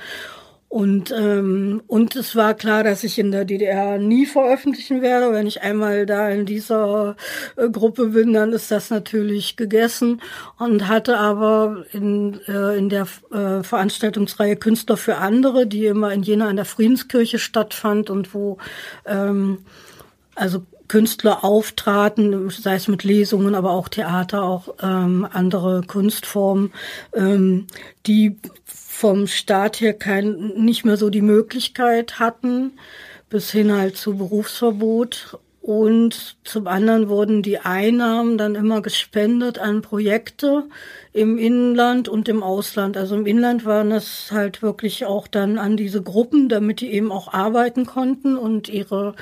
Und, 0.73 1.13
ähm, 1.15 1.83
und 1.85 2.15
es 2.15 2.35
war 2.35 2.55
klar, 2.55 2.83
dass 2.83 3.03
ich 3.03 3.19
in 3.19 3.31
der 3.31 3.45
DDR 3.45 3.99
nie 3.99 4.25
veröffentlichen 4.25 5.03
werde. 5.03 5.31
Wenn 5.31 5.45
ich 5.45 5.61
einmal 5.61 6.07
da 6.07 6.29
in 6.29 6.47
dieser 6.47 7.15
äh, 7.57 7.69
Gruppe 7.69 8.07
bin, 8.07 8.33
dann 8.33 8.53
ist 8.53 8.71
das 8.71 8.89
natürlich 8.89 9.55
gegessen. 9.55 10.19
Und 10.57 10.87
hatte 10.87 11.19
aber 11.19 11.85
in, 11.91 12.39
äh, 12.47 12.75
in 12.75 12.89
der 12.89 13.05
äh, 13.31 13.61
Veranstaltungsreihe 13.61 14.55
Künstler 14.55 14.97
für 14.97 15.17
andere, 15.17 15.67
die 15.67 15.85
immer 15.85 16.11
in 16.11 16.23
Jena 16.23 16.49
in 16.49 16.55
der 16.55 16.65
Friedenskirche 16.65 17.37
stattfand 17.37 18.09
und 18.09 18.33
wo 18.33 18.57
ähm, 19.05 19.59
also 20.33 20.65
Künstler 20.93 21.43
auftraten, 21.43 22.51
sei 22.51 22.75
es 22.75 22.87
mit 22.87 23.03
Lesungen, 23.03 23.55
aber 23.55 23.71
auch 23.71 23.89
Theater, 23.89 24.43
auch 24.43 24.75
ähm, 24.79 25.27
andere 25.31 25.81
Kunstformen, 25.81 26.71
ähm, 27.15 27.65
die 28.05 28.37
vom 28.63 29.25
Staat 29.25 29.81
her 29.81 29.95
kein, 29.95 30.53
nicht 30.55 30.85
mehr 30.85 30.95
so 30.95 31.09
die 31.09 31.23
Möglichkeit 31.23 32.19
hatten, 32.19 32.73
bis 33.27 33.49
hin 33.49 33.75
halt 33.75 33.97
zu 33.97 34.17
Berufsverbot. 34.17 35.39
Und 35.61 36.35
zum 36.43 36.67
anderen 36.67 37.09
wurden 37.09 37.41
die 37.41 37.57
Einnahmen 37.57 38.37
dann 38.37 38.53
immer 38.53 38.83
gespendet 38.83 39.57
an 39.57 39.81
Projekte 39.81 40.65
im 41.11 41.39
Inland 41.39 42.07
und 42.07 42.29
im 42.29 42.43
Ausland. 42.43 42.97
Also 42.97 43.15
im 43.15 43.25
Inland 43.25 43.65
waren 43.65 43.91
es 43.91 44.31
halt 44.31 44.61
wirklich 44.61 45.07
auch 45.07 45.27
dann 45.27 45.57
an 45.57 45.75
diese 45.75 46.03
Gruppen, 46.03 46.49
damit 46.49 46.81
die 46.81 46.91
eben 46.91 47.11
auch 47.11 47.33
arbeiten 47.33 47.87
konnten 47.87 48.37
und 48.37 48.69
ihre 48.69 49.15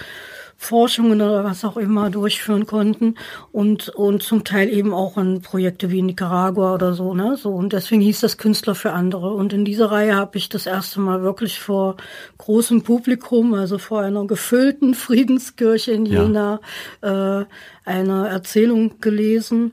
Forschungen 0.64 1.24
oder 1.24 1.44
was 1.44 1.66
auch 1.66 1.76
immer 1.76 2.12
durchführen 2.12 2.68
konnten 2.68 3.16
und 3.52 3.90
und 3.90 4.22
zum 4.22 4.44
Teil 4.44 4.70
eben 4.70 4.94
auch 4.94 5.18
an 5.18 5.42
Projekte 5.42 5.90
wie 5.90 6.04
Nicaragua 6.04 6.76
oder 6.76 6.94
so 6.94 7.16
ne? 7.16 7.36
So 7.36 7.50
und 7.50 7.74
deswegen 7.74 8.02
hieß 8.02 8.20
das 8.20 8.38
Künstler 8.38 8.76
für 8.76 8.92
andere. 8.92 9.34
Und 9.34 9.54
in 9.54 9.66
dieser 9.66 9.90
Reihe 9.90 10.16
habe 10.16 10.38
ich 10.38 10.50
das 10.50 10.68
erste 10.68 11.00
Mal 11.00 11.24
wirklich 11.24 11.60
vor 11.60 11.98
großem 12.38 12.84
Publikum 12.84 13.56
also 13.56 13.80
vor 13.80 14.02
einer 14.02 14.28
gefüllten 14.28 14.94
Friedenskirche 15.06 15.94
in 15.94 16.06
Jena 16.06 16.60
ja. 17.02 17.42
äh, 17.42 17.46
eine 17.84 18.30
Erzählung 18.30 19.02
gelesen. 19.02 19.72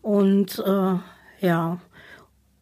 Und 0.00 0.62
äh, 0.64 1.44
ja. 1.44 1.80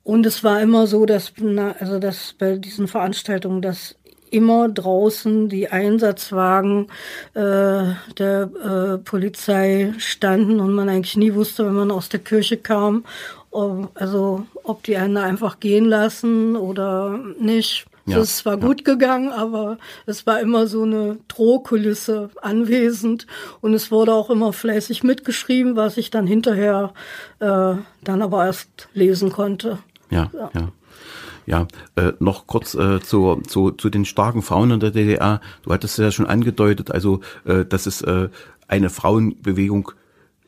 Und 0.05 0.25
es 0.25 0.43
war 0.43 0.63
immer 0.63 0.87
so, 0.87 1.05
dass, 1.05 1.35
na, 1.37 1.73
also 1.79 1.99
dass 1.99 2.33
bei 2.33 2.57
diesen 2.57 2.89
Veranstaltungen, 2.89 3.61
dass 3.61 3.95
immer 4.33 4.69
draußen 4.69 5.49
die 5.49 5.69
Einsatzwagen 5.69 6.89
äh, 7.35 7.41
der 8.19 8.51
äh, 8.63 8.99
Polizei 8.99 9.95
standen 9.99 10.61
und 10.61 10.75
man 10.75 10.89
eigentlich 10.89 11.17
nie 11.17 11.35
wusste, 11.35 11.67
wenn 11.67 11.75
man 11.75 11.91
aus 11.91 12.09
der 12.09 12.21
Kirche 12.21 12.57
kam, 12.57 13.05
ob, 13.51 13.91
also 13.95 14.47
ob 14.63 14.83
die 14.83 14.97
einen 14.97 15.17
einfach 15.17 15.61
gehen 15.61 15.85
lassen 15.85 16.57
oder 16.57 17.19
nicht. 17.41 17.87
Ja, 18.07 18.17
das 18.17 18.47
war 18.47 18.57
gut 18.57 18.87
ja. 18.87 18.95
gegangen, 18.95 19.31
aber 19.33 19.77
es 20.07 20.27
war 20.27 20.41
immer 20.41 20.67
so 20.67 20.83
eine 20.83 21.19
Drohkulisse 21.29 22.31
anwesend 22.41 23.27
und 23.61 23.75
es 23.75 23.91
wurde 23.91 24.15
auch 24.15 24.31
immer 24.31 24.55
fleißig 24.55 25.03
mitgeschrieben, 25.03 25.77
was 25.77 25.99
ich 25.99 26.11
dann 26.11 26.27
hinterher 26.27 26.95
äh, 27.41 27.75
dann 28.03 28.23
aber 28.23 28.47
erst 28.47 28.89
lesen 28.95 29.31
konnte. 29.31 29.79
Ja, 30.11 30.31
ja. 30.33 30.51
ja. 30.55 30.73
Ja, 31.49 31.67
äh, 31.97 32.13
noch 32.19 32.47
kurz 32.47 32.75
äh, 32.75 33.01
zu, 33.01 33.41
zu, 33.47 33.71
zu 33.71 33.89
den 33.89 34.05
starken 34.05 34.43
Frauen 34.43 34.71
in 34.71 34.81
der 34.81 34.91
DDR. 34.91 35.41
Du 35.63 35.73
hattest 35.73 35.97
ja 35.97 36.11
schon 36.11 36.27
angedeutet, 36.27 36.91
also 36.91 37.21
äh, 37.47 37.65
dass 37.65 37.87
es 37.87 38.03
äh, 38.03 38.29
eine 38.67 38.91
Frauenbewegung 38.91 39.93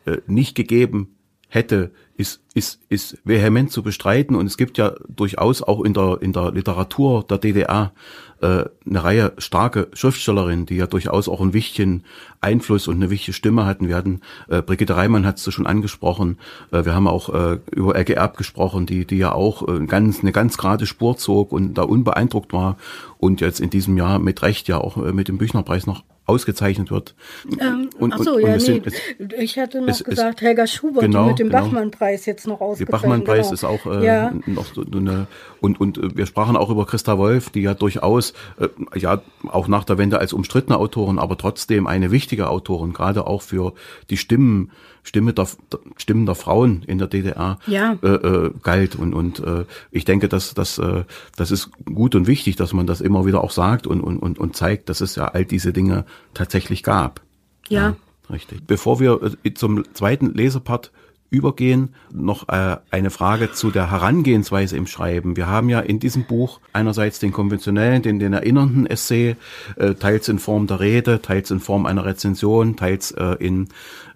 äh, 0.05 0.18
nicht 0.26 0.55
gegeben 0.55 1.16
hätte, 1.48 1.90
ist, 2.18 2.42
ist, 2.53 2.82
ist 2.90 3.16
vehement 3.24 3.72
zu 3.72 3.82
bestreiten. 3.82 4.36
Und 4.36 4.44
es 4.44 4.59
gibt 4.59 4.76
ja 4.76 4.92
durchaus 5.09 5.62
auch 5.62 5.82
in 5.82 5.94
der, 5.94 6.18
in 6.20 6.34
der 6.34 6.53
Literatur 6.53 7.24
der 7.24 7.38
DDR 7.38 7.92
äh, 8.41 8.64
eine 8.86 9.05
Reihe 9.05 9.32
starke 9.38 9.88
Schriftstellerinnen, 9.93 10.66
die 10.66 10.76
ja 10.76 10.86
durchaus 10.86 11.28
auch 11.28 11.41
einen 11.41 11.53
wichtigen 11.53 12.05
Einfluss 12.41 12.88
und 12.88 12.97
eine 12.97 13.11
wichtige 13.11 13.32
Stimme 13.32 13.66
hatten. 13.66 13.88
Wir 13.88 13.97
hatten, 13.97 14.20
äh, 14.49 14.62
Brigitte 14.62 14.97
Reimann 14.97 15.26
hat 15.26 15.36
es 15.36 15.53
schon 15.53 15.66
angesprochen, 15.66 16.38
äh, 16.72 16.84
wir 16.84 16.95
haben 16.95 17.07
auch 17.07 17.28
äh, 17.34 17.59
über 17.70 17.95
Elke 17.95 18.16
Erb 18.16 18.36
gesprochen, 18.36 18.86
die, 18.86 19.05
die 19.05 19.18
ja 19.18 19.32
auch 19.32 19.68
äh, 19.68 19.86
ganz, 19.86 20.20
eine 20.20 20.32
ganz 20.32 20.57
gerade 20.57 20.86
Spur 20.86 21.16
zog 21.16 21.53
und 21.53 21.74
da 21.74 21.82
unbeeindruckt 21.82 22.53
war 22.53 22.76
und 23.18 23.41
jetzt 23.41 23.61
in 23.61 23.70
diesem 23.70 23.97
Jahr 23.97 24.18
mit 24.18 24.43
Recht 24.43 24.68
ja 24.68 24.78
auch 24.78 24.97
äh, 24.97 25.12
mit 25.12 25.28
dem 25.28 25.38
Büchnerpreis 25.38 25.86
noch 25.86 26.03
ausgezeichnet 26.31 26.91
wird. 26.91 27.14
Ähm, 27.61 27.91
und, 27.99 28.14
ach 28.14 28.18
so, 28.18 28.35
und, 28.35 28.43
ja, 28.43 28.55
und 28.55 28.68
nee. 28.68 28.83
Sind, 29.18 29.33
ich 29.35 29.59
hatte 29.59 29.81
noch 29.81 29.89
es, 29.89 30.05
gesagt, 30.05 30.41
es, 30.41 30.47
Helga 30.47 30.66
Schubert 30.66 31.03
genau, 31.03 31.26
mit 31.26 31.39
dem 31.39 31.49
genau. 31.49 31.62
Bachmann-Preis 31.62 32.26
jetzt 32.26 32.47
noch 32.47 32.61
ausgezeichnet. 32.61 32.89
Der 32.89 33.09
Bachmann-Preis 33.09 33.47
genau. 33.47 33.55
ist 33.55 33.64
auch 33.64 33.87
äh, 33.87 34.07
ja. 34.07 34.33
noch 34.47 34.66
so 34.66 34.83
eine, 34.83 35.26
und, 35.61 35.81
und 35.81 35.99
äh, 35.99 36.16
wir 36.16 36.26
sprachen 36.26 36.57
auch 36.57 36.70
über 36.70 36.87
Christa 36.87 37.18
Wolf, 37.18 37.51
die 37.51 37.62
ja 37.62 37.74
durchaus, 37.74 38.33
äh, 38.59 38.68
ja, 38.97 39.20
auch 39.49 39.68
nach 39.68 39.85
der 39.85 39.99
Wende 39.99 40.18
als 40.18 40.33
umstrittene 40.33 40.78
Autorin, 40.78 41.18
aber 41.18 41.37
trotzdem 41.37 41.87
eine 41.87 42.11
wichtige 42.11 42.49
Autorin, 42.49 42.93
gerade 42.93 43.26
auch 43.26 43.43
für 43.43 43.72
die 44.09 44.16
Stimmen, 44.16 44.70
Stimme 45.03 45.32
der, 45.32 45.48
Stimmen 45.96 46.26
der 46.26 46.34
Frauen 46.34 46.82
in 46.82 46.98
der 46.98 47.09
DDR 47.09 47.59
ja. 47.66 47.96
äh, 48.03 48.07
äh, 48.07 48.51
galt. 48.62 48.96
Und, 48.96 49.14
und 49.14 49.40
äh, 49.40 49.64
ich 49.90 50.05
denke, 50.05 50.28
dass, 50.28 50.55
dass, 50.55 50.78
äh, 50.78 51.05
das 51.36 51.51
ist 51.51 51.70
gut 51.84 52.14
und 52.14 52.26
wichtig, 52.26 52.57
dass 52.57 52.72
man 52.72 52.86
das 52.86 53.01
immer 53.01 53.26
wieder 53.26 53.42
auch 53.42 53.51
sagt 53.51 53.86
und, 53.86 54.01
und, 54.01 54.18
und, 54.18 54.38
und 54.38 54.57
zeigt, 54.57 54.88
dass 54.88 55.01
es 55.01 55.16
ja 55.16 55.28
all 55.28 55.44
diese 55.44 55.72
Dinge 55.72 56.05
tatsächlich 56.34 56.82
gab. 56.82 57.20
Ja. 57.68 57.80
ja 57.80 57.96
richtig. 58.30 58.66
Bevor 58.66 59.01
wir 59.01 59.36
äh, 59.44 59.55
zum 59.55 59.84
zweiten 59.94 60.34
Lesepart 60.34 60.92
übergehen, 61.31 61.95
noch 62.12 62.49
äh, 62.49 62.76
eine 62.91 63.11
Frage 63.11 63.53
zu 63.53 63.70
der 63.70 63.91
Herangehensweise 63.91 64.76
im 64.76 64.87
Schreiben. 64.87 65.37
Wir 65.37 65.47
haben 65.47 65.68
ja 65.68 65.81
in 65.81 66.01
diesem 66.01 66.24
Buch 66.24 66.61
einerseits 66.72 67.20
den 67.20 67.33
konventionellen, 67.33 68.03
den, 68.03 68.18
den 68.18 68.33
erinnernden 68.33 68.87
Essay, 68.87 69.37
äh, 69.76 69.95
teils 69.95 70.28
in 70.28 70.41
Form 70.41 70.66
der 70.66 70.81
Rede, 70.81 71.22
teils 71.22 71.51
in 71.51 71.61
Form 71.61 71.87
einer 71.87 72.05
Rezension, 72.05 72.76
teils 72.76 73.12
äh, 73.12 73.37
in 73.39 73.68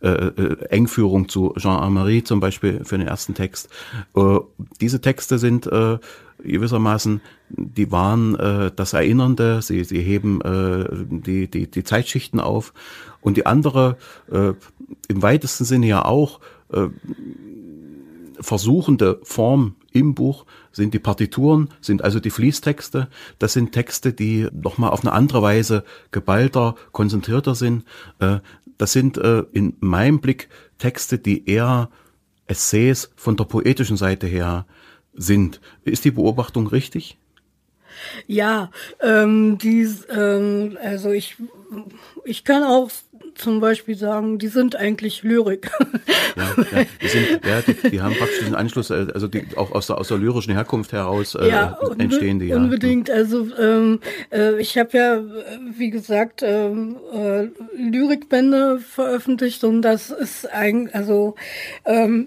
äh, 0.02 0.08
äh, 0.08 0.64
Engführung 0.70 1.28
zu 1.28 1.54
Jean-Marie 1.56 2.24
zum 2.24 2.40
Beispiel 2.40 2.84
für 2.84 2.98
den 2.98 3.06
ersten 3.06 3.34
Text. 3.34 3.68
Äh, 4.16 4.38
diese 4.80 5.00
Texte 5.00 5.38
sind 5.38 5.68
gewissermaßen, 6.42 7.20
die 7.48 7.90
waren 7.90 8.34
äh, 8.36 8.70
das 8.74 8.92
Erinnernde, 8.92 9.62
sie, 9.62 9.84
sie 9.84 10.00
heben 10.00 10.40
äh, 10.42 10.84
die, 11.08 11.48
die, 11.48 11.70
die 11.70 11.84
Zeitschichten 11.84 12.40
auf 12.40 12.72
und 13.20 13.36
die 13.36 13.46
andere 13.46 13.96
äh, 14.30 14.52
im 15.08 15.22
weitesten 15.22 15.64
Sinne 15.64 15.86
ja 15.86 16.04
auch 16.04 16.40
äh, 16.72 16.88
versuchende 18.40 19.20
Form 19.22 19.76
im 19.92 20.14
Buch 20.14 20.44
sind 20.72 20.92
die 20.92 20.98
Partituren, 20.98 21.68
sind 21.80 22.02
also 22.02 22.20
die 22.20 22.30
Fließtexte. 22.30 23.08
Das 23.38 23.52
sind 23.52 23.72
Texte, 23.72 24.12
die 24.12 24.48
nochmal 24.52 24.90
auf 24.90 25.02
eine 25.02 25.12
andere 25.12 25.40
Weise 25.40 25.84
geballter, 26.10 26.74
konzentrierter 26.92 27.54
sind. 27.54 27.84
Äh, 28.18 28.38
das 28.76 28.92
sind 28.92 29.18
äh, 29.18 29.44
in 29.52 29.76
meinem 29.80 30.20
Blick 30.20 30.48
Texte, 30.78 31.18
die 31.18 31.48
eher 31.48 31.90
Essays 32.46 33.10
von 33.16 33.36
der 33.36 33.44
poetischen 33.44 33.96
Seite 33.96 34.26
her 34.26 34.66
sind. 35.14 35.60
Ist 35.84 36.04
die 36.04 36.10
Beobachtung 36.10 36.66
richtig? 36.66 37.16
Ja, 38.26 38.70
ähm, 39.00 39.58
die, 39.58 39.88
ähm, 40.10 40.76
also 40.82 41.10
ich, 41.10 41.36
ich 42.24 42.44
kann 42.44 42.64
auch 42.64 42.90
zum 43.34 43.60
Beispiel 43.60 43.96
sagen, 43.96 44.38
die 44.38 44.48
sind 44.48 44.76
eigentlich 44.76 45.22
Lyrik. 45.22 45.70
Ja, 46.36 46.52
ja, 46.56 46.84
die, 47.00 47.08
sind, 47.08 47.46
ja 47.46 47.60
die, 47.60 47.90
die 47.90 48.02
haben 48.02 48.16
praktisch 48.16 48.40
diesen 48.40 48.56
Anschluss, 48.56 48.90
äh, 48.90 49.06
also 49.14 49.28
die 49.28 49.46
auch 49.54 49.70
aus 49.70 49.86
der, 49.86 49.98
aus 49.98 50.08
der 50.08 50.18
lyrischen 50.18 50.52
Herkunft 50.52 50.92
heraus 50.92 51.36
äh, 51.36 51.48
ja, 51.48 51.78
entstehen 51.96 52.40
die. 52.40 52.46
Ja. 52.46 52.56
Unbedingt. 52.56 53.08
Also 53.08 53.46
ähm, 53.56 54.00
äh, 54.32 54.60
ich 54.60 54.76
habe 54.76 54.98
ja, 54.98 55.22
wie 55.76 55.90
gesagt, 55.90 56.42
ähm, 56.42 56.96
äh, 57.12 57.44
Lyrikbände 57.76 58.80
veröffentlicht 58.80 59.62
und 59.62 59.82
das 59.82 60.10
ist 60.10 60.52
eigentlich, 60.52 60.92
also 60.92 61.36
ähm, 61.84 62.26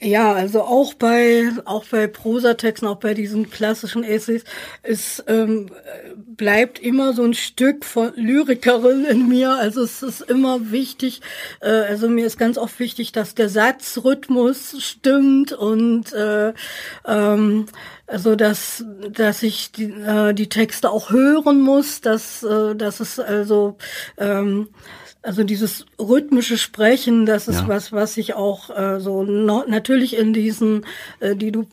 ja, 0.00 0.32
also 0.32 0.62
auch 0.62 0.94
bei 0.94 1.50
auch 1.64 1.84
bei 1.86 2.06
Prosatexten, 2.06 2.86
auch 2.86 2.98
bei 2.98 3.14
diesen 3.14 3.50
klassischen 3.50 4.04
Essays, 4.04 4.44
es 4.82 5.24
ähm, 5.26 5.70
bleibt 6.16 6.78
immer 6.78 7.14
so 7.14 7.24
ein 7.24 7.34
Stück 7.34 7.84
von 7.84 8.12
Lyrikerin 8.14 9.04
in 9.04 9.28
mir. 9.28 9.50
Also 9.50 9.82
es 9.82 10.02
ist 10.02 10.20
immer 10.20 10.70
wichtig. 10.70 11.20
Äh, 11.60 11.70
also 11.70 12.08
mir 12.08 12.26
ist 12.26 12.38
ganz 12.38 12.58
oft 12.58 12.78
wichtig, 12.78 13.10
dass 13.10 13.34
der 13.34 13.48
Satzrhythmus 13.48 14.76
stimmt 14.78 15.52
und 15.52 16.12
äh, 16.12 16.52
ähm, 17.04 17.66
also 18.06 18.36
dass 18.36 18.84
dass 19.10 19.42
ich 19.42 19.72
die, 19.72 19.90
äh, 19.90 20.32
die 20.32 20.48
Texte 20.48 20.90
auch 20.90 21.10
hören 21.10 21.60
muss, 21.60 22.00
dass 22.00 22.44
äh, 22.44 22.76
dass 22.76 23.00
es 23.00 23.18
also 23.18 23.76
ähm, 24.16 24.68
also 25.22 25.42
dieses 25.42 25.84
rhythmische 25.98 26.56
Sprechen, 26.56 27.26
das 27.26 27.48
ist 27.48 27.62
ja. 27.62 27.68
was, 27.68 27.92
was 27.92 28.16
ich 28.16 28.34
auch 28.34 28.70
äh, 28.70 29.00
so 29.00 29.24
no, 29.24 29.64
natürlich 29.66 30.16
in 30.16 30.32
diesen, 30.32 30.86
äh, 31.20 31.34
die 31.34 31.50
du 31.50 31.66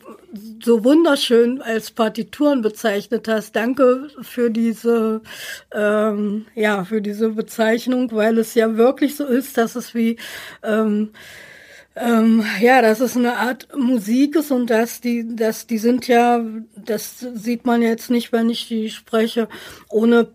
so 0.62 0.84
wunderschön 0.84 1.62
als 1.62 1.90
Partituren 1.90 2.60
bezeichnet 2.60 3.28
hast. 3.28 3.54
Danke 3.54 4.08
für 4.20 4.50
diese, 4.50 5.22
ähm, 5.72 6.46
ja, 6.54 6.84
für 6.84 7.00
diese 7.00 7.30
Bezeichnung, 7.30 8.10
weil 8.12 8.38
es 8.38 8.54
ja 8.54 8.76
wirklich 8.76 9.16
so 9.16 9.24
ist, 9.24 9.56
dass 9.56 9.76
es 9.76 9.94
wie 9.94 10.16
ähm, 10.62 11.10
ähm, 11.96 12.44
ja, 12.60 12.82
dass 12.82 13.00
es 13.00 13.16
eine 13.16 13.36
Art 13.36 13.68
Musik 13.74 14.36
ist 14.36 14.50
und 14.50 14.68
dass 14.68 15.00
die, 15.00 15.34
dass 15.34 15.66
die 15.66 15.78
sind 15.78 16.06
ja, 16.08 16.44
das 16.76 17.20
sieht 17.20 17.64
man 17.64 17.80
jetzt 17.80 18.10
nicht, 18.10 18.32
wenn 18.32 18.50
ich 18.50 18.68
die 18.68 18.90
spreche, 18.90 19.48
ohne 19.88 20.28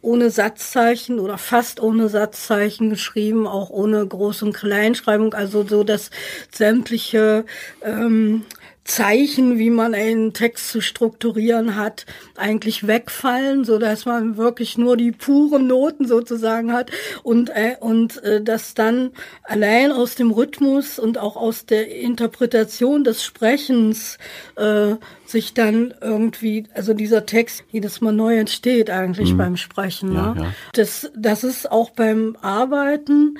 ohne 0.00 0.30
Satzzeichen 0.30 1.18
oder 1.18 1.38
fast 1.38 1.80
ohne 1.80 2.08
Satzzeichen 2.08 2.90
geschrieben, 2.90 3.46
auch 3.46 3.70
ohne 3.70 4.04
Groß- 4.04 4.44
und 4.44 4.52
Kleinschreibung, 4.52 5.34
also 5.34 5.66
so, 5.66 5.84
dass 5.84 6.10
sämtliche 6.52 7.44
ähm, 7.82 8.44
Zeichen, 8.88 9.58
wie 9.58 9.68
man 9.68 9.92
einen 9.92 10.32
Text 10.32 10.70
zu 10.70 10.80
strukturieren 10.80 11.76
hat, 11.76 12.06
eigentlich 12.36 12.86
wegfallen, 12.86 13.64
so 13.64 13.78
dass 13.78 14.06
man 14.06 14.38
wirklich 14.38 14.78
nur 14.78 14.96
die 14.96 15.12
puren 15.12 15.66
Noten 15.66 16.08
sozusagen 16.08 16.72
hat 16.72 16.90
und 17.22 17.50
äh, 17.50 17.76
und 17.78 18.22
äh, 18.24 18.42
dass 18.42 18.72
dann 18.72 19.10
allein 19.42 19.92
aus 19.92 20.14
dem 20.14 20.30
Rhythmus 20.30 20.98
und 20.98 21.18
auch 21.18 21.36
aus 21.36 21.66
der 21.66 21.94
Interpretation 21.94 23.04
des 23.04 23.22
Sprechens 23.22 24.16
äh, 24.56 24.94
sich 25.26 25.52
dann 25.52 25.92
irgendwie, 26.00 26.64
also 26.72 26.94
dieser 26.94 27.26
Text 27.26 27.64
jedes 27.70 28.00
Mal 28.00 28.12
neu 28.12 28.38
entsteht 28.38 28.88
eigentlich 28.88 29.34
mhm. 29.34 29.36
beim 29.36 29.56
Sprechen. 29.58 30.14
Ja, 30.14 30.34
ne? 30.34 30.40
Ja. 30.40 30.54
Das 30.72 31.10
das 31.14 31.44
ist 31.44 31.70
auch 31.70 31.90
beim 31.90 32.38
Arbeiten 32.40 33.38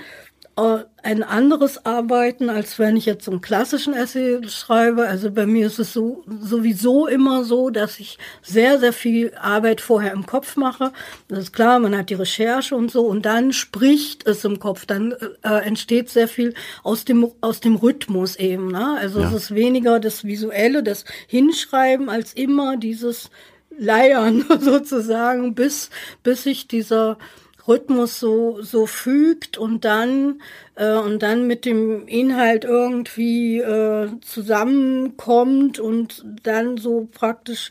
ein 1.03 1.23
anderes 1.23 1.87
Arbeiten, 1.87 2.51
als 2.51 2.79
wenn 2.79 2.97
ich 2.97 3.07
jetzt 3.07 3.29
einen 3.29 3.41
klassischen 3.41 3.95
Essay 3.95 4.41
schreibe. 4.49 5.07
Also 5.07 5.31
bei 5.31 5.47
mir 5.47 5.67
ist 5.67 5.79
es 5.79 5.93
so 5.93 6.25
sowieso 6.27 7.07
immer 7.07 7.45
so, 7.45 7.71
dass 7.71 8.01
ich 8.01 8.19
sehr, 8.43 8.79
sehr 8.79 8.93
viel 8.93 9.33
Arbeit 9.41 9.81
vorher 9.81 10.13
im 10.13 10.27
Kopf 10.27 10.57
mache. 10.57 10.93
Das 11.29 11.39
ist 11.39 11.53
klar, 11.53 11.79
man 11.79 11.97
hat 11.97 12.11
die 12.11 12.15
Recherche 12.15 12.75
und 12.75 12.91
so 12.91 13.07
und 13.07 13.25
dann 13.25 13.53
spricht 13.53 14.27
es 14.27 14.45
im 14.45 14.59
Kopf. 14.59 14.87
Dann 14.87 15.15
äh, 15.43 15.65
entsteht 15.65 16.11
sehr 16.11 16.29
viel 16.29 16.55
aus 16.83 17.05
dem, 17.05 17.31
aus 17.41 17.61
dem 17.61 17.77
Rhythmus 17.77 18.37
eben. 18.37 18.73
Ne? 18.73 18.97
Also 18.99 19.21
ja. 19.21 19.29
es 19.29 19.35
ist 19.35 19.55
weniger 19.55 20.01
das 20.01 20.25
Visuelle, 20.25 20.83
das 20.83 21.05
Hinschreiben, 21.29 22.09
als 22.09 22.33
immer 22.33 22.77
dieses 22.77 23.31
Leiern 23.79 24.45
sozusagen, 24.61 25.55
bis, 25.55 25.91
bis 26.25 26.43
sich 26.43 26.67
dieser 26.67 27.17
Rhythmus 27.69 28.19
so, 28.19 28.63
so 28.63 28.87
fügt 28.87 29.59
und 29.59 29.85
dann, 29.85 30.41
äh, 30.79 30.95
und 30.95 31.23
dann 31.23 31.47
mit 31.47 31.65
dem 31.65 32.07
Inhalt 32.07 32.65
irgendwie 32.65 33.59
äh, 33.59 34.09
zusammenkommt 34.21 35.79
und 35.79 36.25
dann 36.43 36.79
so 36.79 37.09
praktisch 37.13 37.71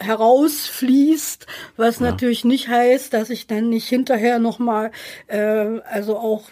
herausfließt, 0.00 1.46
was 1.76 1.98
ja. 1.98 2.06
natürlich 2.06 2.44
nicht 2.44 2.68
heißt, 2.68 3.12
dass 3.12 3.28
ich 3.28 3.46
dann 3.46 3.68
nicht 3.68 3.86
hinterher 3.86 4.38
nochmal, 4.38 4.92
äh, 5.26 5.38
also 5.38 6.16
auch 6.16 6.44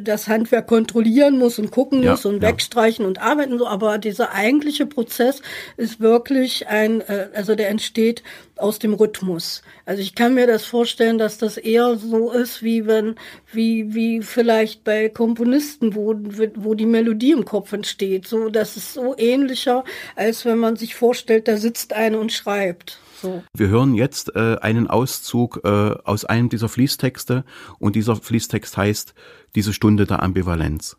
das 0.00 0.28
Handwerk 0.28 0.68
kontrollieren 0.68 1.36
muss 1.36 1.58
und 1.58 1.72
gucken 1.72 2.02
ja, 2.02 2.12
muss 2.12 2.24
und 2.24 2.42
ja. 2.42 2.48
wegstreichen 2.48 3.04
und 3.04 3.20
arbeiten 3.20 3.58
so, 3.58 3.66
aber 3.66 3.98
dieser 3.98 4.32
eigentliche 4.32 4.86
Prozess 4.86 5.42
ist 5.76 5.98
wirklich 5.98 6.68
ein, 6.68 7.00
äh, 7.00 7.28
also 7.34 7.56
der 7.56 7.70
entsteht 7.70 8.22
aus 8.56 8.78
dem 8.78 8.94
Rhythmus. 8.94 9.62
Also 9.84 10.00
ich 10.00 10.14
kann 10.14 10.34
mir 10.34 10.46
das 10.46 10.64
vorstellen, 10.64 11.18
dass 11.18 11.38
das 11.38 11.56
eher 11.56 11.96
so 11.96 12.30
ist, 12.30 12.62
wie 12.62 12.86
wenn, 12.86 13.16
wie, 13.52 13.94
wie 13.94 14.22
vielleicht 14.22 14.84
bei 14.84 15.08
Komponisten, 15.32 15.94
wo, 15.94 16.14
wo 16.56 16.74
die 16.74 16.84
Melodie 16.84 17.32
im 17.32 17.46
Kopf 17.46 17.72
entsteht. 17.72 18.28
So, 18.28 18.50
das 18.50 18.76
ist 18.76 18.92
so 18.92 19.14
ähnlicher, 19.16 19.82
als 20.14 20.44
wenn 20.44 20.58
man 20.58 20.76
sich 20.76 20.94
vorstellt, 20.94 21.48
da 21.48 21.56
sitzt 21.56 21.94
einer 21.94 22.20
und 22.20 22.32
schreibt. 22.32 22.98
So. 23.22 23.42
Wir 23.56 23.68
hören 23.68 23.94
jetzt 23.94 24.36
äh, 24.36 24.58
einen 24.60 24.88
Auszug 24.88 25.60
äh, 25.64 25.68
aus 25.68 26.26
einem 26.26 26.50
dieser 26.50 26.68
Fließtexte 26.68 27.44
und 27.78 27.96
dieser 27.96 28.16
Fließtext 28.16 28.76
heißt 28.76 29.14
Diese 29.54 29.72
Stunde 29.72 30.04
der 30.04 30.22
Ambivalenz. 30.22 30.98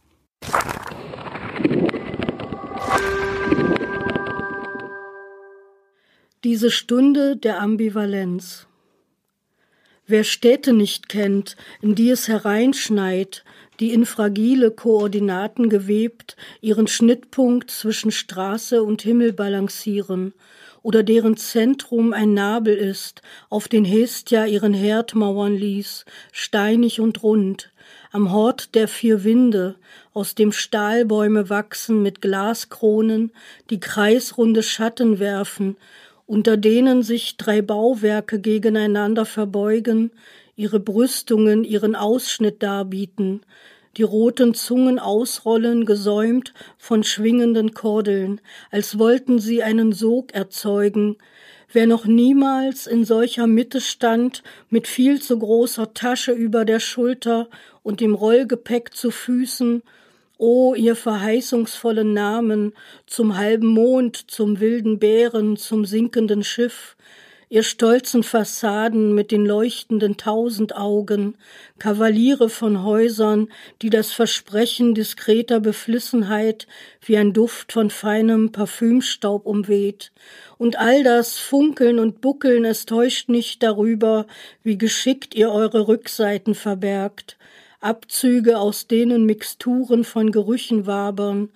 Diese 6.44 6.72
Stunde 6.72 7.38
der 7.38 7.62
Ambivalenz. 7.62 8.66
Wer 10.08 10.24
Städte 10.24 10.74
nicht 10.74 11.08
kennt, 11.08 11.56
in 11.82 11.94
die 11.94 12.10
es 12.10 12.28
hereinschneit, 12.28 13.46
die 13.84 13.92
in 13.92 14.06
fragile 14.06 14.72
Koordinaten 14.72 15.68
gewebt 15.68 16.38
ihren 16.62 16.88
Schnittpunkt 16.88 17.70
zwischen 17.70 18.12
Straße 18.12 18.82
und 18.82 19.02
Himmel 19.02 19.34
balancieren, 19.34 20.34
oder 20.82 21.04
deren 21.04 21.36
Zentrum 21.36 22.14
ein 22.14 22.34
Nabel 22.34 22.78
ist, 22.78 23.22
auf 23.50 23.68
den 23.68 23.84
Hestia 23.84 24.46
ihren 24.46 24.74
Herd 24.74 25.16
mauern 25.16 25.54
ließ, 25.54 26.06
steinig 26.32 27.02
und 27.02 27.24
rund, 27.24 27.74
am 28.14 28.32
Hort 28.32 28.74
der 28.74 28.88
vier 28.88 29.26
Winde, 29.26 29.76
aus 30.14 30.34
dem 30.34 30.54
Stahlbäume 30.54 31.50
wachsen 31.50 32.02
mit 32.02 32.22
Glaskronen, 32.22 33.34
die 33.70 33.82
kreisrunde 33.82 34.64
Schatten 34.64 35.20
werfen, 35.20 35.76
unter 36.26 36.56
denen 36.56 37.04
sich 37.04 37.36
drei 37.36 37.62
Bauwerke 37.62 38.40
gegeneinander 38.40 39.26
verbeugen, 39.26 40.12
ihre 40.56 40.80
Brüstungen 40.80 41.64
ihren 41.64 41.96
Ausschnitt 41.96 42.62
darbieten, 42.62 43.42
die 43.98 44.04
roten 44.04 44.54
Zungen 44.54 45.00
ausrollen, 45.00 45.86
gesäumt 45.86 46.54
von 46.78 47.04
schwingenden 47.04 47.74
Kordeln, 47.74 48.42
als 48.72 48.98
wollten 48.98 49.40
sie 49.40 49.64
einen 49.64 49.92
Sog 49.92 50.34
erzeugen. 50.34 51.18
Wer 51.72 51.88
noch 51.88 52.06
niemals 52.06 52.88
in 52.88 53.06
solcher 53.06 53.48
Mitte 53.48 53.82
stand, 53.82 54.44
mit 54.70 54.88
viel 54.88 55.22
zu 55.22 55.38
großer 55.40 55.94
Tasche 55.94 56.32
über 56.32 56.66
der 56.66 56.80
Schulter 56.80 57.50
und 57.82 58.00
dem 58.00 58.14
Rollgepäck 58.14 58.94
zu 58.94 59.12
Füßen, 59.12 59.84
O 60.38 60.74
ihr 60.74 60.96
verheißungsvollen 60.96 62.12
Namen, 62.12 62.74
zum 63.06 63.38
halben 63.38 63.68
Mond, 63.68 64.30
zum 64.30 64.60
wilden 64.60 65.00
Bären, 65.00 65.58
zum 65.58 65.86
sinkenden 65.86 66.44
Schiff, 66.44 66.98
ihr 67.54 67.62
stolzen 67.62 68.24
Fassaden 68.24 69.14
mit 69.14 69.30
den 69.30 69.46
leuchtenden 69.46 70.18
Tausendaugen, 70.18 71.36
Kavaliere 71.78 72.50
von 72.50 72.82
Häusern, 72.82 73.48
die 73.84 73.92
das 73.92 74.12
Versprechen 74.12 74.96
diskreter 74.96 75.60
Beflissenheit 75.60 76.66
wie 77.06 77.16
ein 77.16 77.32
Duft 77.32 77.72
von 77.72 77.92
feinem 77.92 78.52
Parfümstaub 78.52 79.46
umweht, 79.46 80.12
und 80.58 80.80
all 80.80 81.04
das 81.04 81.38
Funkeln 81.38 82.00
und 82.00 82.22
Buckeln, 82.22 82.66
es 82.66 82.88
täuscht 82.88 83.30
nicht 83.30 83.62
darüber, 83.62 84.26
wie 84.64 84.80
geschickt 84.80 85.36
ihr 85.36 85.52
eure 85.52 85.88
Rückseiten 85.88 86.56
verbergt, 86.56 87.38
Abzüge, 87.82 88.58
aus 88.58 88.88
denen 88.88 89.28
Mixturen 89.28 90.06
von 90.06 90.32
Gerüchen 90.32 90.88
wabern, 90.88 91.50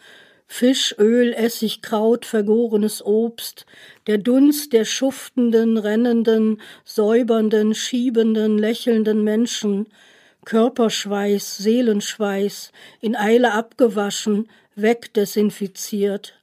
Fisch, 0.47 0.95
Öl, 0.97 1.33
Essig, 1.33 1.81
Kraut, 1.81 2.25
vergorenes 2.25 3.05
Obst, 3.05 3.65
der 4.07 4.17
Dunst 4.17 4.73
der 4.73 4.85
schuftenden, 4.85 5.77
rennenden, 5.77 6.61
säubernden, 6.85 7.75
schiebenden, 7.75 8.57
lächelnden 8.57 9.23
Menschen, 9.23 9.87
Körperschweiß, 10.45 11.57
Seelenschweiß, 11.57 12.71
in 13.01 13.15
Eile 13.17 13.51
abgewaschen, 13.51 14.47
wegdesinfiziert. 14.75 16.39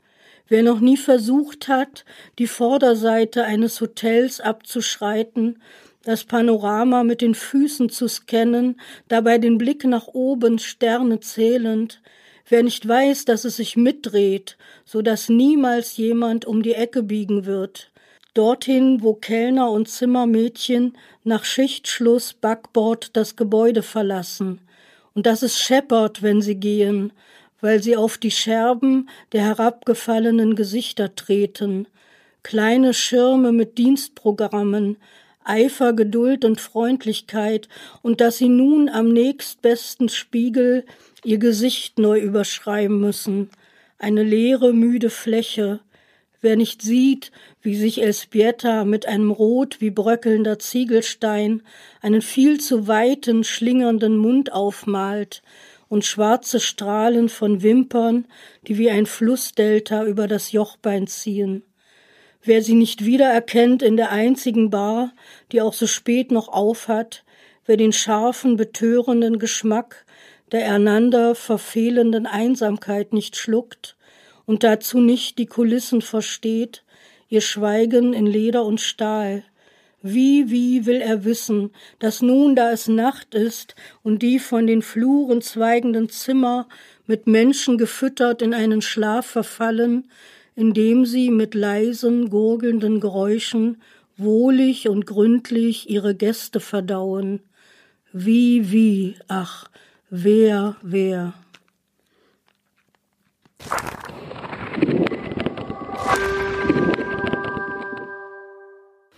Wer 0.48 0.62
noch 0.62 0.80
nie 0.80 0.98
versucht 0.98 1.68
hat, 1.68 2.04
die 2.38 2.46
Vorderseite 2.46 3.44
eines 3.44 3.80
Hotels 3.80 4.40
abzuschreiten, 4.40 5.62
das 6.04 6.24
Panorama 6.24 7.02
mit 7.02 7.22
den 7.22 7.34
Füßen 7.34 7.88
zu 7.88 8.08
scannen, 8.08 8.78
dabei 9.08 9.38
den 9.38 9.56
Blick 9.56 9.84
nach 9.84 10.08
oben, 10.08 10.58
Sterne 10.58 11.20
zählend, 11.20 12.02
wer 12.48 12.62
nicht 12.62 12.86
weiß, 12.86 13.24
dass 13.24 13.44
es 13.44 13.56
sich 13.56 13.76
mitdreht, 13.76 14.56
so 14.84 15.02
dass 15.02 15.28
niemals 15.28 15.96
jemand 15.96 16.44
um 16.44 16.62
die 16.62 16.74
Ecke 16.74 17.02
biegen 17.02 17.46
wird, 17.46 17.90
dorthin, 18.34 19.02
wo 19.02 19.14
Kellner 19.14 19.70
und 19.70 19.88
Zimmermädchen 19.88 20.96
nach 21.22 21.44
Schichtschluss 21.44 22.34
Backbord 22.34 23.16
das 23.16 23.36
Gebäude 23.36 23.82
verlassen, 23.82 24.60
und 25.14 25.26
dass 25.26 25.42
es 25.42 25.60
scheppert, 25.60 26.22
wenn 26.22 26.42
sie 26.42 26.56
gehen, 26.56 27.12
weil 27.60 27.82
sie 27.82 27.96
auf 27.96 28.18
die 28.18 28.32
Scherben 28.32 29.08
der 29.32 29.42
herabgefallenen 29.42 30.56
Gesichter 30.56 31.14
treten, 31.14 31.86
kleine 32.42 32.92
Schirme 32.92 33.52
mit 33.52 33.78
Dienstprogrammen, 33.78 34.96
Eifer, 35.44 35.92
Geduld 35.92 36.44
und 36.44 36.60
Freundlichkeit. 36.60 37.68
Und 38.02 38.20
dass 38.20 38.38
sie 38.38 38.48
nun 38.48 38.88
am 38.88 39.08
nächstbesten 39.08 40.08
Spiegel 40.08 40.84
ihr 41.24 41.38
Gesicht 41.38 41.98
neu 41.98 42.20
überschreiben 42.20 43.00
müssen, 43.00 43.50
eine 43.98 44.22
leere, 44.22 44.72
müde 44.72 45.10
Fläche. 45.10 45.80
Wer 46.40 46.56
nicht 46.56 46.82
sieht, 46.82 47.32
wie 47.62 47.74
sich 47.74 48.02
Elspieta 48.02 48.84
mit 48.84 49.06
einem 49.06 49.30
rot 49.30 49.80
wie 49.80 49.90
bröckelnder 49.90 50.58
Ziegelstein 50.58 51.62
einen 52.02 52.20
viel 52.20 52.60
zu 52.60 52.86
weiten, 52.86 53.44
schlingernden 53.44 54.18
Mund 54.18 54.52
aufmalt 54.52 55.42
und 55.88 56.04
schwarze 56.04 56.60
Strahlen 56.60 57.28
von 57.28 57.62
Wimpern, 57.62 58.26
die 58.66 58.76
wie 58.76 58.90
ein 58.90 59.06
Flussdelta 59.06 60.04
über 60.04 60.28
das 60.28 60.52
Jochbein 60.52 61.06
ziehen. 61.06 61.62
Wer 62.42 62.62
sie 62.62 62.74
nicht 62.74 63.06
wiedererkennt 63.06 63.82
in 63.82 63.96
der 63.96 64.10
einzigen 64.10 64.68
Bar, 64.68 65.12
die 65.50 65.62
auch 65.62 65.72
so 65.72 65.86
spät 65.86 66.30
noch 66.30 66.48
aufhat, 66.48 67.24
wer 67.64 67.78
den 67.78 67.92
scharfen, 67.92 68.56
betörenden 68.56 69.38
Geschmack 69.38 70.03
der 70.54 70.72
einander 70.72 71.34
verfehlenden 71.34 72.28
Einsamkeit 72.28 73.12
nicht 73.12 73.36
schluckt 73.36 73.96
und 74.46 74.62
dazu 74.62 75.00
nicht 75.00 75.38
die 75.38 75.46
Kulissen 75.46 76.00
versteht, 76.00 76.84
ihr 77.28 77.40
Schweigen 77.40 78.12
in 78.12 78.24
Leder 78.24 78.64
und 78.64 78.80
Stahl. 78.80 79.42
Wie, 80.00 80.52
wie 80.52 80.86
will 80.86 81.00
er 81.00 81.24
wissen, 81.24 81.72
dass 81.98 82.22
nun, 82.22 82.54
da 82.54 82.70
es 82.70 82.86
Nacht 82.86 83.34
ist 83.34 83.74
und 84.04 84.22
die 84.22 84.38
von 84.38 84.68
den 84.68 84.82
Fluren 84.82 85.42
zweigenden 85.42 86.08
Zimmer 86.08 86.68
mit 87.08 87.26
Menschen 87.26 87.76
gefüttert 87.76 88.40
in 88.40 88.54
einen 88.54 88.80
Schlaf 88.80 89.26
verfallen, 89.26 90.08
indem 90.54 91.04
sie 91.04 91.30
mit 91.30 91.54
leisen, 91.54 92.30
gurgelnden 92.30 93.00
Geräuschen 93.00 93.82
wohlig 94.16 94.88
und 94.88 95.04
gründlich 95.04 95.90
ihre 95.90 96.14
Gäste 96.14 96.60
verdauen. 96.60 97.40
Wie, 98.12 98.70
wie, 98.70 99.16
ach, 99.26 99.68
wer, 100.14 100.76
wer. 100.82 101.32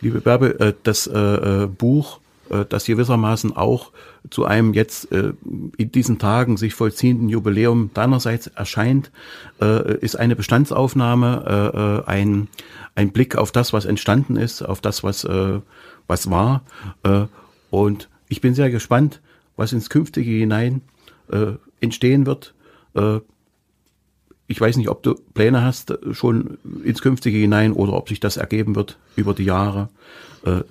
Liebe 0.01 0.21
Bärbel, 0.21 0.57
äh, 0.59 0.73
das 0.83 1.07
äh, 1.07 1.19
äh, 1.19 1.67
Buch 1.67 2.21
das 2.69 2.85
gewissermaßen 2.85 3.57
auch 3.57 3.91
zu 4.31 4.45
einem 4.45 4.73
jetzt 4.73 5.07
in 5.07 5.91
diesen 5.91 6.21
Tagen 6.21 6.57
sich 6.57 6.75
vollziehenden 6.75 7.29
Jubiläum 7.29 7.91
deinerseits 7.93 8.47
erscheint, 8.47 9.11
ist 9.59 10.15
eine 10.15 10.37
Bestandsaufnahme, 10.37 12.05
ein, 12.07 12.47
ein 12.95 13.11
Blick 13.11 13.35
auf 13.35 13.51
das, 13.51 13.73
was 13.73 13.85
entstanden 13.85 14.37
ist, 14.37 14.63
auf 14.63 14.81
das, 14.81 15.03
was, 15.03 15.27
was 16.07 16.31
war. 16.31 16.63
Und 17.71 18.09
ich 18.29 18.41
bin 18.41 18.55
sehr 18.55 18.71
gespannt, 18.71 19.21
was 19.57 19.73
ins 19.73 19.91
Künftige 19.91 20.31
hinein 20.31 20.83
äh, 21.31 21.53
entstehen 21.81 22.27
wird. 22.27 22.55
Äh, 22.95 23.21
ich 24.49 24.61
weiß 24.61 24.77
nicht, 24.77 24.89
ob 24.89 25.03
du 25.03 25.15
Pläne 25.35 25.63
hast 25.63 25.91
äh, 25.91 26.15
schon 26.15 26.59
ins 26.85 27.03
Künftige 27.03 27.39
hinein 27.39 27.73
oder 27.73 27.95
ob 27.95 28.09
sich 28.09 28.21
das 28.21 28.37
ergeben 28.37 28.77
wird 28.77 28.99
über 29.17 29.35
die 29.35 29.45
Jahre. 29.45 29.89
Äh, 30.45 30.63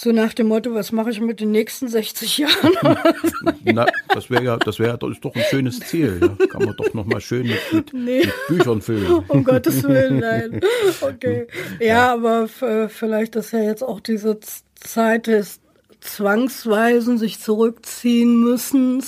so 0.00 0.12
nach 0.12 0.32
dem 0.32 0.46
Motto, 0.46 0.74
was 0.74 0.92
mache 0.92 1.10
ich 1.10 1.20
mit 1.20 1.40
den 1.40 1.50
nächsten 1.50 1.88
60 1.88 2.38
Jahren? 2.38 2.72
Na, 3.64 3.84
das 4.14 4.30
wäre 4.30 4.44
ja, 4.44 4.56
das 4.56 4.78
wäre 4.78 4.96
das 4.96 5.10
ist 5.10 5.24
doch 5.24 5.34
ein 5.34 5.42
schönes 5.50 5.80
Ziel. 5.80 6.20
Ja. 6.20 6.46
Kann 6.46 6.66
man 6.66 6.76
doch 6.76 6.94
noch 6.94 7.04
mal 7.04 7.20
schön 7.20 7.48
mit, 7.48 7.72
mit, 7.72 7.92
nee. 7.92 8.18
mit 8.20 8.32
Büchern 8.46 8.80
füllen. 8.80 9.24
Um 9.28 9.42
Gottes 9.42 9.82
Willen, 9.82 10.20
nein. 10.20 10.60
Okay. 11.00 11.48
Ja, 11.80 11.86
ja. 11.86 12.12
aber 12.12 12.46
vielleicht 12.46 13.34
ist 13.34 13.52
ja 13.52 13.58
jetzt 13.58 13.82
auch 13.82 13.98
diese 13.98 14.38
Zeit 14.76 15.26
des 15.26 15.58
Zwangsweisen 16.00 17.18
sich 17.18 17.40
zurückziehen 17.40 18.40
müssen. 18.40 19.02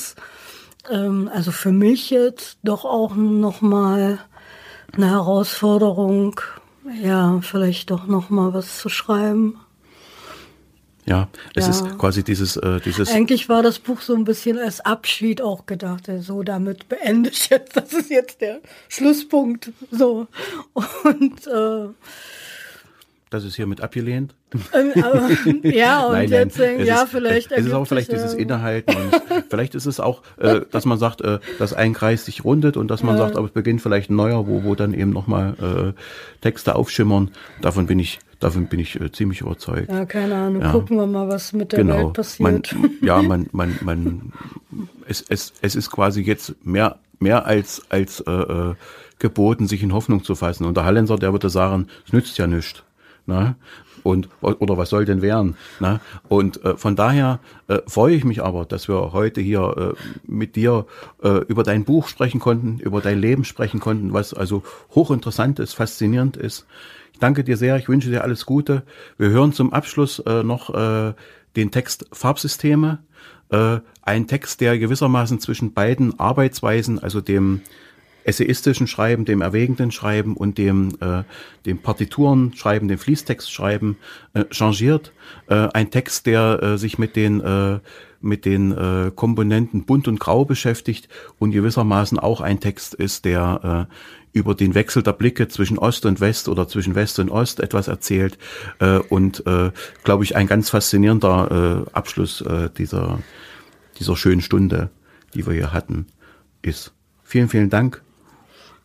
Ähm, 0.91 1.30
also 1.32 1.53
für 1.53 1.72
mich 1.72 2.11
jetzt 2.11 2.59
doch 2.62 2.84
auch 2.84 3.14
noch 3.14 3.61
mal 3.61 4.18
eine 4.93 5.11
Herausforderung, 5.11 6.41
ja, 7.03 7.41
vielleicht 7.43 7.91
doch 7.91 8.07
noch 8.07 8.30
mal 8.30 8.55
was 8.55 8.78
zu 8.78 8.88
schreiben. 8.88 9.61
Ja, 11.07 11.28
es 11.55 11.64
ja. 11.64 11.70
ist 11.70 11.99
quasi 11.99 12.22
dieses, 12.22 12.57
äh, 12.57 12.80
dieses. 12.80 13.11
Eigentlich 13.11 13.49
war 13.49 13.62
das 13.62 13.78
Buch 13.78 14.01
so 14.01 14.14
ein 14.14 14.24
bisschen 14.24 14.59
als 14.59 14.80
Abschied 14.80 15.41
auch 15.43 15.66
gedacht. 15.66 16.09
So, 16.20 16.43
damit 16.43 16.88
beende 16.88 17.30
ich 17.30 17.49
jetzt. 17.49 17.74
Das 17.80 17.93
ist 17.93 18.11
jetzt 18.11 18.41
der 18.41 18.61
Schlusspunkt. 18.88 19.72
So. 19.91 20.26
Und 20.74 21.47
äh, 21.47 21.88
das 23.31 23.45
ist 23.45 23.55
hiermit 23.55 23.81
abgelehnt. 23.81 24.35
Ähm, 24.74 25.03
aber, 25.03 25.31
ja, 25.62 26.05
und 26.05 26.12
nein, 26.12 26.28
jetzt 26.28 26.59
nein, 26.59 26.85
ja, 26.85 27.03
ist, 27.03 27.11
vielleicht. 27.11 27.53
Es 27.53 27.64
ist 27.64 27.72
auch 27.72 27.85
vielleicht 27.85 28.11
dieses 28.11 28.35
Innehalten 28.35 28.97
und 28.97 29.45
vielleicht 29.49 29.76
ist 29.76 29.87
es 29.87 30.01
auch, 30.01 30.22
äh, 30.39 30.62
dass 30.70 30.85
man 30.85 30.99
sagt, 30.99 31.20
äh, 31.20 31.39
dass 31.59 31.72
ein 31.72 31.93
Kreis 31.93 32.24
sich 32.24 32.45
rundet 32.45 32.76
und 32.76 32.91
dass 32.91 33.03
man 33.05 33.16
ja. 33.16 33.22
sagt, 33.22 33.37
aber 33.37 33.47
es 33.47 33.53
beginnt 33.53 33.83
vielleicht 33.83 34.11
ein 34.11 34.16
neuer, 34.16 34.49
wo, 34.49 34.64
wo 34.64 34.74
dann 34.74 34.93
eben 34.93 35.11
nochmal 35.11 35.95
äh, 35.97 36.41
Texte 36.43 36.74
aufschimmern. 36.74 37.31
Davon 37.62 37.87
bin 37.87 38.01
ich 38.01 38.18
Davon 38.41 38.68
bin 38.68 38.81
ich 38.81 38.99
äh, 38.99 39.12
ziemlich 39.12 39.43
überzeugt. 39.43 39.91
Ja, 39.91 40.07
keine 40.07 40.35
Ahnung. 40.35 40.62
Ja. 40.62 40.72
Gucken 40.72 40.97
wir 40.97 41.07
mal, 41.07 41.28
was 41.28 41.53
mit 41.53 41.72
der 41.72 41.81
genau. 41.81 41.99
Welt 41.99 42.14
passiert. 42.14 42.74
Man, 42.74 42.91
ja, 43.03 43.20
man, 43.20 43.49
man, 43.53 43.78
man, 43.83 44.33
es, 45.07 45.22
es, 45.28 45.53
es 45.61 45.76
ist 45.76 45.91
quasi 45.91 46.22
jetzt 46.22 46.55
mehr, 46.64 46.99
mehr 47.18 47.45
als, 47.45 47.83
als 47.91 48.20
äh, 48.20 48.31
äh, 48.31 48.74
geboten, 49.18 49.68
sich 49.68 49.83
in 49.83 49.93
Hoffnung 49.93 50.24
zu 50.24 50.35
fassen. 50.35 50.64
Und 50.64 50.78
der 50.78 50.87
Hallenser, 50.87 51.16
der 51.16 51.33
würde 51.33 51.51
sagen, 51.51 51.89
es 52.07 52.14
nützt 52.14 52.39
ja 52.39 52.47
nichts. 52.47 52.83
Na? 53.26 53.56
Und, 54.02 54.28
oder 54.40 54.78
was 54.78 54.90
soll 54.90 55.04
denn 55.04 55.20
werden? 55.20 55.56
Na? 55.78 56.00
Und 56.28 56.64
äh, 56.64 56.76
von 56.76 56.96
daher 56.96 57.40
äh, 57.68 57.78
freue 57.86 58.14
ich 58.14 58.24
mich 58.24 58.42
aber, 58.42 58.64
dass 58.64 58.88
wir 58.88 59.12
heute 59.12 59.40
hier 59.40 59.94
äh, 59.96 60.20
mit 60.26 60.56
dir 60.56 60.86
äh, 61.22 61.44
über 61.46 61.62
dein 61.62 61.84
Buch 61.84 62.08
sprechen 62.08 62.40
konnten, 62.40 62.78
über 62.78 63.00
dein 63.00 63.18
Leben 63.20 63.44
sprechen 63.44 63.80
konnten, 63.80 64.12
was 64.12 64.32
also 64.32 64.62
hochinteressant 64.94 65.58
ist, 65.58 65.74
faszinierend 65.74 66.36
ist 66.36 66.66
danke 67.20 67.44
dir 67.44 67.56
sehr, 67.56 67.76
ich 67.76 67.88
wünsche 67.88 68.10
dir 68.10 68.24
alles 68.24 68.46
Gute. 68.46 68.82
Wir 69.18 69.28
hören 69.28 69.52
zum 69.52 69.72
Abschluss 69.72 70.18
äh, 70.20 70.42
noch 70.42 70.74
äh, 70.74 71.14
den 71.56 71.70
Text 71.70 72.06
Farbsysteme. 72.12 72.98
Äh, 73.50 73.80
ein 74.02 74.26
Text, 74.26 74.60
der 74.60 74.78
gewissermaßen 74.78 75.38
zwischen 75.38 75.72
beiden 75.72 76.18
Arbeitsweisen, 76.18 76.98
also 76.98 77.20
dem 77.20 77.60
essayistischen 78.24 78.86
Schreiben, 78.86 79.24
dem 79.24 79.40
erwägenden 79.40 79.90
Schreiben 79.92 80.36
und 80.36 80.58
dem, 80.58 80.96
äh, 81.00 81.22
dem 81.66 81.78
Partituren 81.78 82.52
schreiben, 82.54 82.88
dem 82.88 82.98
Fließtext 82.98 83.52
schreiben, 83.52 83.96
äh, 84.34 84.44
changiert. 84.50 85.12
Äh, 85.48 85.68
ein 85.72 85.90
Text, 85.90 86.26
der 86.26 86.62
äh, 86.62 86.78
sich 86.78 86.98
mit 86.98 87.16
den, 87.16 87.40
äh, 87.40 87.80
mit 88.20 88.44
den 88.44 88.72
äh, 88.72 89.10
Komponenten 89.14 89.84
bunt 89.84 90.08
und 90.08 90.20
grau 90.20 90.44
beschäftigt 90.44 91.08
und 91.38 91.52
gewissermaßen 91.52 92.18
auch 92.18 92.40
ein 92.40 92.60
Text 92.60 92.94
ist, 92.94 93.24
der 93.24 93.88
äh, 93.88 94.38
über 94.38 94.54
den 94.54 94.74
Wechsel 94.74 95.02
der 95.02 95.12
Blicke 95.12 95.48
zwischen 95.48 95.78
Ost 95.78 96.06
und 96.06 96.20
West 96.20 96.48
oder 96.48 96.68
zwischen 96.68 96.94
West 96.94 97.18
und 97.18 97.30
Ost 97.30 97.60
etwas 97.60 97.88
erzählt 97.88 98.38
äh, 98.78 98.98
und 98.98 99.44
äh, 99.46 99.70
glaube 100.04 100.24
ich 100.24 100.36
ein 100.36 100.46
ganz 100.46 100.70
faszinierender 100.70 101.86
äh, 101.88 101.90
Abschluss 101.92 102.40
äh, 102.42 102.70
dieser 102.76 103.18
dieser 103.98 104.16
schönen 104.16 104.40
Stunde, 104.40 104.90
die 105.34 105.46
wir 105.46 105.52
hier 105.52 105.72
hatten, 105.72 106.06
ist. 106.62 106.92
Vielen, 107.22 107.48
vielen 107.48 107.70
Dank 107.70 108.02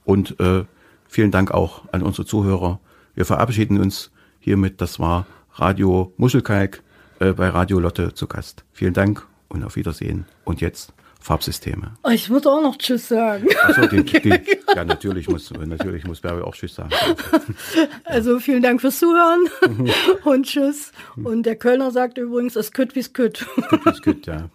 und 0.06 0.39
äh, 0.39 0.64
vielen 1.08 1.32
Dank 1.32 1.51
auch 1.51 1.84
an 1.91 2.01
unsere 2.01 2.26
Zuhörer. 2.26 2.80
Wir 3.14 3.26
verabschieden 3.26 3.80
uns 3.80 4.12
hiermit. 4.39 4.80
Das 4.82 4.99
war 4.99 5.26
Radio 5.53 6.14
Muschelkalk 6.18 6.84
äh, 7.20 7.34
bei 7.34 7.49
Radio 7.49 7.80
Lotte 7.80 8.14
zu 8.14 8.28
Gast. 8.28 8.64
Vielen 8.72 8.93
Dank 8.93 9.28
und 9.49 9.64
auf 9.64 9.76
Wiedersehen. 9.76 10.26
Und 10.43 10.62
jetzt 10.62 10.93
Farbsysteme. 11.26 11.93
Oh, 12.03 12.10
ich 12.10 12.30
muss 12.30 12.45
auch 12.45 12.62
noch 12.62 12.78
Tschüss 12.78 13.08
sagen. 13.08 13.47
Achso, 13.64 13.82
ja, 14.76 14.86
natürlich 14.86 15.28
muss, 15.28 15.51
natürlich 15.51 16.06
muss 16.06 16.22
Barry 16.22 16.43
auch 16.43 16.53
Tschüss 16.53 16.76
sagen. 16.76 16.91
Also 18.03 18.39
vielen 18.39 18.62
Dank 18.62 18.80
fürs 18.80 18.99
Zuhören 18.99 19.49
und 20.24 20.45
Tschüss. 20.45 20.91
Und 21.16 21.47
der 21.47 21.56
Kölner 21.56 21.89
sagt 21.89 22.20
übrigens, 22.20 22.56
es 22.56 22.72
kütt 22.72 22.95
wie's 22.95 23.12
kütt. 23.12 23.43
Kütt 23.70 23.86
wie's 23.86 24.01
kütt, 24.03 24.28
ja. 24.28 24.49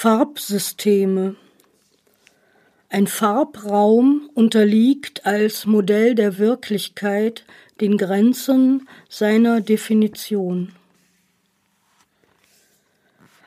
Farbsysteme. 0.00 1.34
Ein 2.88 3.08
Farbraum 3.08 4.30
unterliegt 4.32 5.26
als 5.26 5.66
Modell 5.66 6.14
der 6.14 6.38
Wirklichkeit 6.38 7.44
den 7.80 7.98
Grenzen 7.98 8.88
seiner 9.08 9.60
Definition. 9.60 10.72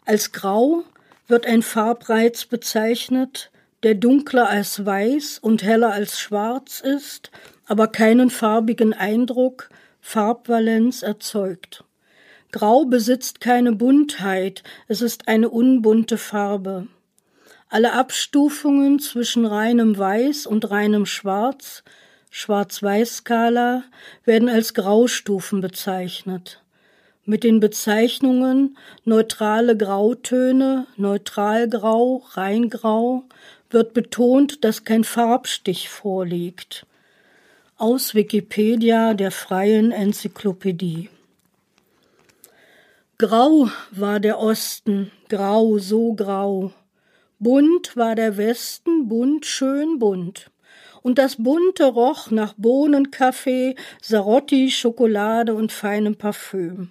Als 0.04 0.34
grau 0.34 0.84
wird 1.30 1.45
ein 1.45 1.62
Farbreiz 1.62 2.43
bezeichnet, 2.43 3.49
der 3.84 3.95
dunkler 3.95 4.49
als 4.49 4.86
weiß 4.86 5.39
und 5.39 5.64
heller 5.64 5.93
als 5.93 6.20
schwarz 6.20 6.82
ist, 6.82 7.32
aber 7.66 7.88
keinen 7.88 8.30
farbigen 8.30 8.93
Eindruck, 8.93 9.70
Farbvalenz 10.02 11.02
erzeugt. 11.02 11.86
Grau 12.52 12.86
besitzt 12.86 13.41
keine 13.41 13.72
Buntheit, 13.72 14.64
es 14.88 15.02
ist 15.02 15.28
eine 15.28 15.49
unbunte 15.49 16.18
Farbe. 16.18 16.88
Alle 17.70 17.93
Abstufungen 17.93 18.99
zwischen 18.99 19.45
reinem 19.45 19.97
Weiß 19.97 20.45
und 20.45 20.70
reinem 20.70 21.06
Schwarz 21.06 21.84
Schwarz-Weiß-Skala 22.34 23.84
werden 24.24 24.47
als 24.47 24.74
Graustufen 24.74 25.60
bezeichnet. 25.60 26.62
Mit 27.26 27.43
den 27.43 27.60
Bezeichnungen 27.60 28.78
neutrale 29.04 29.76
Grautöne, 29.78 30.88
Neutralgrau, 30.95 32.24
Reingrau 32.32 33.26
wird 33.70 33.93
betont, 33.93 34.64
dass 34.64 34.86
kein 34.86 35.04
Farbstich 35.04 35.89
vorliegt. 35.89 36.86
Aus 37.78 38.16
Wikipedia 38.16 39.14
der 39.14 39.32
freien 39.32 39.91
Enzyklopädie. 39.91 41.10
Grau 43.22 43.69
war 43.91 44.19
der 44.19 44.39
Osten, 44.39 45.11
grau, 45.30 45.78
so 45.78 46.15
grau. 46.15 46.72
Bunt 47.38 47.95
war 47.95 48.15
der 48.15 48.36
Westen, 48.36 49.07
bunt, 49.09 49.45
schön 49.45 49.99
bunt 49.99 50.49
und 51.03 51.19
das 51.19 51.36
bunte 51.36 51.86
roch 51.86 52.32
nach 52.32 52.55
Bohnenkaffee, 52.57 53.76
Sarotti, 54.01 54.72
Schokolade 54.72 55.53
und 55.53 55.72
feinem 55.72 56.15
Parfüm. 56.15 56.89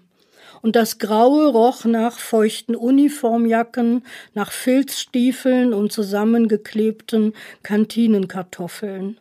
Und 0.62 0.76
das 0.76 0.98
Graue 0.98 1.48
roch 1.48 1.84
nach 1.84 2.20
feuchten 2.20 2.76
Uniformjacken, 2.76 4.04
nach 4.32 4.52
Filzstiefeln 4.52 5.74
und 5.74 5.90
zusammengeklebten 5.90 7.32
Kantinenkartoffeln. 7.64 9.18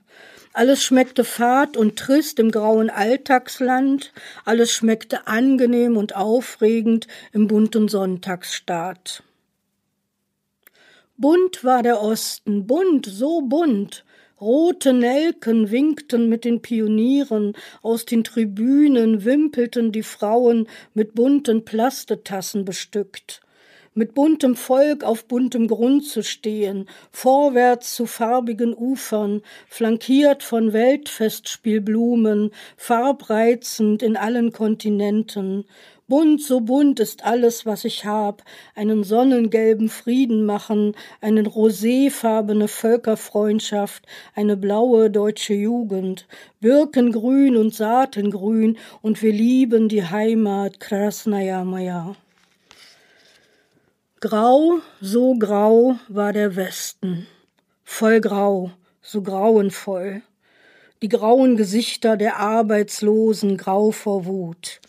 Alles 0.54 0.84
schmeckte 0.84 1.24
fad 1.24 1.78
und 1.78 1.98
trist 1.98 2.40
im 2.40 2.52
grauen 2.52 2.90
Alltagsland, 2.90 4.12
alles 4.46 4.72
schmeckte 4.72 5.28
angenehm 5.28 5.96
und 5.96 6.16
aufregend 6.16 7.08
im 7.32 7.48
bunten 7.48 7.88
Sonntagsstaat. 7.88 9.24
Bunt 11.18 11.64
war 11.64 11.84
der 11.84 12.02
Osten, 12.02 12.66
bunt, 12.66 13.06
so 13.06 13.42
bunt, 13.42 14.04
Rote 14.42 14.94
Nelken 14.94 15.70
winkten 15.70 16.30
mit 16.30 16.46
den 16.46 16.62
Pionieren, 16.62 17.54
aus 17.82 18.06
den 18.06 18.24
Tribünen 18.24 19.26
wimpelten 19.26 19.92
die 19.92 20.04
Frauen 20.04 20.68
mit 20.94 21.14
bunten 21.14 21.66
Plastetassen 21.66 22.64
bestückt. 22.64 23.42
Mit 24.00 24.14
buntem 24.14 24.56
Volk 24.56 25.04
auf 25.04 25.26
buntem 25.26 25.68
Grund 25.68 26.06
zu 26.06 26.24
stehen, 26.24 26.88
vorwärts 27.12 27.96
zu 27.96 28.06
farbigen 28.06 28.74
Ufern, 28.74 29.42
flankiert 29.68 30.42
von 30.42 30.72
Weltfestspielblumen, 30.72 32.52
farbreizend 32.78 34.02
in 34.02 34.16
allen 34.16 34.54
Kontinenten, 34.54 35.66
Bunt, 36.08 36.42
so 36.42 36.62
bunt 36.62 37.02
ist 37.02 37.26
alles, 37.26 37.66
was 37.66 37.84
ich 37.84 38.06
hab, 38.06 38.42
einen 38.74 39.04
sonnengelben 39.04 39.90
Frieden 39.90 40.46
machen, 40.46 40.96
eine 41.20 41.44
roséfarbene 41.44 42.70
Völkerfreundschaft, 42.70 44.08
eine 44.34 44.56
blaue 44.56 45.12
deutsche 45.12 45.54
Jugend, 45.54 46.26
Birkengrün 46.62 47.58
und 47.58 47.76
Saatengrün, 47.76 48.78
und 49.02 49.22
wir 49.22 49.34
lieben 49.34 49.90
die 49.90 50.06
Heimat 50.06 50.80
Krasnaya 50.80 51.66
Maya. 51.66 52.16
Grau, 54.22 54.82
so 55.00 55.36
grau 55.36 55.98
war 56.10 56.34
der 56.34 56.58
Westen, 56.58 57.26
voll 57.86 58.20
grau, 58.20 58.72
so 59.02 59.22
grauenvoll, 59.22 60.24
die 61.02 61.08
grauen 61.08 61.56
Gesichter 61.56 62.18
der 62.18 62.36
Arbeitslosen 62.36 63.56
grau 63.56 63.92
vor 63.92 64.26
Wut, 64.26 64.82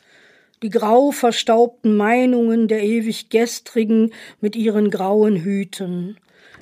die 0.65 0.69
grau 0.69 1.13
verstaubten 1.13 1.97
Meinungen 1.97 2.67
der 2.67 2.83
ewig 2.83 3.31
Gestrigen 3.31 4.13
mit 4.41 4.57
ihren 4.57 4.91
grauen 4.91 5.37
Hüten, 5.37 6.17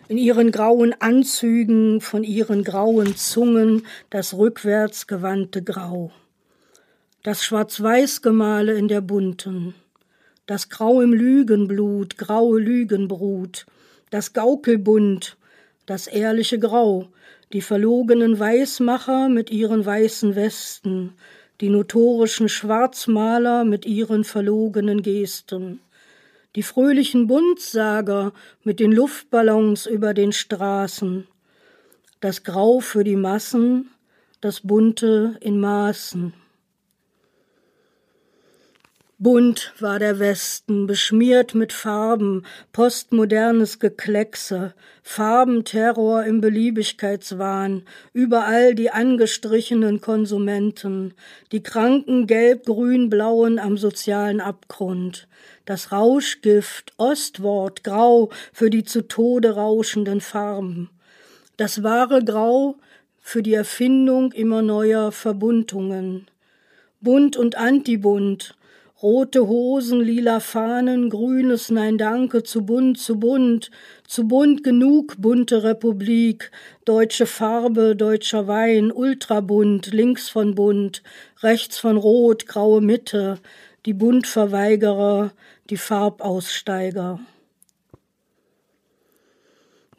in 0.09 0.19
ihren 0.19 0.53
grauen 0.53 0.95
Anzügen, 1.01 2.03
von 2.03 2.23
ihren 2.23 2.65
grauen 2.65 3.17
Zungen 3.17 3.87
das 4.11 4.35
rückwärts 4.35 5.07
gewandte 5.07 5.63
Grau. 5.63 6.11
Das 7.23 7.43
Schwarz-Weiß-Gemale 7.45 8.75
in 8.75 8.89
der 8.89 9.01
bunten, 9.01 9.75
das 10.49 10.71
Grau 10.71 11.03
im 11.03 11.13
Lügenblut, 11.13 12.17
graue 12.17 12.59
Lügenbrut, 12.59 13.67
das 14.09 14.33
Gaukelbund, 14.33 15.37
das 15.85 16.07
ehrliche 16.07 16.59
Grau, 16.59 17.09
die 17.53 17.61
verlogenen 17.61 18.39
Weißmacher 18.39 19.29
mit 19.29 19.51
ihren 19.51 19.85
weißen 19.85 20.37
Westen, 20.37 21.13
die 21.61 21.69
notorischen 21.69 22.49
Schwarzmaler 22.49 23.65
mit 23.65 23.85
ihren 23.85 24.25
verlogenen 24.25 25.03
Gesten, 25.03 25.81
die 26.57 26.63
fröhlichen 26.63 27.27
Bundsager 27.27 28.33
mit 28.65 28.81
den 28.81 28.93
Luftballons 28.93 29.85
über 29.85 30.15
den 30.15 30.33
Straßen, 30.33 31.27
das 32.23 32.43
Grau 32.43 32.81
für 32.81 33.05
die 33.05 33.17
Massen, 33.17 33.91
das 34.41 34.61
Bunte 34.61 35.37
in 35.41 35.61
Maßen. 35.61 36.33
Bunt 39.21 39.73
war 39.81 39.99
der 39.99 40.21
Westen, 40.21 40.87
beschmiert 40.87 41.53
mit 41.53 41.73
Farben, 41.73 42.47
postmodernes 42.71 43.81
Gekleckse, 43.81 44.75
Farbenterror 45.03 46.23
im 46.23 46.41
Beliebigkeitswahn, 46.41 47.83
überall 48.13 48.77
die 48.77 48.91
angestrichenen 48.93 50.01
Konsumenten, 50.01 51.15
die 51.51 51.65
kranken 51.65 52.29
gelb-grün-blauen 52.29 53.59
am 53.59 53.77
sozialen 53.77 54.41
Abgrund, 54.41 55.27
das 55.65 55.91
Rauschgift, 55.91 56.93
Ostwort, 56.97 57.83
Grau 57.83 58.31
für 58.53 58.71
die 58.71 58.85
zu 58.85 59.09
Tode 59.09 59.57
rauschenden 59.57 60.21
Farben, 60.21 60.91
das 61.57 61.83
wahre 61.83 62.25
Grau 62.25 62.77
für 63.19 63.43
die 63.43 63.55
Erfindung 63.55 64.31
immer 64.31 64.63
neuer 64.63 65.11
Verbundungen. 65.11 66.29
Bunt 67.01 67.37
und 67.37 67.57
Antibunt, 67.57 68.57
Rote 69.01 69.47
Hosen, 69.47 70.01
lila 70.01 70.41
Fahnen, 70.41 71.09
grünes 71.09 71.71
Nein 71.71 71.99
Danke, 71.99 72.43
zu 72.43 72.67
bunt, 72.67 72.99
zu 72.99 73.21
bunt, 73.21 73.71
zu 74.09 74.27
bunt 74.27 74.65
genug, 74.65 75.15
bunte 75.19 75.63
Republik, 75.63 76.51
deutsche 76.85 77.27
Farbe, 77.27 77.95
deutscher 77.95 78.49
Wein, 78.49 78.91
ultrabunt, 78.91 79.93
links 79.93 80.29
von 80.29 80.57
bunt, 80.57 81.05
rechts 81.45 81.79
von 81.79 81.97
rot, 81.97 82.47
graue 82.47 82.81
Mitte, 82.81 83.39
die 83.87 83.95
Buntverweigerer, 83.95 85.31
die 85.71 85.77
Farbaussteiger. 85.77 87.21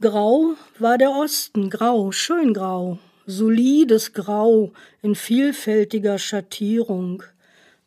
Grau 0.02 0.56
war 0.78 0.98
der 0.98 1.12
Osten, 1.12 1.70
grau, 1.70 2.12
schön 2.12 2.54
grau, 2.54 3.00
solides 3.26 4.12
Grau 4.12 4.74
in 5.02 5.16
vielfältiger 5.16 6.20
Schattierung 6.20 7.24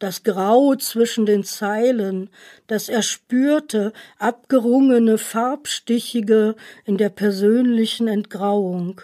das 0.02 0.24
Grau 0.24 0.74
zwischen 0.74 1.24
den 1.26 1.44
Zeilen, 1.44 2.28
das 2.66 2.88
erspürte, 2.88 3.92
abgerungene, 4.18 5.16
farbstichige 5.16 6.56
in 6.84 6.96
der 6.96 7.08
persönlichen 7.08 8.08
Entgrauung, 8.08 9.00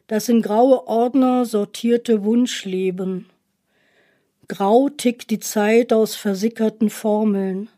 das 0.09 0.29
in 0.29 0.43
graue 0.43 0.87
Ordner 0.89 1.47
sortierte 1.47 2.25
Wunschleben. 2.25 3.27
Grau 4.49 4.89
tickt 4.89 5.31
die 5.31 5.39
Zeit 5.39 5.93
aus 5.93 6.17
versickerten 6.17 6.91
Formeln. 6.91 7.71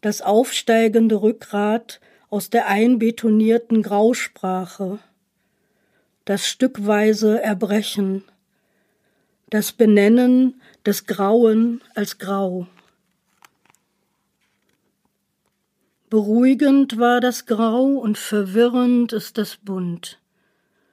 Das 0.00 0.22
aufsteigende 0.22 1.20
Rückgrat 1.22 2.00
aus 2.30 2.50
der 2.50 2.68
einbetonierten 2.68 3.82
Grausprache. 3.82 4.98
Das 6.24 6.46
stückweise 6.46 7.42
Erbrechen. 7.42 8.24
Das 9.50 9.72
Benennen 9.72 10.60
des 10.84 11.06
Grauen 11.06 11.82
als 11.94 12.18
Grau. 12.18 12.66
Beruhigend 16.10 16.98
war 16.98 17.20
das 17.20 17.44
Grau 17.44 17.84
und 17.84 18.16
verwirrend 18.16 19.12
ist 19.12 19.36
das 19.36 19.58
Bunt. 19.58 20.18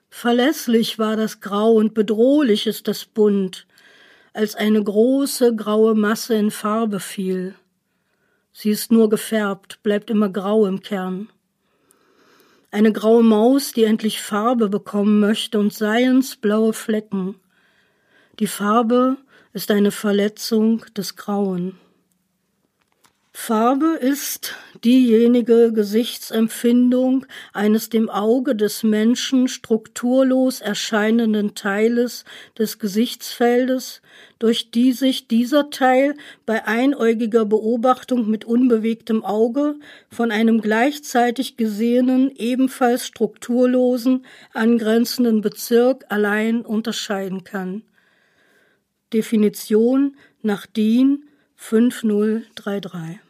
Verlässlich 0.09 0.99
war 0.99 1.15
das 1.15 1.39
Grau 1.39 1.71
und 1.75 1.93
bedrohlich 1.93 2.67
ist 2.67 2.89
das 2.89 3.05
Bunt, 3.05 3.65
als 4.33 4.55
eine 4.55 4.83
große 4.83 5.55
graue 5.55 5.95
Masse 5.95 6.35
in 6.35 6.51
Farbe 6.51 6.99
fiel. 6.99 7.55
Sie 8.51 8.71
ist 8.71 8.91
nur 8.91 9.09
gefärbt, 9.09 9.81
bleibt 9.83 10.09
immer 10.09 10.27
grau 10.27 10.65
im 10.65 10.81
Kern. 10.81 11.29
Eine 12.69 12.91
graue 12.91 13.23
Maus, 13.23 13.71
die 13.71 13.85
endlich 13.85 14.21
Farbe 14.21 14.67
bekommen 14.67 15.21
möchte 15.21 15.59
und 15.59 15.73
seien's 15.73 16.35
blaue 16.35 16.73
Flecken. 16.73 17.35
Die 18.39 18.47
Farbe 18.47 19.15
ist 19.53 19.71
eine 19.71 19.91
Verletzung 19.91 20.83
des 20.97 21.15
Grauen. 21.15 21.77
Farbe 23.37 23.97
ist 23.99 24.55
diejenige 24.85 25.73
Gesichtsempfindung 25.73 27.25
eines 27.51 27.89
dem 27.89 28.09
Auge 28.09 28.55
des 28.55 28.81
Menschen 28.81 29.49
strukturlos 29.49 30.61
erscheinenden 30.61 31.53
Teiles 31.53 32.23
des 32.57 32.79
Gesichtsfeldes, 32.79 34.01
durch 34.39 34.71
die 34.71 34.93
sich 34.93 35.27
dieser 35.27 35.69
Teil 35.69 36.15
bei 36.45 36.65
einäugiger 36.65 37.45
Beobachtung 37.45 38.29
mit 38.29 38.45
unbewegtem 38.45 39.23
Auge 39.23 39.75
von 40.09 40.31
einem 40.31 40.61
gleichzeitig 40.61 41.57
gesehenen, 41.57 42.31
ebenfalls 42.37 43.05
strukturlosen, 43.05 44.25
angrenzenden 44.53 45.41
Bezirk 45.41 46.05
allein 46.07 46.61
unterscheiden 46.61 47.43
kann. 47.43 47.83
Definition 49.11 50.15
nach 50.41 50.65
DIN 50.65 51.25
5033 51.57 53.24